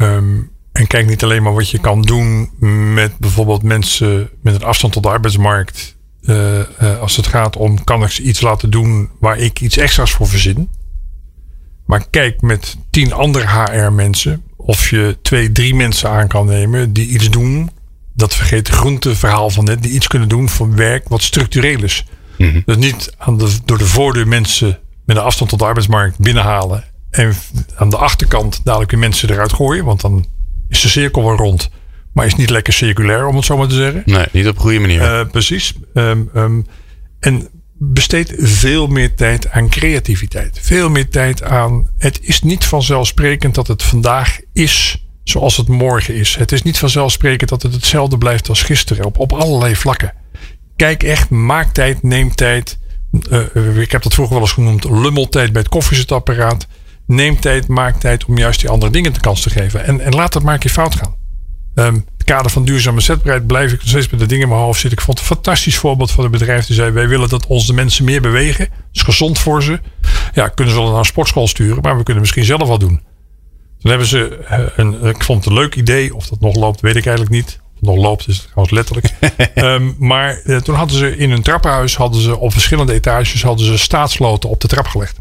Um, 0.00 0.50
en 0.72 0.86
kijk 0.86 1.06
niet 1.06 1.22
alleen 1.22 1.42
maar 1.42 1.54
wat 1.54 1.70
je 1.70 1.78
kan 1.78 2.02
doen 2.02 2.50
met 2.94 3.18
bijvoorbeeld 3.18 3.62
mensen 3.62 4.30
met 4.42 4.54
een 4.54 4.64
afstand 4.64 4.92
tot 4.92 5.02
de 5.02 5.08
arbeidsmarkt. 5.08 5.96
Uh, 6.22 6.58
uh, 6.58 7.00
als 7.00 7.16
het 7.16 7.26
gaat 7.26 7.56
om, 7.56 7.84
kan 7.84 8.02
ik 8.02 8.10
ze 8.10 8.22
iets 8.22 8.40
laten 8.40 8.70
doen 8.70 9.10
waar 9.20 9.38
ik 9.38 9.60
iets 9.60 9.76
extra's 9.76 10.10
voor 10.10 10.28
verzin. 10.28 10.68
Maar 11.86 12.06
kijk 12.10 12.40
met 12.40 12.76
tien 12.90 13.12
andere 13.12 13.46
HR-mensen 13.46 14.42
of 14.56 14.90
je 14.90 15.18
twee, 15.22 15.52
drie 15.52 15.74
mensen 15.74 16.10
aan 16.10 16.28
kan 16.28 16.46
nemen 16.46 16.92
die 16.92 17.08
iets 17.08 17.30
doen. 17.30 17.70
Dat 18.14 18.34
vergeet 18.34 18.66
het 18.66 18.76
groenteverhaal 18.76 19.50
van 19.50 19.64
net. 19.64 19.82
Die 19.82 19.92
iets 19.92 20.06
kunnen 20.06 20.28
doen 20.28 20.48
voor 20.48 20.74
werk 20.74 21.08
wat 21.08 21.22
structureel 21.22 21.82
is. 21.82 22.04
Mm 22.38 22.62
Dus 22.64 22.76
niet 22.76 23.14
aan 23.18 23.38
de, 23.38 23.50
door 23.64 23.78
de 23.78 23.86
voordeur 23.86 24.28
mensen 24.28 24.78
met 25.04 25.16
een 25.16 25.22
afstand 25.22 25.50
tot 25.50 25.58
de 25.58 25.64
arbeidsmarkt 25.64 26.18
binnenhalen 26.18 26.84
en 27.16 27.34
aan 27.74 27.90
de 27.90 27.96
achterkant 27.96 28.60
dadelijk 28.64 28.90
weer 28.90 29.00
mensen 29.00 29.30
eruit 29.30 29.52
gooien. 29.52 29.84
Want 29.84 30.00
dan 30.00 30.26
is 30.68 30.80
de 30.80 30.88
cirkel 30.88 31.24
wel 31.24 31.36
rond. 31.36 31.70
Maar 32.12 32.26
is 32.26 32.34
niet 32.34 32.50
lekker 32.50 32.72
circulair, 32.72 33.26
om 33.26 33.36
het 33.36 33.44
zo 33.44 33.56
maar 33.56 33.68
te 33.68 33.74
zeggen. 33.74 34.02
Nee, 34.04 34.26
niet 34.32 34.48
op 34.48 34.54
een 34.54 34.60
goede 34.60 34.78
manier. 34.78 35.02
Uh, 35.02 35.30
precies. 35.30 35.74
Um, 35.94 36.30
um, 36.34 36.66
en 37.20 37.48
besteed 37.78 38.34
veel 38.38 38.86
meer 38.86 39.14
tijd 39.14 39.50
aan 39.50 39.68
creativiteit. 39.68 40.58
Veel 40.62 40.90
meer 40.90 41.08
tijd 41.08 41.42
aan. 41.42 41.90
Het 41.98 42.18
is 42.22 42.42
niet 42.42 42.64
vanzelfsprekend 42.64 43.54
dat 43.54 43.66
het 43.66 43.82
vandaag 43.82 44.40
is 44.52 45.06
zoals 45.24 45.56
het 45.56 45.68
morgen 45.68 46.14
is. 46.14 46.36
Het 46.36 46.52
is 46.52 46.62
niet 46.62 46.78
vanzelfsprekend 46.78 47.50
dat 47.50 47.62
het 47.62 47.74
hetzelfde 47.74 48.18
blijft 48.18 48.48
als 48.48 48.62
gisteren. 48.62 49.04
Op, 49.04 49.18
op 49.18 49.32
allerlei 49.32 49.76
vlakken. 49.76 50.12
Kijk 50.76 51.02
echt, 51.02 51.30
maak 51.30 51.72
tijd, 51.72 52.02
neem 52.02 52.34
tijd. 52.34 52.78
Uh, 53.30 53.78
ik 53.78 53.92
heb 53.92 54.02
dat 54.02 54.14
vroeger 54.14 54.34
wel 54.34 54.44
eens 54.44 54.52
genoemd. 54.52 54.84
Lummeltijd 54.84 55.52
bij 55.52 55.60
het 55.60 55.70
koffiezetapparaat. 55.70 56.66
Neem 57.06 57.40
tijd, 57.40 57.68
maak 57.68 58.00
tijd 58.00 58.24
om 58.24 58.38
juist 58.38 58.60
die 58.60 58.68
andere 58.68 58.92
dingen 58.92 59.12
de 59.12 59.20
kans 59.20 59.42
te 59.42 59.50
geven. 59.50 59.84
En, 59.84 60.00
en 60.00 60.14
laat 60.14 60.34
het 60.34 60.42
maar 60.42 60.54
een 60.54 60.60
keer 60.60 60.70
fout 60.70 60.94
gaan. 60.94 61.14
Um, 61.74 62.04
het 62.16 62.26
kader 62.26 62.50
van 62.50 62.64
duurzame 62.64 63.00
zetbaarheid 63.00 63.46
blijf 63.46 63.72
ik 63.72 63.78
nog 63.78 63.88
steeds 63.88 64.08
met 64.08 64.20
de 64.20 64.26
dingen 64.26 64.42
in 64.42 64.48
mijn 64.48 64.60
hoofd 64.60 64.80
zitten. 64.80 64.98
Ik 64.98 65.04
vond 65.04 65.18
het 65.18 65.28
een 65.28 65.34
fantastisch 65.34 65.76
voorbeeld 65.76 66.10
van 66.10 66.24
een 66.24 66.30
bedrijf 66.30 66.66
die 66.66 66.76
zei: 66.76 66.90
Wij 66.90 67.08
willen 67.08 67.28
dat 67.28 67.46
onze 67.46 67.74
mensen 67.74 68.04
meer 68.04 68.20
bewegen. 68.20 68.68
Dat 68.68 68.78
is 68.92 69.02
gezond 69.02 69.38
voor 69.38 69.62
ze. 69.62 69.80
Ja, 70.32 70.48
kunnen 70.48 70.74
ze 70.74 70.80
wel 70.80 70.90
naar 70.90 70.98
een 70.98 71.04
sportschool 71.04 71.48
sturen, 71.48 71.82
maar 71.82 71.96
we 71.96 72.02
kunnen 72.02 72.22
misschien 72.22 72.44
zelf 72.44 72.68
wat 72.68 72.80
doen. 72.80 73.00
Toen 73.78 73.90
hebben 73.90 74.06
ze 74.06 74.38
eh, 74.48 74.58
een, 74.76 75.04
ik 75.04 75.24
vond 75.24 75.44
het 75.44 75.52
een 75.52 75.58
leuk 75.58 75.74
idee. 75.74 76.14
Of 76.14 76.26
dat 76.26 76.40
nog 76.40 76.54
loopt, 76.54 76.80
weet 76.80 76.96
ik 76.96 77.06
eigenlijk 77.06 77.36
niet. 77.36 77.60
Of 77.62 77.74
het 77.74 77.88
nog 77.88 77.96
loopt, 77.96 78.28
is 78.28 78.36
het 78.36 78.44
trouwens 78.44 78.74
letterlijk. 78.74 79.14
um, 79.54 79.96
maar 80.08 80.40
uh, 80.44 80.56
toen 80.56 80.74
hadden 80.74 80.96
ze 80.96 81.16
in 81.16 81.30
hun 81.30 81.42
trappenhuis, 81.42 81.96
hadden 81.96 82.20
ze 82.20 82.38
op 82.38 82.52
verschillende 82.52 82.92
etages, 82.92 83.42
hadden 83.42 83.66
ze 83.66 83.78
staatsloten 83.78 84.48
op 84.48 84.60
de 84.60 84.68
trap 84.68 84.86
gelegd. 84.86 85.15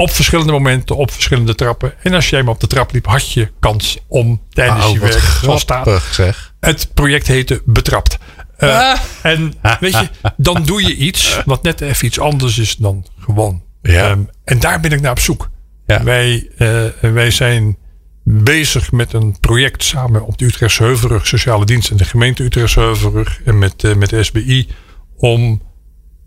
Op 0.00 0.10
verschillende 0.10 0.52
momenten, 0.52 0.96
op 0.96 1.10
verschillende 1.10 1.54
trappen. 1.54 1.94
En 2.02 2.14
als 2.14 2.30
jij 2.30 2.42
maar 2.42 2.54
op 2.54 2.60
de 2.60 2.66
trap 2.66 2.92
liep, 2.92 3.06
had 3.06 3.32
je 3.32 3.50
kans 3.60 3.98
om 4.06 4.42
tijdens 4.50 4.84
Oh, 4.84 4.92
je 4.92 4.98
werk, 4.98 5.18
zoals 5.42 5.60
staat, 5.60 6.02
zeg. 6.12 6.54
het 6.60 6.90
project 6.94 7.26
heette 7.26 7.62
Betrapt. 7.64 8.18
Eh, 8.56 8.68
Ah. 8.68 8.98
En 9.22 9.52
weet 9.80 9.92
je, 9.92 10.08
dan 10.36 10.62
doe 10.64 10.82
je 10.82 10.96
iets 10.96 11.40
wat 11.44 11.62
net 11.62 11.80
even 11.80 12.06
iets 12.06 12.20
anders 12.20 12.58
is 12.58 12.76
dan 12.76 13.06
gewoon. 13.18 13.62
Ja. 13.82 14.10
Ehm, 14.10 14.20
en 14.44 14.60
daar 14.60 14.80
ben 14.80 14.92
ik 14.92 15.00
naar 15.00 15.10
op 15.10 15.18
zoek. 15.18 15.50
Ja. 15.86 16.02
Wij, 16.02 16.48
eh, 16.56 16.84
wij 17.00 17.30
zijn 17.30 17.76
bezig 18.24 18.92
met 18.92 19.12
een 19.12 19.40
project 19.40 19.82
samen 19.84 20.26
op 20.26 20.38
de 20.38 20.44
Utrechtse 20.44 20.82
Heuvelrug, 20.82 21.26
Sociale 21.26 21.64
Dienst 21.64 21.90
en 21.90 21.96
de 21.96 22.04
gemeente 22.04 22.42
Utrechtse 22.44 22.80
Heuvelrug 22.80 23.40
en 23.44 23.58
met, 23.58 23.84
eh, 23.84 23.94
met 23.94 24.08
de 24.10 24.22
SBI 24.22 24.68
om 25.16 25.62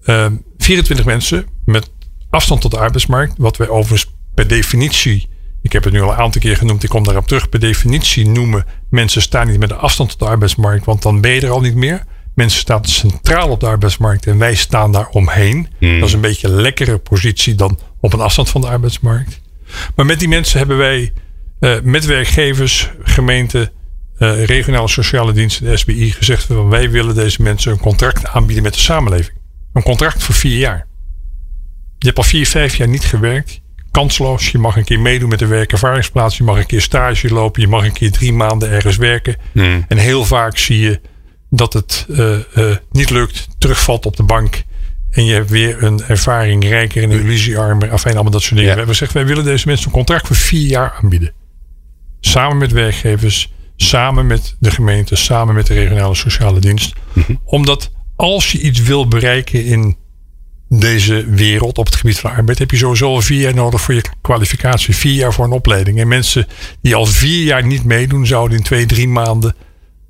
ehm 0.03 0.33
24 0.57 1.05
mensen 1.05 1.45
met 1.65 1.89
afstand 2.31 2.61
tot 2.61 2.71
de 2.71 2.79
arbeidsmarkt, 2.79 3.33
wat 3.37 3.57
wij 3.57 3.69
overigens 3.69 4.13
per 4.33 4.47
definitie, 4.47 5.29
ik 5.61 5.71
heb 5.71 5.83
het 5.83 5.93
nu 5.93 6.01
al 6.01 6.11
een 6.11 6.17
aantal 6.17 6.41
keer 6.41 6.57
genoemd, 6.57 6.83
ik 6.83 6.89
kom 6.89 7.03
daarop 7.03 7.27
terug, 7.27 7.49
per 7.49 7.59
definitie 7.59 8.27
noemen 8.27 8.65
mensen 8.89 9.21
staan 9.21 9.47
niet 9.47 9.59
met 9.59 9.69
de 9.69 9.75
afstand 9.75 10.09
tot 10.09 10.19
de 10.19 10.25
arbeidsmarkt, 10.25 10.85
want 10.85 11.01
dan 11.01 11.21
ben 11.21 11.31
je 11.31 11.41
er 11.41 11.49
al 11.49 11.61
niet 11.61 11.75
meer. 11.75 12.03
Mensen 12.35 12.59
staan 12.59 12.85
centraal 12.85 13.49
op 13.49 13.59
de 13.59 13.65
arbeidsmarkt 13.65 14.27
en 14.27 14.37
wij 14.37 14.55
staan 14.55 14.91
daar 14.91 15.07
omheen. 15.07 15.67
Dat 15.79 16.07
is 16.07 16.13
een 16.13 16.21
beetje 16.21 16.47
een 16.47 16.61
lekkere 16.61 16.97
positie 16.97 17.55
dan 17.55 17.79
op 17.99 18.13
een 18.13 18.19
afstand 18.19 18.49
van 18.49 18.61
de 18.61 18.67
arbeidsmarkt. 18.67 19.41
Maar 19.95 20.05
met 20.05 20.19
die 20.19 20.27
mensen 20.27 20.57
hebben 20.57 20.77
wij 20.77 21.13
eh, 21.59 21.75
met 21.83 22.05
werkgevers, 22.05 22.91
gemeenten, 23.03 23.71
eh, 24.17 24.43
regionale 24.43 24.87
sociale 24.87 25.33
diensten, 25.33 25.65
de 25.65 25.77
SBI, 25.77 26.11
gezegd 26.11 26.43
van 26.43 26.69
wij 26.69 26.89
willen 26.89 27.15
deze 27.15 27.41
mensen 27.41 27.71
een 27.71 27.79
contract 27.79 28.27
aanbieden 28.27 28.63
met 28.63 28.73
de 28.73 28.79
samenleving. 28.79 29.37
Een 29.73 29.83
contract 29.83 30.23
voor 30.23 30.35
vier 30.35 30.57
jaar. 30.57 30.87
Je 32.01 32.07
hebt 32.07 32.17
al 32.17 32.23
vier, 32.23 32.47
vijf 32.47 32.75
jaar 32.75 32.87
niet 32.87 33.05
gewerkt. 33.05 33.61
Kansloos. 33.91 34.51
Je 34.51 34.57
mag 34.57 34.77
een 34.77 34.83
keer 34.83 34.99
meedoen 34.99 35.29
met 35.29 35.39
de 35.39 35.47
werkervaringsplaats. 35.47 36.37
Je 36.37 36.43
mag 36.43 36.57
een 36.57 36.65
keer 36.65 36.81
stage 36.81 37.33
lopen. 37.33 37.61
Je 37.61 37.67
mag 37.67 37.85
een 37.85 37.93
keer 37.93 38.11
drie 38.11 38.33
maanden 38.33 38.69
ergens 38.69 38.97
werken. 38.97 39.35
En 39.87 39.97
heel 39.97 40.25
vaak 40.25 40.57
zie 40.57 40.79
je 40.79 41.01
dat 41.49 41.73
het 41.73 42.05
eh, 42.09 42.33
eh, 42.33 42.77
niet 42.91 43.09
lukt. 43.09 43.47
Terugvalt 43.57 44.05
op 44.05 44.15
de 44.15 44.23
bank. 44.23 44.63
En 45.11 45.25
je 45.25 45.33
hebt 45.33 45.49
weer 45.49 45.83
een 45.83 46.03
ervaring 46.03 46.63
rijker 46.63 47.03
en 47.03 47.11
een 47.11 47.19
illusiearmer. 47.19 47.91
Afijn, 47.91 48.13
allemaal 48.13 48.31
dat 48.31 48.41
soort 48.41 48.55
dingen. 48.55 48.69
Ja. 48.69 48.71
We 48.71 48.77
hebben 48.77 48.95
gezegd, 48.95 49.13
wij 49.13 49.25
willen 49.25 49.43
deze 49.43 49.67
mensen 49.67 49.85
een 49.85 49.93
contract 49.93 50.27
voor 50.27 50.35
vier 50.35 50.67
jaar 50.67 50.97
aanbieden. 51.01 51.33
Samen 52.19 52.57
met 52.57 52.71
werkgevers. 52.71 53.53
Samen 53.75 54.27
met 54.27 54.55
de 54.59 54.71
gemeente. 54.71 55.15
Samen 55.15 55.55
met 55.55 55.67
de 55.67 55.73
regionale 55.73 56.15
sociale 56.15 56.59
dienst. 56.59 56.93
Omdat 57.45 57.91
als 58.15 58.51
je 58.51 58.61
iets 58.61 58.81
wil 58.81 59.07
bereiken 59.07 59.65
in 59.65 59.97
deze 60.79 61.25
wereld 61.29 61.77
op 61.77 61.85
het 61.85 61.95
gebied 61.95 62.19
van 62.19 62.31
arbeid 62.31 62.59
heb 62.59 62.71
je 62.71 62.77
sowieso 62.77 63.05
al 63.05 63.21
vier 63.21 63.41
jaar 63.41 63.53
nodig 63.53 63.81
voor 63.81 63.93
je 63.93 64.03
kwalificatie. 64.21 64.95
Vier 64.95 65.13
jaar 65.13 65.33
voor 65.33 65.45
een 65.45 65.51
opleiding. 65.51 65.99
En 65.99 66.07
mensen 66.07 66.47
die 66.81 66.95
al 66.95 67.05
vier 67.05 67.43
jaar 67.43 67.65
niet 67.65 67.83
meedoen, 67.83 68.25
zouden 68.25 68.57
in 68.57 68.63
twee, 68.63 68.85
drie 68.85 69.07
maanden 69.07 69.55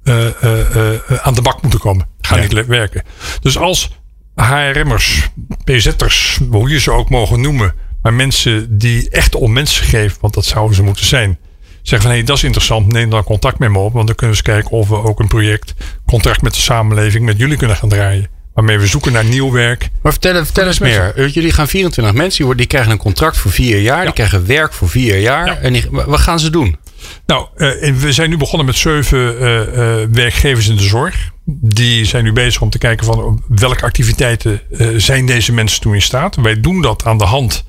eh, 0.04 0.44
eh, 0.44 0.94
eh, 0.94 1.02
aan 1.22 1.34
de 1.34 1.42
bak 1.42 1.62
moeten 1.62 1.80
komen. 1.80 2.08
Gaan 2.22 2.42
Ja. 2.42 2.48
niet 2.54 2.66
werken. 2.66 3.04
Dus 3.42 3.58
als 3.58 3.92
HRM'ers, 4.36 5.30
PZ'ers, 5.64 6.40
hoe 6.50 6.70
je 6.70 6.80
ze 6.80 6.92
ook 6.92 7.10
mogen 7.10 7.42
noemen, 7.42 7.74
maar 8.02 8.14
mensen 8.14 8.78
die 8.78 9.10
echt 9.10 9.36
om 9.36 9.54
mensen 9.54 9.86
geven, 9.86 10.18
want 10.22 10.34
dat 10.34 10.46
zouden 10.46 10.76
ze 10.76 10.84
moeten 10.84 11.06
zijn. 11.06 11.38
Zeggen 11.82 12.02
van 12.02 12.10
hé, 12.10 12.18
hey, 12.18 12.26
dat 12.26 12.38
is 12.38 12.44
interessant, 12.44 12.88
neem 12.88 13.10
dan 13.10 13.24
contact 13.24 13.60
met 13.60 13.70
me 13.70 13.78
op. 13.78 13.94
Want 13.94 14.08
dan 14.08 14.16
kunnen 14.16 14.38
we 14.38 14.44
eens 14.44 14.56
kijken 14.56 14.78
of 14.78 14.88
we 14.88 15.04
ook 15.04 15.20
een 15.20 15.28
project, 15.28 15.74
contract 16.06 16.42
met 16.42 16.54
de 16.54 16.60
samenleving, 16.62 17.26
met 17.26 17.38
jullie 17.38 17.58
kunnen 17.58 17.78
gaan 17.78 17.90
draaien. 17.90 18.28
Waarmee 18.54 18.80
we 18.80 18.88
zoeken 18.88 19.12
naar 19.12 19.26
nieuw 19.26 19.52
werk. 19.52 19.90
Maar 20.02 20.12
vertel, 20.12 20.46
vertel 20.46 20.68
eens 20.68 20.80
meer. 20.80 21.30
Jullie 21.30 21.52
gaan 21.52 21.68
24 21.68 22.14
mensen, 22.14 22.58
die, 22.58 22.66
krijgen 22.66 22.92
een 22.92 22.98
contract 22.98 23.38
voor 23.38 23.52
vier 23.52 23.80
jaar. 23.80 24.04
Die 24.04 24.14
krijgen 24.14 24.48
werk 24.48 24.74
voor 24.74 24.90
vier 24.90 25.20
jaar. 25.20 25.46
Ja. 25.46 25.58
En 25.58 25.74
die, 25.74 25.86
wat 25.92 26.20
gaan 26.20 26.40
ze 26.40 26.50
doen? 26.50 26.78
Nou, 27.26 27.48
eh, 27.56 27.94
we 27.94 28.12
zijn 28.12 28.30
nu 28.30 28.38
begonnen 28.38 28.66
met 28.66 28.76
zeven 28.76 29.40
eh, 29.40 29.62
eh, 29.62 30.10
werkgevers 30.12 30.68
in 30.68 30.76
de 30.76 30.84
zorg. 30.84 31.32
Die 31.46 32.06
zijn 32.06 32.24
nu 32.24 32.34
bezig 32.34 32.62
om 32.62 32.70
te 32.70 32.78
kijken 32.78 33.06
van 33.06 33.44
welke 33.48 33.84
activiteiten 33.84 34.62
zijn 34.98 35.26
deze 35.26 35.54
mensen 35.54 35.82
toe 35.82 35.94
in 35.94 36.02
staat. 36.02 36.36
Wij 36.36 36.60
doen 36.62 36.82
dat 36.82 37.06
aan 37.06 37.18
de 37.18 37.26
hand 37.26 37.64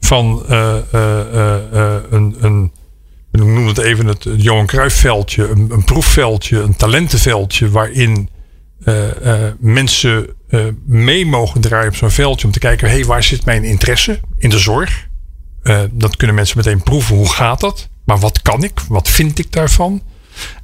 van 0.00 0.44
een, 2.10 2.36
een, 2.40 2.72
we 3.30 3.38
noemen 3.38 3.66
het 3.66 3.78
even 3.78 4.06
het 4.06 4.26
Johan 4.36 4.66
Cruijffveldje, 4.66 5.48
een, 5.48 5.70
een 5.70 5.84
proefveldje, 5.84 6.60
een 6.60 6.76
talentenveldje, 6.76 7.70
waarin 7.70 8.28
mensen 9.58 10.36
eh, 10.48 10.64
mee 10.86 11.26
mogen 11.26 11.60
draaien 11.60 11.88
op 11.88 11.96
zo'n 11.96 12.10
veldje 12.10 12.46
om 12.46 12.52
te 12.52 12.58
kijken, 12.58 12.88
hé, 12.88 12.94
hey, 12.94 13.04
waar 13.04 13.22
zit 13.22 13.44
mijn 13.44 13.64
interesse 13.64 14.20
in 14.38 14.50
de 14.50 14.58
zorg? 14.58 15.08
Eh, 15.62 15.80
dat 15.92 16.16
kunnen 16.16 16.36
mensen 16.36 16.56
meteen 16.56 16.82
proeven. 16.82 17.16
Hoe 17.16 17.32
gaat 17.32 17.60
dat? 17.60 17.88
Maar 18.04 18.18
wat 18.18 18.42
kan 18.42 18.64
ik? 18.64 18.80
Wat 18.88 19.08
vind 19.08 19.38
ik 19.38 19.52
daarvan? 19.52 20.02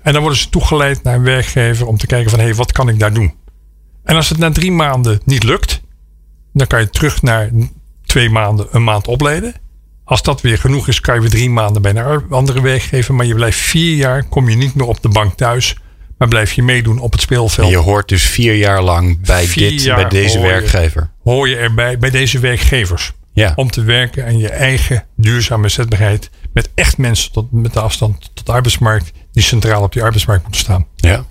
En 0.02 0.12
dan 0.12 0.20
worden 0.22 0.38
ze 0.38 0.48
toegeleid 0.48 1.02
naar 1.02 1.14
een 1.14 1.22
werkgever 1.22 1.86
om 1.86 1.96
te 1.96 2.06
kijken 2.06 2.30
van 2.30 2.38
hé, 2.38 2.44
hey, 2.44 2.54
wat 2.54 2.72
kan 2.72 2.88
ik 2.88 2.98
daar 2.98 3.12
doen? 3.12 3.34
En 4.04 4.16
als 4.16 4.28
het 4.28 4.38
na 4.38 4.50
drie 4.50 4.72
maanden 4.72 5.20
niet 5.24 5.42
lukt, 5.42 5.80
dan 6.52 6.66
kan 6.66 6.80
je 6.80 6.90
terug 6.90 7.22
naar 7.22 7.50
twee 8.04 8.30
maanden, 8.30 8.66
een 8.70 8.84
maand 8.84 9.06
opleiden. 9.06 9.54
Als 10.04 10.22
dat 10.22 10.40
weer 10.40 10.58
genoeg 10.58 10.88
is, 10.88 11.00
kan 11.00 11.14
je 11.14 11.20
weer 11.20 11.30
drie 11.30 11.50
maanden 11.50 11.82
bij 11.82 11.94
een 11.94 12.30
andere 12.30 12.60
werkgever. 12.60 13.14
Maar 13.14 13.26
je 13.26 13.34
blijft 13.34 13.58
vier 13.58 13.96
jaar, 13.96 14.24
kom 14.24 14.48
je 14.48 14.56
niet 14.56 14.74
meer 14.74 14.86
op 14.86 15.02
de 15.02 15.08
bank 15.08 15.34
thuis, 15.34 15.76
maar 16.18 16.28
blijf 16.28 16.52
je 16.52 16.62
meedoen 16.62 16.98
op 16.98 17.12
het 17.12 17.20
speelveld. 17.20 17.70
Je 17.70 17.76
hoort 17.76 18.08
dus 18.08 18.22
vier 18.22 18.54
jaar 18.54 18.82
lang 18.82 19.20
bij, 19.20 19.46
Vier 19.46 19.70
dit, 19.70 19.84
bij 19.94 20.08
deze 20.08 20.38
hoor 20.38 20.46
je. 20.46 20.52
werkgever. 20.52 21.10
Hoor 21.22 21.48
je 21.48 21.56
erbij 21.56 21.98
bij 21.98 22.10
deze 22.10 22.38
werkgevers. 22.38 23.12
Ja. 23.32 23.52
om 23.56 23.70
te 23.70 23.82
werken 23.82 24.24
aan 24.24 24.38
je 24.38 24.48
eigen 24.48 25.04
duurzame 25.16 25.68
zetbaarheid. 25.68 26.30
Met 26.52 26.70
echt 26.74 26.98
mensen 26.98 27.32
tot, 27.32 27.52
met 27.52 27.72
de 27.72 27.80
afstand 27.80 28.30
tot 28.34 28.46
de 28.46 28.52
arbeidsmarkt. 28.52 29.12
Die 29.32 29.42
centraal 29.42 29.82
op 29.82 29.92
die 29.92 30.02
arbeidsmarkt 30.02 30.42
moeten 30.42 30.60
staan. 30.60 30.86
ja. 30.96 31.24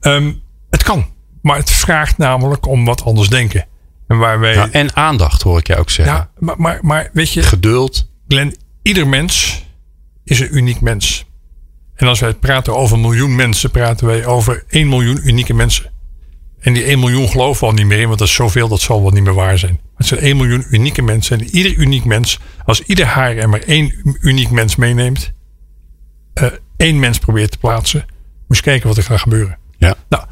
Ehm, 0.00 0.32
het 0.70 0.82
kan. 0.82 1.06
Maar 1.42 1.56
het 1.56 1.70
vraagt 1.70 2.18
namelijk 2.18 2.66
om 2.66 2.84
wat 2.84 3.04
anders 3.04 3.28
denken. 3.28 3.66
En 4.08 4.18
waar 4.18 4.40
wij. 4.40 4.54
Nou, 4.54 4.70
en 4.70 4.96
aandacht 4.96 5.42
hoor 5.42 5.58
ik 5.58 5.66
je 5.66 5.76
ook 5.76 5.90
zeggen. 5.90 6.14
ja, 6.16 6.30
maar, 6.38 6.54
maar, 6.58 6.78
maar 6.82 7.10
weet 7.12 7.32
je, 7.32 7.42
Geduld. 7.42 8.10
Glenn, 8.28 8.56
ieder 8.82 9.06
mens 9.08 9.64
is 10.24 10.40
een 10.40 10.56
uniek 10.56 10.80
mens. 10.80 11.24
En 11.98 12.06
als 12.06 12.20
wij 12.20 12.34
praten 12.34 12.76
over 12.76 12.96
een 12.96 13.02
miljoen 13.02 13.36
mensen, 13.36 13.70
praten 13.70 14.06
wij 14.06 14.26
over 14.26 14.64
1 14.68 14.88
miljoen 14.88 15.20
unieke 15.24 15.54
mensen. 15.54 15.90
En 16.60 16.72
die 16.72 16.84
1 16.84 16.98
miljoen 16.98 17.28
geloven 17.28 17.60
we 17.60 17.66
al 17.66 17.72
niet 17.72 17.86
meer 17.86 17.98
in, 17.98 18.06
want 18.06 18.18
dat 18.18 18.28
is 18.28 18.34
zoveel, 18.34 18.68
dat 18.68 18.80
zal 18.80 19.02
wel 19.02 19.10
niet 19.10 19.22
meer 19.22 19.34
waar 19.34 19.58
zijn. 19.58 19.80
Het 19.96 20.06
zijn 20.06 20.20
1 20.20 20.36
miljoen 20.36 20.66
unieke 20.70 21.02
mensen. 21.02 21.40
En 21.40 21.46
ieder 21.46 21.74
uniek 21.74 22.04
mens, 22.04 22.38
als 22.64 22.82
ieder 22.82 23.06
haar 23.06 23.36
er 23.36 23.48
maar 23.48 23.60
één 23.60 24.16
uniek 24.20 24.50
mens 24.50 24.76
meeneemt, 24.76 25.32
eh, 26.34 26.46
één 26.76 26.98
mens 26.98 27.18
probeert 27.18 27.50
te 27.50 27.58
plaatsen, 27.58 28.06
moet 28.48 28.56
je 28.56 28.62
kijken 28.62 28.88
wat 28.88 28.96
er 28.96 29.02
gaat 29.02 29.20
gebeuren. 29.20 29.58
Ja. 29.78 29.94
Nou, 30.08 30.24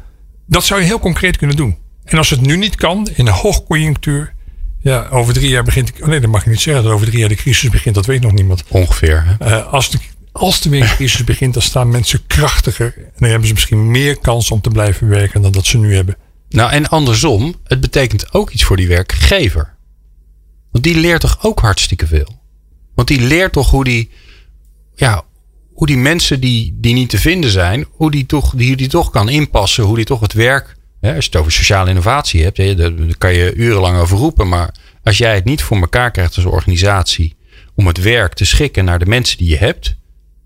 dat 0.45 0.63
zou 0.63 0.79
je 0.79 0.85
heel 0.85 0.99
concreet 0.99 1.37
kunnen 1.37 1.55
doen. 1.55 1.77
En 2.03 2.17
als 2.17 2.29
het 2.29 2.41
nu 2.41 2.57
niet 2.57 2.75
kan, 2.75 3.07
in 3.15 3.27
een 3.27 3.33
hoogconjunctuur, 3.33 4.33
ja, 4.79 5.07
over 5.11 5.33
drie 5.33 5.49
jaar 5.49 5.63
begint. 5.63 5.91
Oh 6.01 6.07
nee, 6.07 6.19
dat 6.19 6.29
mag 6.29 6.43
je 6.43 6.49
niet 6.49 6.59
zeggen. 6.59 6.83
Dat 6.83 6.93
over 6.93 7.07
drie 7.07 7.19
jaar 7.19 7.29
de 7.29 7.35
crisis 7.35 7.69
begint, 7.69 7.95
dat 7.95 8.05
weet 8.05 8.21
nog 8.21 8.31
niemand. 8.31 8.63
Ongeveer. 8.67 9.23
Hè? 9.25 9.45
Eh, 9.45 9.73
als, 9.73 9.91
de, 9.91 9.99
als 10.37 10.61
de 10.61 10.69
weer 10.69 11.21
begint, 11.25 11.53
dan 11.53 11.63
staan 11.63 11.89
mensen 11.89 12.27
krachtiger. 12.27 12.93
En 12.97 13.11
dan 13.17 13.29
hebben 13.29 13.47
ze 13.47 13.53
misschien 13.53 13.91
meer 13.91 14.19
kans 14.19 14.51
om 14.51 14.61
te 14.61 14.69
blijven 14.69 15.07
werken 15.07 15.41
dan 15.41 15.51
dat 15.51 15.65
ze 15.65 15.77
nu 15.77 15.95
hebben. 15.95 16.17
Nou, 16.49 16.71
en 16.71 16.89
andersom, 16.89 17.55
het 17.63 17.81
betekent 17.81 18.33
ook 18.33 18.49
iets 18.49 18.63
voor 18.63 18.77
die 18.77 18.87
werkgever. 18.87 19.75
Want 20.71 20.83
die 20.83 20.95
leert 20.95 21.21
toch 21.21 21.43
ook 21.43 21.59
hartstikke 21.59 22.07
veel. 22.07 22.39
Want 22.95 23.07
die 23.07 23.21
leert 23.21 23.53
toch 23.53 23.69
hoe 23.69 23.83
die, 23.83 24.09
ja, 24.95 25.23
hoe 25.73 25.87
die 25.87 25.97
mensen 25.97 26.39
die, 26.39 26.77
die 26.79 26.93
niet 26.93 27.09
te 27.09 27.19
vinden 27.19 27.49
zijn, 27.49 27.85
hoe 27.91 28.11
die 28.11 28.25
toch, 28.25 28.53
die, 28.55 28.75
die 28.75 28.87
toch 28.87 29.09
kan 29.09 29.29
inpassen, 29.29 29.83
hoe 29.83 29.95
die 29.95 30.05
toch 30.05 30.19
het 30.19 30.33
werk, 30.33 30.75
hè, 31.01 31.15
als 31.15 31.23
je 31.23 31.31
het 31.31 31.39
over 31.39 31.51
sociale 31.51 31.89
innovatie 31.89 32.43
hebt, 32.43 32.77
daar 32.77 32.93
kan 33.17 33.33
je 33.33 33.53
urenlang 33.53 33.99
over 33.99 34.17
roepen. 34.17 34.47
Maar 34.47 34.75
als 35.03 35.17
jij 35.17 35.35
het 35.35 35.45
niet 35.45 35.61
voor 35.61 35.77
elkaar 35.77 36.11
krijgt 36.11 36.35
als 36.35 36.45
organisatie 36.45 37.35
om 37.75 37.87
het 37.87 38.01
werk 38.01 38.33
te 38.33 38.45
schikken 38.45 38.85
naar 38.85 38.99
de 38.99 39.05
mensen 39.05 39.37
die 39.37 39.49
je 39.49 39.57
hebt, 39.57 39.95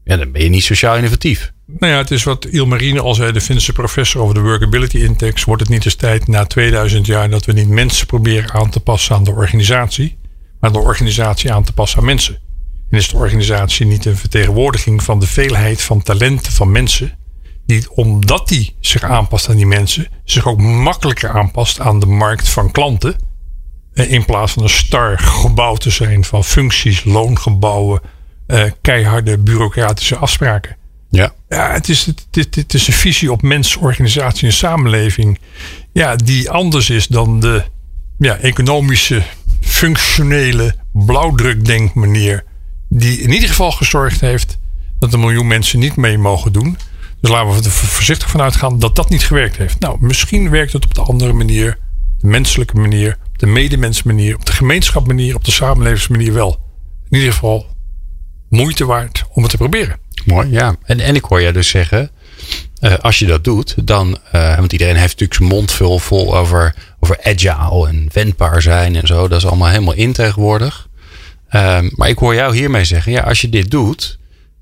ja, 0.04 0.18
dan 0.18 0.32
ben 0.32 0.44
je 0.44 0.50
niet 0.50 0.64
sociaal 0.64 0.96
innovatief. 0.96 1.52
Nou 1.66 1.92
ja, 1.92 1.98
het 1.98 2.12
is 2.12 2.24
wat 2.24 2.46
Ilmarine 2.46 3.02
al 3.02 3.14
zei, 3.14 3.32
de 3.32 3.42
Finse 3.42 3.74
professor 3.74 4.22
over 4.22 4.36
de 4.36 4.42
Workability 4.42 4.98
Index. 4.98 5.44
Wordt 5.44 5.62
het 5.62 5.72
niet 5.72 5.86
eens 5.86 5.96
tijd 5.96 6.28
na 6.28 6.46
2000 6.46 7.06
jaar 7.06 7.30
dat 7.30 7.46
we 7.46 7.54
niet 7.54 7.70
mensen 7.70 8.08
proberen 8.08 8.52
aan 8.52 8.70
te 8.70 8.80
passen 8.80 9.16
aan 9.16 9.24
de 9.24 9.32
organisatie, 9.32 10.18
maar 10.60 10.72
de 10.72 10.80
organisatie 10.80 11.54
aan 11.54 11.64
te 11.64 11.74
passen 11.74 12.00
aan 12.00 12.06
mensen? 12.06 12.40
En 12.90 12.98
is 12.98 13.10
de 13.10 13.18
organisatie 13.18 13.86
niet 13.86 14.06
een 14.06 14.18
vertegenwoordiging 14.18 15.04
van 15.04 15.20
de 15.20 15.28
veelheid 15.28 15.82
van 15.82 16.02
talenten 16.02 16.52
van 16.52 16.72
mensen, 16.72 17.18
die 17.66 17.92
omdat 17.92 18.48
die 18.48 18.76
zich 18.80 19.04
aanpast 19.04 19.50
aan 19.50 19.56
die 19.56 19.66
mensen, 19.66 20.08
zich 20.24 20.48
ook 20.48 20.62
makkelijker 20.62 21.30
aanpast 21.30 21.80
aan 21.80 22.00
de 22.00 22.06
markt 22.06 22.50
van 22.50 22.72
klanten? 22.72 23.16
Eh, 23.94 24.12
In 24.12 24.26
plaats 24.26 24.52
van 24.52 24.64
een 24.64 24.70
star 24.70 25.20
gebouw 25.20 25.76
te 25.76 25.90
zijn 25.90 26.24
van 26.24 26.44
functies, 26.44 27.04
loongebouwen, 27.04 28.02
eh, 28.52 28.72
keiharde 28.82 29.38
bureaucratische 29.38 30.16
afspraken. 30.16 30.78
Ja. 31.10 31.34
Ja, 31.50 31.72
het 31.72 31.90
is, 31.90 32.06
het, 32.06 32.28
het, 32.32 32.56
het 32.56 32.74
is 32.74 32.88
een 32.88 32.94
visie 32.94 33.32
op 33.32 33.42
mens, 33.42 33.76
organisatie 33.76 34.48
en 34.48 34.54
samenleving. 34.54 35.40
Ja, 35.94 36.16
die 36.16 36.50
anders 36.50 36.90
is 36.90 37.08
dan 37.08 37.40
de 37.40 37.64
ja, 38.18 38.38
economische, 38.38 39.22
functionele 39.62 40.76
blauwdrukdenkmanier 40.94 42.44
die 42.90 43.22
in 43.22 43.32
ieder 43.32 43.50
geval 43.50 43.72
gezorgd 43.72 44.22
heeft 44.22 44.58
dat 45.00 45.14
een 45.14 45.20
miljoen 45.20 45.48
mensen 45.48 45.80
niet 45.80 45.96
mee 45.96 46.18
mogen 46.18 46.54
doen. 46.54 46.78
Dus 47.22 47.30
laten 47.30 47.62
we 47.62 47.64
er 47.64 47.72
voorzichtig 47.72 48.30
van 48.30 48.42
uitgaan 48.42 48.80
dat 48.80 48.96
dat 48.96 49.10
niet 49.10 49.24
gewerkt 49.24 49.58
heeft. 49.58 49.80
Nou, 49.80 49.98
misschien 50.00 50.50
werkt 50.50 50.74
het 50.74 50.86
op 50.86 50.94
de 50.94 51.02
andere 51.02 51.34
manier, 51.34 51.78
de 52.20 52.28
menselijke 52.28 52.76
manier, 52.76 53.18
op 53.28 53.40
de 53.40 53.46
medemensmanier, 53.46 54.36
op 54.36 54.46
de 54.46 54.52
gemeenschapmanier, 54.52 55.36
op 55.36 55.46
de 55.46 55.52
samenlevingsmanier 55.52 56.34
wel. 56.34 56.60
In 57.10 57.18
ieder 57.18 57.34
geval 57.34 57.66
moeite 58.52 58.86
waard 58.86 59.24
om 59.34 59.42
het 59.42 59.52
te 59.52 59.58
proberen. 59.58 59.98
Mooi, 60.26 60.50
ja. 60.50 60.76
En, 60.84 61.00
en 61.00 61.16
ik 61.16 61.24
hoor 61.24 61.42
je 61.42 61.54
dus 61.54 61.70
zeggen, 61.70 62.10
uh, 62.82 62.94
als 62.94 63.20
je 63.20 63.26
dat 63.26 63.44
doet, 63.44 63.76
dan, 63.88 64.18
uh, 64.36 64.58
want 64.58 64.72
iedereen 64.72 64.96
heeft 64.96 65.20
natuurlijk 65.20 65.34
zijn 65.34 65.50
mond 65.50 65.72
vol, 65.72 66.00
vol 66.00 66.38
over, 66.38 66.76
over 67.00 67.20
agile 67.24 67.88
en 67.88 68.10
wendbaar 68.14 68.62
zijn 68.62 68.96
en 68.96 69.08
zo. 69.08 69.28
Dat 69.28 69.38
is 69.38 69.46
allemaal 69.46 69.70
helemaal 69.70 69.94
in 69.94 70.14
tegenwoordig. 70.14 70.90
Um, 71.56 71.92
maar 71.96 72.10
ik 72.10 72.18
hoor 72.18 72.36
jou 72.36 72.56
hiermee 72.56 72.86
zeggen, 72.86 73.12
ja, 73.12 73.22
als 73.22 73.42
je 73.42 73.50
dit 73.50 73.72
doet, 73.72 74.20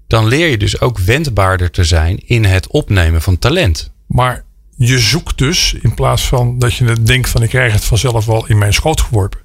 dan 0.08 0.28
leer 0.28 0.48
je 0.48 0.58
dus 0.58 0.82
ook 0.82 1.00
wendbaarder 1.00 1.72
te 1.72 1.84
zijn 1.84 2.28
in 2.28 2.46
het 2.46 2.68
opnemen 2.68 3.22
van 3.22 3.40
talent. 3.40 3.92
Maar 4.06 4.44
je 4.76 5.00
zoekt 5.00 5.38
dus, 5.38 5.76
in 5.82 5.94
plaats 5.94 6.28
van 6.28 6.60
dat 6.60 6.76
je 6.76 7.02
denkt 7.04 7.30
van 7.30 7.44
ik 7.44 7.50
krijg 7.50 7.74
het 7.74 7.86
vanzelf 7.86 8.26
wel 8.26 8.48
in 8.48 8.58
mijn 8.58 8.74
schoot 8.74 9.02
geworpen. 9.02 9.40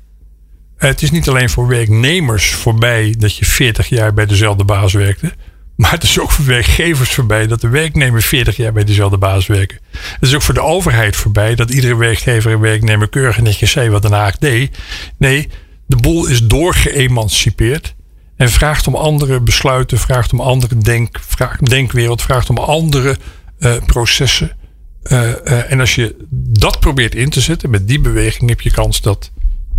Het 0.76 1.02
is 1.02 1.10
niet 1.10 1.28
alleen 1.28 1.50
voor 1.50 1.66
werknemers 1.66 2.50
voorbij 2.50 3.14
dat 3.18 3.36
je 3.36 3.44
40 3.44 3.88
jaar 3.88 4.14
bij 4.14 4.26
dezelfde 4.26 4.64
baas 4.64 4.92
werkte. 4.92 5.32
Maar 5.76 5.90
het 5.90 6.02
is 6.02 6.18
ook 6.18 6.30
voor 6.30 6.44
werkgevers 6.44 7.10
voorbij 7.10 7.46
dat 7.46 7.60
de 7.60 7.68
werknemer 7.68 8.22
40 8.22 8.56
jaar 8.56 8.72
bij 8.72 8.84
dezelfde 8.84 9.18
baas 9.18 9.46
werken. 9.46 9.78
Het 9.90 10.28
is 10.28 10.34
ook 10.34 10.42
voor 10.42 10.54
de 10.54 10.62
overheid 10.62 11.16
voorbij 11.16 11.54
dat 11.54 11.70
iedere 11.70 11.96
werkgever 11.96 12.52
en 12.52 12.60
werknemer 12.60 13.08
keurig 13.08 13.40
netjes 13.40 13.70
zei 13.70 13.90
wat 13.90 14.02
Den 14.02 14.12
Haag 14.12 14.38
deed. 14.38 14.78
Nee, 15.18 15.48
de 15.86 15.96
boel 15.96 16.26
is 16.26 16.42
doorgeëmancipeerd. 16.42 17.94
En 18.36 18.50
vraagt 18.50 18.86
om 18.86 18.94
andere 18.94 19.40
besluiten, 19.40 19.98
vraagt 19.98 20.32
om 20.32 20.40
andere 20.40 20.78
denk, 20.78 21.20
denkwereld, 21.60 22.22
vraagt 22.22 22.50
om 22.50 22.58
andere 22.58 23.16
uh, 23.58 23.72
processen. 23.86 24.56
Uh, 25.04 25.22
uh, 25.22 25.72
en 25.72 25.80
als 25.80 25.94
je 25.94 26.16
dat 26.30 26.80
probeert 26.80 27.14
in 27.14 27.30
te 27.30 27.40
zetten 27.40 27.70
met 27.70 27.88
die 27.88 28.00
beweging, 28.00 28.48
heb 28.48 28.60
je 28.60 28.70
kans 28.70 29.00
dat 29.00 29.30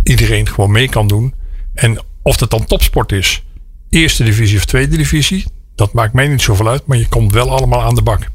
iedereen 0.08 0.48
gewoon 0.48 0.70
mee 0.70 0.88
kan 0.88 1.08
doen. 1.08 1.34
En 1.74 1.98
of 2.22 2.36
dat 2.36 2.50
dan 2.50 2.64
topsport 2.64 3.12
is, 3.12 3.44
eerste 3.90 4.24
divisie 4.24 4.58
of 4.58 4.64
tweede 4.64 4.96
divisie, 4.96 5.44
dat 5.74 5.92
maakt 5.92 6.12
mij 6.12 6.28
niet 6.28 6.42
zoveel 6.42 6.68
uit, 6.68 6.86
maar 6.86 6.98
je 6.98 7.08
komt 7.08 7.32
wel 7.32 7.50
allemaal 7.50 7.82
aan 7.82 7.94
de 7.94 8.02
bak. 8.02 8.28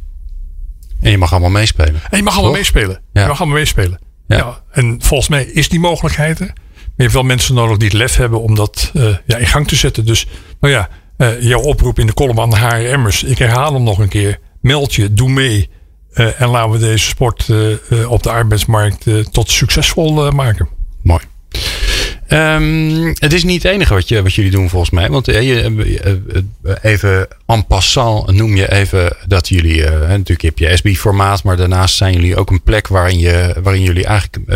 En 1.02 1.12
je 1.12 1.18
mag 1.18 1.32
allemaal 1.32 1.50
meespelen. 1.50 2.02
En 2.10 2.18
je 2.18 2.24
mag 2.24 2.34
allemaal 2.34 2.54
meespelen. 2.54 3.02
Ja. 3.14 3.22
Je 3.22 3.28
mag 3.28 3.40
allemaal 3.40 3.58
meespelen. 3.58 4.00
Ja. 4.28 4.38
ja. 4.38 4.64
En 4.72 5.02
volgens 5.02 5.30
mij 5.30 5.44
is 5.44 5.70
die 5.70 5.80
mogelijkheid 5.80 6.40
er. 6.40 6.46
Maar 6.46 6.96
je 6.96 7.02
hebt 7.04 7.14
wel 7.14 7.24
mensen 7.24 7.56
nodig 7.56 7.78
die 7.78 7.88
het 7.88 7.98
lef 7.98 8.16
hebben 8.16 8.42
om 8.42 8.56
dat 8.56 8.92
uh, 8.94 9.16
ja, 9.26 9.38
in 9.38 9.48
gang 9.48 9.68
te 9.68 9.76
zetten. 9.76 10.06
Dus 10.06 10.28
nou 10.60 10.74
ja, 10.74 10.90
uh, 11.18 11.42
jouw 11.42 11.62
oproep 11.62 12.00
in 12.00 12.08
de 12.08 12.14
column 12.14 12.40
aan 12.40 12.50
de 12.50 12.58
HRM'ers. 12.58 13.24
Ik 13.24 13.38
herhaal 13.38 13.74
hem 13.74 13.84
nog 13.84 14.00
een 14.00 14.10
keer. 14.10 14.40
Meld 14.62 14.94
je, 14.94 15.14
doe 15.14 15.30
mee. 15.30 15.70
Uh, 16.14 16.42
en 16.42 16.50
laten 16.50 16.72
we 16.72 16.78
deze 16.78 17.06
sport 17.06 17.52
op 18.08 18.24
de 18.24 18.30
arbeidsmarkt 18.32 19.06
tot 19.32 19.50
succesvol 19.50 20.32
maken. 20.32 20.70
Um, 22.34 23.08
het 23.08 23.34
is 23.34 23.44
niet 23.44 23.64
het 23.64 23.72
enige 23.72 23.94
wat, 23.94 24.08
je, 24.08 24.22
wat 24.22 24.34
jullie 24.34 24.52
doen 24.52 24.70
volgens 24.70 24.92
mij. 24.92 25.10
Want 25.10 25.30
uh, 25.30 25.42
je, 25.42 25.70
uh, 26.64 26.74
even 26.82 27.28
en 27.46 27.66
passant 27.66 28.32
noem 28.32 28.56
je 28.56 28.72
even 28.72 29.16
dat 29.28 29.48
jullie... 29.48 29.84
Natuurlijk 29.90 30.42
heb 30.42 30.58
je 30.58 30.78
SB-formaat, 30.78 31.44
maar 31.44 31.58
daarnaast 31.58 31.96
zijn 31.96 32.14
jullie 32.14 32.36
ook 32.36 32.50
een 32.50 32.64
plek 32.64 32.88
waarin, 32.88 33.20
je, 33.20 33.56
waarin 33.64 33.82
jullie 33.82 34.06
eigenlijk 34.06 34.50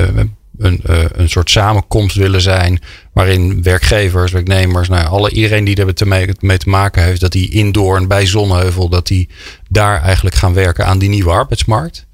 een, 0.57 0.79
een 1.11 1.29
soort 1.29 1.49
samenkomst 1.49 2.15
willen 2.15 2.41
zijn. 2.41 2.79
Waarin 3.13 3.63
werkgevers, 3.63 4.31
werknemers, 4.31 4.89
nou, 4.89 5.07
alle, 5.07 5.31
iedereen 5.31 5.63
die 5.63 5.75
er 5.75 6.07
mee, 6.39 6.57
te 6.57 6.69
maken 6.69 7.03
heeft, 7.03 7.21
dat 7.21 7.31
die 7.31 7.49
indoor 7.49 7.97
en 7.97 8.07
bij 8.07 8.25
Zonneheuvel, 8.25 8.89
dat 8.89 9.07
die 9.07 9.29
daar 9.69 10.01
eigenlijk 10.01 10.35
gaan 10.35 10.53
werken 10.53 10.85
aan 10.85 10.99
die 10.99 11.09
nieuwe 11.09 11.31
arbeidsmarkt. 11.31 12.05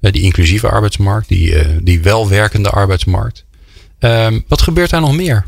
die 0.00 0.22
inclusieve 0.22 0.68
arbeidsmarkt, 0.68 1.28
die, 1.28 1.54
die 1.82 2.00
welwerkende 2.00 2.70
arbeidsmarkt. 2.70 3.46
Um, 4.00 4.44
wat 4.48 4.62
gebeurt 4.62 4.90
daar 4.90 5.00
nog 5.00 5.16
meer? 5.16 5.46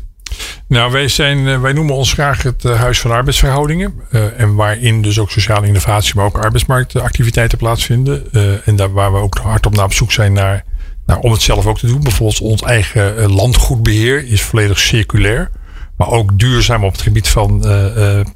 Nou, 0.67 0.91
wij, 0.91 1.07
zijn, 1.07 1.47
eh, 1.47 1.61
wij 1.61 1.73
noemen 1.73 1.95
ons 1.95 2.13
graag 2.13 2.43
het 2.43 2.65
eh, 2.65 2.79
Huis 2.79 2.99
van 2.99 3.11
Arbeidsverhoudingen. 3.11 3.93
Uh, 4.11 4.39
en 4.39 4.55
waarin 4.55 5.01
dus 5.01 5.19
ook 5.19 5.31
sociale 5.31 5.67
innovatie, 5.67 6.15
maar 6.15 6.25
ook 6.25 6.37
arbeidsmarktactiviteiten 6.37 7.57
plaatsvinden. 7.57 8.33
En 8.65 8.75
daar 8.75 8.91
waar 8.93 9.13
we 9.13 9.19
ook 9.19 9.37
hard 9.37 9.65
op 9.65 9.75
naar 9.75 9.85
op 9.85 9.93
zoek 9.93 10.11
zijn 10.11 10.33
naar, 10.33 10.63
naar 11.05 11.17
om 11.17 11.31
het 11.31 11.41
zelf 11.41 11.65
ook 11.65 11.79
te 11.79 11.87
doen. 11.87 12.03
Bijvoorbeeld 12.03 12.41
ons 12.41 12.61
eigen 12.61 13.31
landgoedbeheer 13.31 14.27
is 14.27 14.41
volledig 14.41 14.79
circulair. 14.79 15.51
Maar 15.97 16.09
ook 16.09 16.39
duurzaam 16.39 16.83
op 16.83 16.91
het 16.91 17.01
gebied 17.01 17.27
van 17.27 17.65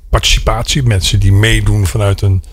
participatie. 0.10 0.84
Mensen 0.84 1.20
die 1.20 1.34
meedoen 1.34 1.88
vanuit 1.88 2.22
een 2.22 2.44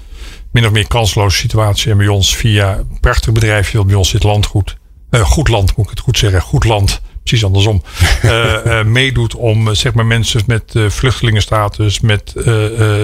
min 0.53 0.67
of 0.67 0.73
meer 0.73 0.89
kansloze 0.89 1.37
situatie. 1.37 1.91
En 1.91 1.97
bij 1.97 2.09
ons 2.09 2.37
via 2.37 2.77
een 2.77 2.99
prachtig 3.01 3.33
bedrijfje 3.33 3.85
bij 3.85 3.95
ons 3.95 4.13
dit 4.13 4.23
landgoed. 4.23 4.77
goed 5.11 5.49
land 5.49 5.77
moet 5.77 5.85
ik 5.85 5.91
het 5.91 6.01
goed 6.01 6.19
zeggen. 6.19 6.41
Goed 6.41 6.65
land 6.65 7.01
precies 7.25 7.45
andersom, 7.45 7.83
uh, 8.25 8.83
meedoet 8.99 9.35
om 9.35 9.69
uh, 9.69 9.75
zeg 9.75 9.95
maar 9.95 10.07
mensen 10.07 10.43
met 10.47 10.75
vluchtelingenstatus, 10.89 12.01
met 12.01 12.33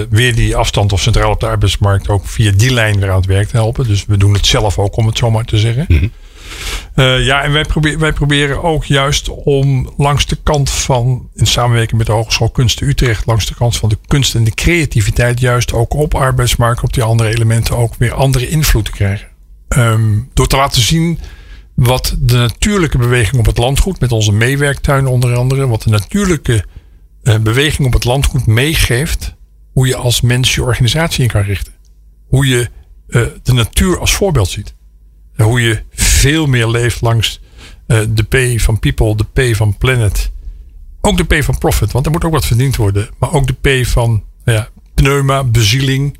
weer 0.09 0.35
die 0.35 0.55
afstand 0.55 0.93
of 0.93 1.01
centraal 1.01 1.31
op 1.31 1.39
de 1.39 1.47
arbeidsmarkt 1.47 2.09
ook 2.09 2.27
via 2.27 2.51
die 2.51 2.73
lijn 2.73 2.99
weer 2.99 3.09
aan 3.09 3.17
het 3.17 3.25
werk 3.25 3.47
te 3.47 3.57
helpen. 3.57 3.87
Dus 3.87 4.05
we 4.05 4.17
doen 4.17 4.33
het 4.33 4.45
zelf 4.45 4.77
ook, 4.77 4.97
om 4.97 5.05
het 5.05 5.17
zo 5.17 5.31
maar 5.31 5.45
te 5.45 5.57
zeggen. 5.57 5.85
Mm 5.87 5.97
-hmm. 5.97 6.11
ja, 7.21 7.43
en 7.43 7.51
wij, 7.51 7.63
probeer, 7.63 7.99
wij 7.99 8.13
proberen 8.13 8.63
ook 8.63 8.85
juist 8.85 9.29
om 9.29 9.93
langs 9.97 10.25
de 10.25 10.37
kant 10.43 10.69
van, 10.69 11.29
in 11.35 11.47
samenwerking 11.47 11.97
met 11.97 12.07
de 12.07 12.13
Hogeschool 12.13 12.49
Kunsten 12.49 12.87
Utrecht, 12.87 13.25
langs 13.25 13.45
de 13.45 13.55
kant 13.55 13.77
van 13.77 13.89
de 13.89 13.97
kunst 14.07 14.35
en 14.35 14.43
de 14.43 14.53
creativiteit, 14.53 15.39
juist 15.39 15.73
ook 15.73 15.93
op 15.93 16.15
arbeidsmarkt, 16.15 16.83
op 16.83 16.93
die 16.93 17.03
andere 17.03 17.29
elementen 17.29 17.77
ook 17.77 17.95
weer 17.97 18.13
andere 18.13 18.49
invloed 18.49 18.85
te 18.85 18.91
krijgen. 18.91 19.27
Um, 19.77 20.29
door 20.33 20.47
te 20.47 20.55
laten 20.55 20.81
zien 20.81 21.19
wat 21.79 22.15
de 22.19 22.37
natuurlijke 22.37 22.97
beweging 22.97 23.39
op 23.39 23.45
het 23.45 23.57
landgoed, 23.57 23.99
met 23.99 24.11
onze 24.11 24.31
meewerktuin 24.31 25.07
onder 25.07 25.35
andere, 25.35 25.67
wat 25.67 25.81
de 25.81 25.89
natuurlijke 25.89 26.65
uh, 27.23 27.37
beweging 27.37 27.87
op 27.87 27.93
het 27.93 28.03
landgoed 28.03 28.45
meegeeft, 28.45 29.35
hoe 29.73 29.87
je 29.87 29.95
als 29.95 30.21
mens 30.21 30.55
je 30.55 30.63
organisatie 30.63 31.23
in 31.23 31.29
kan 31.29 31.41
richten. 31.41 31.73
Hoe 32.27 32.47
je 32.47 32.69
uh, 33.07 33.25
de 33.43 33.53
natuur 33.53 33.99
als 33.99 34.13
voorbeeld 34.13 34.49
ziet. 34.49 34.73
En 35.35 35.45
hoe 35.45 35.61
je 35.61 35.83
veel 35.91 36.45
meer 36.45 36.67
leeft 36.67 37.01
langs 37.01 37.39
uh, 37.87 37.99
de 38.09 38.23
P 38.23 38.59
van 38.61 38.79
people, 38.79 39.15
de 39.15 39.51
P 39.51 39.55
van 39.55 39.77
planet. 39.77 40.31
Ook 41.01 41.17
de 41.17 41.39
P 41.39 41.43
van 41.43 41.57
profit, 41.57 41.91
want 41.91 42.05
er 42.05 42.11
moet 42.11 42.23
ook 42.23 42.31
wat 42.31 42.45
verdiend 42.45 42.75
worden. 42.75 43.09
Maar 43.19 43.33
ook 43.33 43.47
de 43.47 43.81
P 43.81 43.85
van 43.87 44.23
nou 44.43 44.57
ja, 44.57 44.69
pneuma, 44.93 45.43
bezieling. 45.43 46.17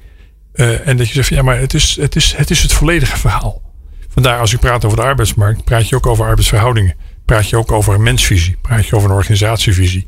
en 0.54 0.98
dat 0.98 1.08
je 1.08 1.14
zegt, 1.14 1.30
ja, 1.30 1.42
maar 1.42 1.60
het 1.60 1.74
is, 1.74 1.98
het, 2.02 2.16
is, 2.16 2.34
het 2.36 2.50
is 2.50 2.62
het 2.62 2.74
volledige 2.74 3.18
verhaal. 3.18 3.69
Vandaar 4.10 4.40
als 4.40 4.52
u 4.52 4.58
praat 4.58 4.86
over 4.86 4.98
de 4.98 5.04
arbeidsmarkt, 5.04 5.64
praat 5.64 5.90
je 5.90 5.96
ook 5.96 6.06
over 6.06 6.26
arbeidsverhoudingen. 6.26 6.96
Praat 7.26 7.50
je 7.50 7.58
ook 7.58 7.72
over 7.72 7.94
een 7.94 8.04
mensvisie. 8.04 8.58
Praat 8.62 8.86
je 8.86 8.96
over 8.96 9.10
een 9.10 9.16
organisatievisie. 9.16 10.08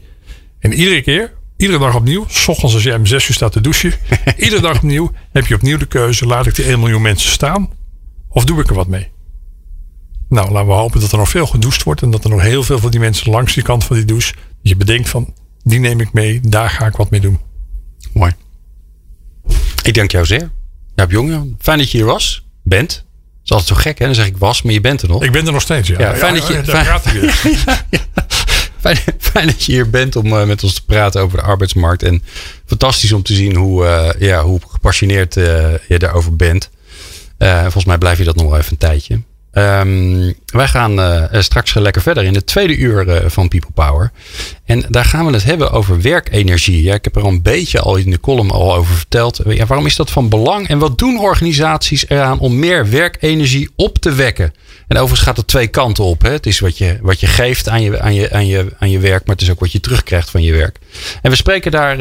En 0.60 0.74
iedere 0.74 1.02
keer, 1.02 1.34
iedere 1.58 1.80
dag 1.80 1.96
opnieuw, 1.96 2.26
s 2.28 2.48
ochtends 2.48 2.74
als 2.74 2.84
jij 2.84 2.96
om 2.96 3.06
zes 3.06 3.30
uur 3.30 3.36
staat 3.36 3.52
te 3.52 3.62
douchen, 3.62 3.94
iedere 4.38 4.62
dag 4.62 4.76
opnieuw 4.76 5.12
heb 5.32 5.46
je 5.46 5.56
opnieuw 5.56 5.78
de 5.78 5.86
keuze: 5.86 6.26
laat 6.26 6.46
ik 6.46 6.56
die 6.56 6.66
1 6.66 6.80
miljoen 6.80 7.02
mensen 7.02 7.32
staan 7.32 7.70
of 8.30 8.46
doe 8.46 8.60
ik 8.60 8.70
er 8.70 8.76
wat 8.76 8.88
mee? 8.88 9.12
Nou, 10.30 10.52
laten 10.52 10.68
we 10.68 10.74
hopen 10.74 11.00
dat 11.00 11.12
er 11.12 11.18
nog 11.18 11.30
veel 11.30 11.46
gedoucht 11.46 11.84
wordt 11.84 12.02
en 12.02 12.12
dat 12.12 12.24
er 12.24 12.30
nog 12.30 12.42
heel 12.42 12.64
veel 12.64 12.80
van 12.80 12.92
die 12.92 13.00
mensen 13.00 13.32
langs 13.32 13.54
die 13.54 13.64
kant 13.64 13.84
van 13.84 13.96
die 13.96 14.06
douche, 14.06 14.34
dat 14.34 14.44
je 14.62 14.76
bedenkt 14.76 15.10
van, 15.10 15.34
die 15.64 15.80
neem 15.80 16.00
ik 16.00 16.14
mee, 16.14 16.40
daar 16.40 16.70
ga 16.70 16.86
ik 16.86 16.96
wat 16.96 17.10
mee 17.10 17.20
doen. 17.20 17.40
Mooi. 18.14 18.32
Ik 19.84 19.94
dank 19.94 20.12
jou 20.12 20.26
zeer. 20.26 20.52
Jaap 20.96 21.12
Jonge, 21.12 21.48
fijn 21.60 21.78
dat 21.78 21.92
je 21.92 21.98
hier 21.98 22.08
was, 22.08 22.48
bent 22.64 23.06
is 23.52 23.58
altijd 23.58 23.78
zo 23.78 23.90
gek, 23.90 24.00
hè? 24.00 24.06
Dan 24.06 24.16
zeg 24.16 24.26
ik 24.26 24.38
was, 24.38 24.62
maar 24.62 24.74
je 24.74 24.82
bent 24.82 25.02
er 25.02 25.08
nog. 25.08 25.24
Ik 25.24 25.32
ben 25.32 25.46
er 25.46 25.52
nog 25.52 25.62
steeds, 25.62 25.88
ja. 25.88 26.00
ja 26.00 26.16
fijn, 26.16 26.34
dat 26.34 26.48
je, 26.48 26.64
fijn, 26.64 26.86
fijn, 28.80 28.98
fijn, 29.20 29.46
dat 29.46 29.64
je 29.64 29.72
hier 29.72 29.90
bent 29.90 30.16
om 30.16 30.26
uh, 30.26 30.44
met 30.44 30.64
ons 30.64 30.74
te 30.74 30.86
praten 30.86 31.22
over 31.22 31.38
de 31.38 31.44
arbeidsmarkt. 31.44 32.04
En 32.04 32.24
fantastisch 32.66 33.12
om 33.12 33.24
te 33.24 33.34
zien 33.34 33.56
hoe, 33.56 33.84
uh, 33.84 34.10
ja, 34.20 34.44
hoe 34.44 34.60
gepassioneerd 34.68 35.36
uh, 35.36 35.46
je 35.88 36.00
daarover 36.00 36.36
bent. 36.36 36.70
volgens 37.38 37.86
mij 37.86 37.98
blijf 37.98 38.18
je 38.18 38.24
dat 38.24 38.36
nog 38.36 38.50
wel 38.50 38.58
even 38.58 38.72
een 38.72 38.78
tijdje. 38.78 39.22
Um, 39.54 40.34
wij 40.46 40.68
gaan 40.68 41.00
uh, 41.00 41.24
straks 41.32 41.74
lekker 41.74 42.02
verder 42.02 42.24
in 42.24 42.36
het 42.36 42.46
tweede 42.46 42.78
uur 42.78 43.08
uh, 43.08 43.30
van 43.30 43.48
People 43.48 43.72
Power. 43.74 44.12
En 44.66 44.86
daar 44.90 45.06
gaan 45.06 45.26
we 45.26 45.32
het 45.32 45.44
hebben 45.44 45.72
over 45.72 46.02
werkenergie. 46.02 46.84
Ja, 46.84 46.94
ik 46.94 47.04
heb 47.04 47.16
er 47.16 47.22
al 47.22 47.28
een 47.28 47.42
beetje 47.42 47.80
al 47.80 47.96
in 47.96 48.12
de 48.12 48.20
column 48.20 48.52
al 48.52 48.76
over 48.76 48.96
verteld. 48.96 49.40
Ja, 49.48 49.66
waarom 49.66 49.86
is 49.86 49.96
dat 49.96 50.12
van 50.12 50.30
belang? 50.30 50.68
En 50.68 50.80
wat 50.80 50.98
doen 50.98 51.20
organisaties 51.20 52.10
eraan 52.10 52.40
om 52.40 52.60
meer 52.60 52.90
werkenergie 52.90 53.70
op 53.76 53.98
te 53.98 54.14
wekken? 54.14 54.54
En 54.88 54.98
overigens 54.98 55.22
gaat 55.22 55.38
het 55.38 55.48
twee 55.48 55.68
kanten 55.68 56.04
op. 56.04 56.22
Hè? 56.22 56.32
Het 56.32 56.46
is 56.46 56.60
wat 56.60 56.78
je, 56.78 56.98
wat 57.02 57.20
je 57.20 57.28
geeft 57.28 57.70
aan 57.70 57.82
je, 57.82 58.00
aan, 58.00 58.14
je, 58.14 58.32
aan, 58.32 58.48
je, 58.48 58.74
aan 58.80 58.90
je 58.90 59.00
werk, 59.00 59.26
maar 59.26 59.36
het 59.36 59.44
is 59.44 59.52
ook 59.52 59.60
wat 59.60 59.72
je 59.72 59.80
terugkrijgt 59.80 60.30
van 60.30 60.42
je 60.44 60.52
werk. 60.52 60.80
En 61.22 61.30
we 61.30 61.36
spreken 61.36 61.72
daar 61.72 61.98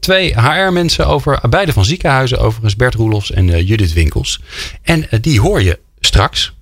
twee 0.00 0.34
HR-mensen 0.40 1.06
over, 1.06 1.40
beide 1.48 1.72
van 1.72 1.84
ziekenhuizen 1.84 2.38
overigens, 2.38 2.76
Bert 2.76 2.94
Roelofs 2.94 3.32
en 3.32 3.64
Judith 3.64 3.92
Winkels. 3.92 4.40
En 4.82 5.08
die 5.20 5.40
hoor 5.40 5.62
je 5.62 5.78
straks. 6.00 6.52